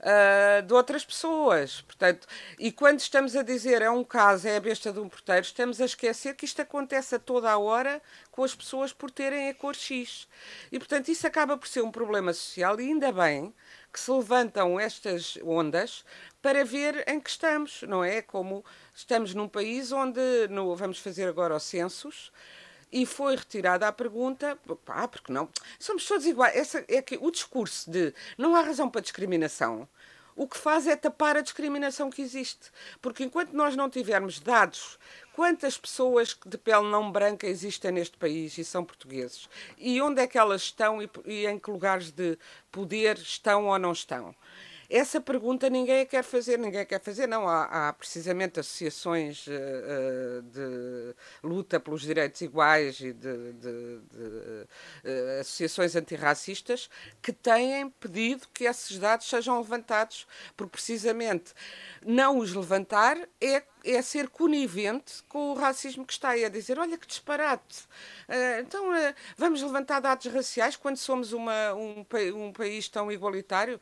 uh, 0.00 0.62
de 0.62 0.72
outras 0.72 1.04
pessoas. 1.04 1.82
Portanto, 1.82 2.26
e 2.58 2.72
quando 2.72 3.00
estamos 3.00 3.36
a 3.36 3.42
dizer 3.42 3.82
é 3.82 3.90
um 3.90 4.02
caso, 4.02 4.48
é 4.48 4.56
a 4.56 4.60
besta 4.60 4.92
de 4.92 4.98
um 4.98 5.08
porteiro, 5.08 5.42
estamos 5.42 5.80
a 5.80 5.84
esquecer 5.84 6.34
que 6.34 6.44
isto 6.44 6.62
acontece 6.62 7.14
a 7.14 7.18
toda 7.18 7.50
a 7.50 7.58
hora 7.58 8.00
com 8.30 8.42
as 8.42 8.54
pessoas 8.54 8.92
por 8.92 9.10
terem 9.10 9.50
a 9.50 9.54
cor 9.54 9.74
X. 9.74 10.26
E, 10.72 10.78
portanto, 10.78 11.08
isso 11.08 11.26
acaba 11.26 11.56
por 11.56 11.68
ser 11.68 11.82
um 11.82 11.90
problema 11.90 12.32
social 12.32 12.80
e 12.80 12.84
ainda 12.84 13.12
bem 13.12 13.54
que 13.92 14.00
se 14.00 14.10
levantam 14.10 14.78
estas 14.78 15.38
ondas 15.42 16.04
para 16.40 16.64
ver 16.64 17.04
em 17.08 17.20
que 17.20 17.30
estamos, 17.30 17.82
não 17.82 18.04
é? 18.04 18.22
Como 18.22 18.64
estamos 18.94 19.34
num 19.34 19.48
país 19.48 19.92
onde 19.92 20.20
no, 20.48 20.74
vamos 20.76 20.98
fazer 20.98 21.28
agora 21.28 21.56
os 21.56 21.62
censos 21.62 22.32
e 22.92 23.06
foi 23.06 23.36
retirada 23.36 23.86
a 23.86 23.92
pergunta, 23.92 24.58
ah, 24.88 25.08
porque 25.08 25.32
não? 25.32 25.48
Somos 25.78 26.06
todos 26.06 26.26
iguais. 26.26 26.56
Essa, 26.56 26.84
é 26.88 27.00
que 27.00 27.18
o 27.20 27.30
discurso 27.30 27.90
de 27.90 28.12
não 28.36 28.56
há 28.56 28.62
razão 28.62 28.90
para 28.90 29.00
discriminação, 29.00 29.88
o 30.40 30.48
que 30.48 30.56
faz 30.56 30.86
é 30.86 30.96
tapar 30.96 31.36
a 31.36 31.42
discriminação 31.42 32.08
que 32.08 32.22
existe. 32.22 32.70
Porque 33.02 33.22
enquanto 33.22 33.52
nós 33.52 33.76
não 33.76 33.90
tivermos 33.90 34.40
dados 34.40 34.98
quantas 35.34 35.76
pessoas 35.76 36.34
de 36.46 36.56
pele 36.56 36.88
não 36.88 37.12
branca 37.12 37.46
existem 37.46 37.92
neste 37.92 38.16
país 38.16 38.56
e 38.56 38.64
são 38.64 38.82
portugueses, 38.82 39.50
e 39.76 40.00
onde 40.00 40.22
é 40.22 40.26
que 40.26 40.38
elas 40.38 40.62
estão 40.62 41.02
e, 41.02 41.10
e 41.26 41.46
em 41.46 41.58
que 41.58 41.70
lugares 41.70 42.10
de 42.10 42.38
poder 42.72 43.18
estão 43.18 43.66
ou 43.66 43.78
não 43.78 43.92
estão. 43.92 44.34
Essa 44.90 45.20
pergunta 45.20 45.70
ninguém 45.70 46.00
a 46.00 46.06
quer 46.06 46.24
fazer, 46.24 46.58
ninguém 46.58 46.80
a 46.80 46.84
quer 46.84 47.00
fazer, 47.00 47.28
não. 47.28 47.48
Há, 47.48 47.88
há 47.88 47.92
precisamente 47.92 48.58
associações 48.58 49.46
uh, 49.46 50.42
de 50.42 51.14
luta 51.44 51.78
pelos 51.78 52.02
direitos 52.02 52.40
iguais 52.40 52.98
e 52.98 53.12
de, 53.12 53.52
de, 53.52 54.00
de 54.00 54.66
uh, 55.04 55.40
associações 55.40 55.94
antirracistas 55.94 56.90
que 57.22 57.32
têm 57.32 57.88
pedido 57.88 58.48
que 58.52 58.64
esses 58.64 58.98
dados 58.98 59.28
sejam 59.28 59.60
levantados, 59.60 60.26
porque 60.56 60.72
precisamente 60.72 61.54
não 62.04 62.38
os 62.38 62.52
levantar 62.52 63.16
é 63.40 63.62
é 63.82 64.02
ser 64.02 64.28
conivente 64.28 65.22
com 65.26 65.52
o 65.52 65.54
racismo 65.54 66.04
que 66.04 66.12
está 66.12 66.30
aí 66.30 66.44
a 66.44 66.50
dizer, 66.50 66.78
olha 66.78 66.98
que 66.98 67.06
disparate. 67.06 67.88
Então, 68.60 68.84
vamos 69.38 69.62
levantar 69.62 70.00
dados 70.00 70.30
raciais 70.30 70.76
quando 70.76 70.98
somos 70.98 71.32
uma, 71.32 71.72
um, 71.72 72.04
um 72.34 72.52
país 72.52 72.90
tão 72.90 73.10
igualitário? 73.10 73.80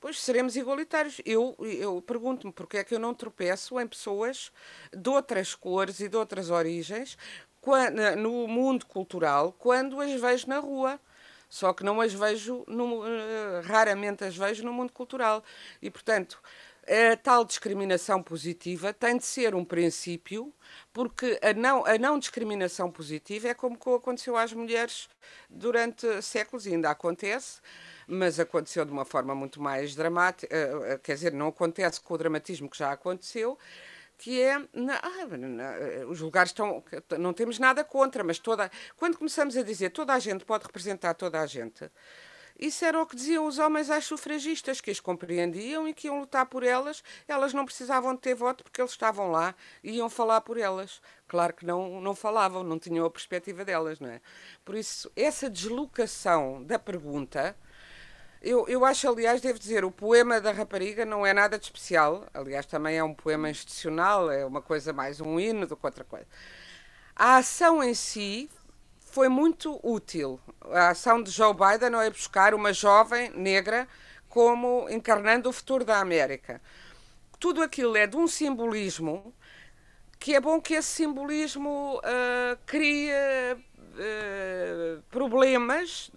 Pois 0.00 0.20
seremos 0.20 0.56
igualitários. 0.56 1.20
Eu, 1.24 1.56
eu 1.60 2.00
pergunto-me 2.02 2.52
porque 2.52 2.78
é 2.78 2.84
que 2.84 2.94
eu 2.94 3.00
não 3.00 3.14
tropeço 3.14 3.80
em 3.80 3.86
pessoas 3.86 4.52
de 4.92 5.08
outras 5.10 5.54
cores 5.54 6.00
e 6.00 6.08
de 6.08 6.16
outras 6.16 6.50
origens 6.50 7.16
no 8.16 8.46
mundo 8.48 8.86
cultural 8.86 9.52
quando 9.58 10.00
as 10.00 10.12
vejo 10.20 10.48
na 10.48 10.58
rua. 10.58 11.00
Só 11.50 11.72
que 11.72 11.82
não 11.82 12.00
as 12.00 12.12
vejo, 12.12 12.62
no, 12.68 13.00
uh, 13.00 13.62
raramente 13.64 14.22
as 14.22 14.36
vejo 14.36 14.62
no 14.64 14.72
mundo 14.72 14.92
cultural. 14.92 15.42
E, 15.80 15.90
portanto, 15.90 16.40
a 16.86 17.16
tal 17.16 17.44
discriminação 17.44 18.22
positiva 18.22 18.92
tem 18.92 19.16
de 19.16 19.24
ser 19.24 19.54
um 19.54 19.64
princípio, 19.64 20.52
porque 20.92 21.38
a 21.42 21.54
não, 21.54 21.86
a 21.86 21.98
não 21.98 22.18
discriminação 22.18 22.90
positiva 22.90 23.48
é 23.48 23.54
como 23.54 23.76
aconteceu 23.94 24.36
às 24.36 24.52
mulheres 24.52 25.08
durante 25.48 26.20
séculos 26.22 26.66
e 26.66 26.74
ainda 26.74 26.90
acontece 26.90 27.60
mas 28.08 28.40
aconteceu 28.40 28.84
de 28.86 28.90
uma 28.90 29.04
forma 29.04 29.34
muito 29.34 29.60
mais 29.60 29.94
dramática, 29.94 30.48
eh, 30.54 30.94
eh, 30.94 30.98
quer 31.02 31.14
dizer, 31.14 31.32
não 31.32 31.48
acontece 31.48 32.00
com 32.00 32.14
o 32.14 32.18
dramatismo 32.18 32.68
que 32.68 32.78
já 32.78 32.90
aconteceu, 32.90 33.58
que 34.16 34.40
é 34.40 34.58
na, 34.72 35.00
na, 35.36 35.64
eh, 35.76 36.06
os 36.08 36.20
lugares 36.20 36.50
estão 36.50 36.82
não 37.18 37.34
temos 37.34 37.58
nada 37.58 37.84
contra, 37.84 38.24
mas 38.24 38.38
toda 38.38 38.70
quando 38.96 39.18
começamos 39.18 39.56
a 39.56 39.62
dizer 39.62 39.90
toda 39.90 40.14
a 40.14 40.18
gente 40.18 40.44
pode 40.44 40.64
representar 40.64 41.14
toda 41.14 41.40
a 41.40 41.46
gente, 41.46 41.90
isso 42.58 42.84
era 42.84 43.00
o 43.00 43.06
que 43.06 43.14
diziam 43.14 43.46
os 43.46 43.58
homens 43.60 43.88
às 43.88 44.04
sufragistas, 44.04 44.80
que 44.80 44.90
as 44.90 44.98
compreendiam 44.98 45.86
e 45.86 45.94
que 45.94 46.08
iam 46.08 46.18
lutar 46.18 46.44
por 46.46 46.64
elas. 46.64 47.04
Elas 47.28 47.54
não 47.54 47.64
precisavam 47.64 48.16
de 48.16 48.20
ter 48.20 48.34
voto 48.34 48.64
porque 48.64 48.80
eles 48.80 48.90
estavam 48.90 49.30
lá 49.30 49.54
e 49.82 49.92
iam 49.92 50.10
falar 50.10 50.40
por 50.40 50.58
elas. 50.58 51.00
Claro 51.28 51.54
que 51.54 51.64
não, 51.64 52.00
não 52.00 52.16
falavam, 52.16 52.64
não 52.64 52.76
tinham 52.76 53.06
a 53.06 53.10
perspectiva 53.10 53.64
delas, 53.64 54.00
não 54.00 54.08
é? 54.08 54.20
Por 54.64 54.74
isso, 54.74 55.08
essa 55.14 55.48
deslocação 55.48 56.64
da 56.64 56.80
pergunta 56.80 57.56
eu, 58.40 58.68
eu 58.68 58.84
acho, 58.84 59.08
aliás, 59.08 59.40
devo 59.40 59.58
dizer, 59.58 59.84
o 59.84 59.90
poema 59.90 60.40
da 60.40 60.52
rapariga 60.52 61.04
não 61.04 61.26
é 61.26 61.32
nada 61.32 61.58
de 61.58 61.64
especial. 61.64 62.26
Aliás, 62.32 62.66
também 62.66 62.96
é 62.96 63.02
um 63.02 63.14
poema 63.14 63.50
institucional, 63.50 64.30
é 64.30 64.44
uma 64.44 64.62
coisa 64.62 64.92
mais 64.92 65.20
um 65.20 65.40
hino 65.40 65.66
do 65.66 65.76
que 65.76 65.84
outra 65.84 66.04
coisa. 66.04 66.26
A 67.16 67.36
ação 67.38 67.82
em 67.82 67.94
si 67.94 68.48
foi 68.98 69.28
muito 69.28 69.80
útil. 69.82 70.40
A 70.70 70.90
ação 70.90 71.22
de 71.22 71.30
Joe 71.30 71.52
Biden 71.52 71.90
não 71.90 72.00
é 72.00 72.10
buscar 72.10 72.54
uma 72.54 72.72
jovem 72.72 73.30
negra 73.30 73.88
como 74.28 74.88
encarnando 74.88 75.48
o 75.48 75.52
futuro 75.52 75.84
da 75.84 75.98
América. 75.98 76.60
Tudo 77.40 77.62
aquilo 77.62 77.96
é 77.96 78.06
de 78.06 78.16
um 78.16 78.28
simbolismo 78.28 79.34
que 80.18 80.34
é 80.34 80.40
bom 80.40 80.60
que 80.60 80.74
esse 80.74 80.88
simbolismo 80.88 81.98
uh, 81.98 82.58
crie 82.66 83.10
uh, 83.12 85.02
problemas 85.10 86.10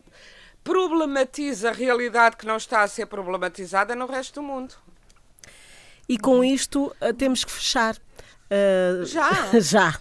problematiza 0.64 1.70
a 1.70 1.74
realidade 1.74 2.38
que 2.38 2.45
não 2.45 2.57
está 2.57 2.82
a 2.82 2.88
ser 2.88 3.05
problematizada 3.07 3.95
no 3.95 4.05
resto 4.05 4.36
do 4.36 4.43
mundo. 4.43 4.76
E 6.07 6.18
com 6.18 6.43
isto 6.43 6.95
eh, 6.99 7.14
temos 7.14 7.43
que 7.43 7.51
fechar. 7.51 7.95
Uh, 8.51 9.05
já? 9.05 9.30
já. 9.62 9.99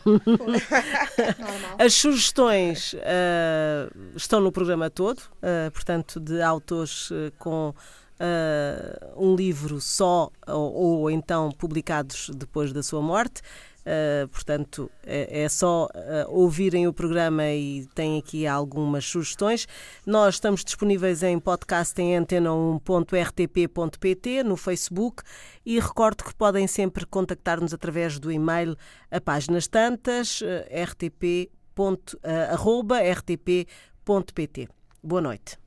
As 1.78 1.94
sugestões 1.94 2.94
uh, 2.94 4.16
estão 4.16 4.40
no 4.40 4.50
programa 4.50 4.90
todo, 4.90 5.20
uh, 5.20 5.70
portanto, 5.70 6.18
de 6.18 6.42
autores 6.42 7.11
com 7.38 7.72
um 9.16 9.34
livro 9.34 9.80
só 9.80 10.30
ou, 10.46 10.74
ou 10.74 11.11
então 11.11 11.50
publicados 11.52 12.30
depois 12.34 12.70
da 12.70 12.82
sua 12.82 13.00
morte. 13.00 13.40
Uh, 13.80 14.28
portanto, 14.28 14.90
é, 15.06 15.42
é 15.42 15.48
só 15.48 15.86
uh, 15.86 15.88
ouvirem 16.28 16.86
o 16.86 16.92
programa 16.92 17.48
e 17.48 17.86
têm 17.94 18.18
aqui 18.18 18.46
algumas 18.46 19.06
sugestões. 19.06 19.66
Nós 20.06 20.34
estamos 20.34 20.62
disponíveis 20.62 21.22
em 21.22 21.38
podcast 21.38 21.98
em 22.00 22.18
antena1.rtp.pt, 22.18 24.42
no 24.44 24.54
Facebook 24.56 25.22
e 25.64 25.80
recordo 25.80 26.24
que 26.24 26.34
podem 26.34 26.66
sempre 26.66 27.06
contactar-nos 27.06 27.72
através 27.72 28.18
do 28.18 28.30
e-mail 28.30 28.76
a 29.10 29.18
páginas 29.20 29.66
tantas, 29.66 30.42
uh, 30.42 30.44
rtp. 30.70 31.50
rtp.pt. 34.04 34.68
Boa 35.02 35.22
noite. 35.22 35.58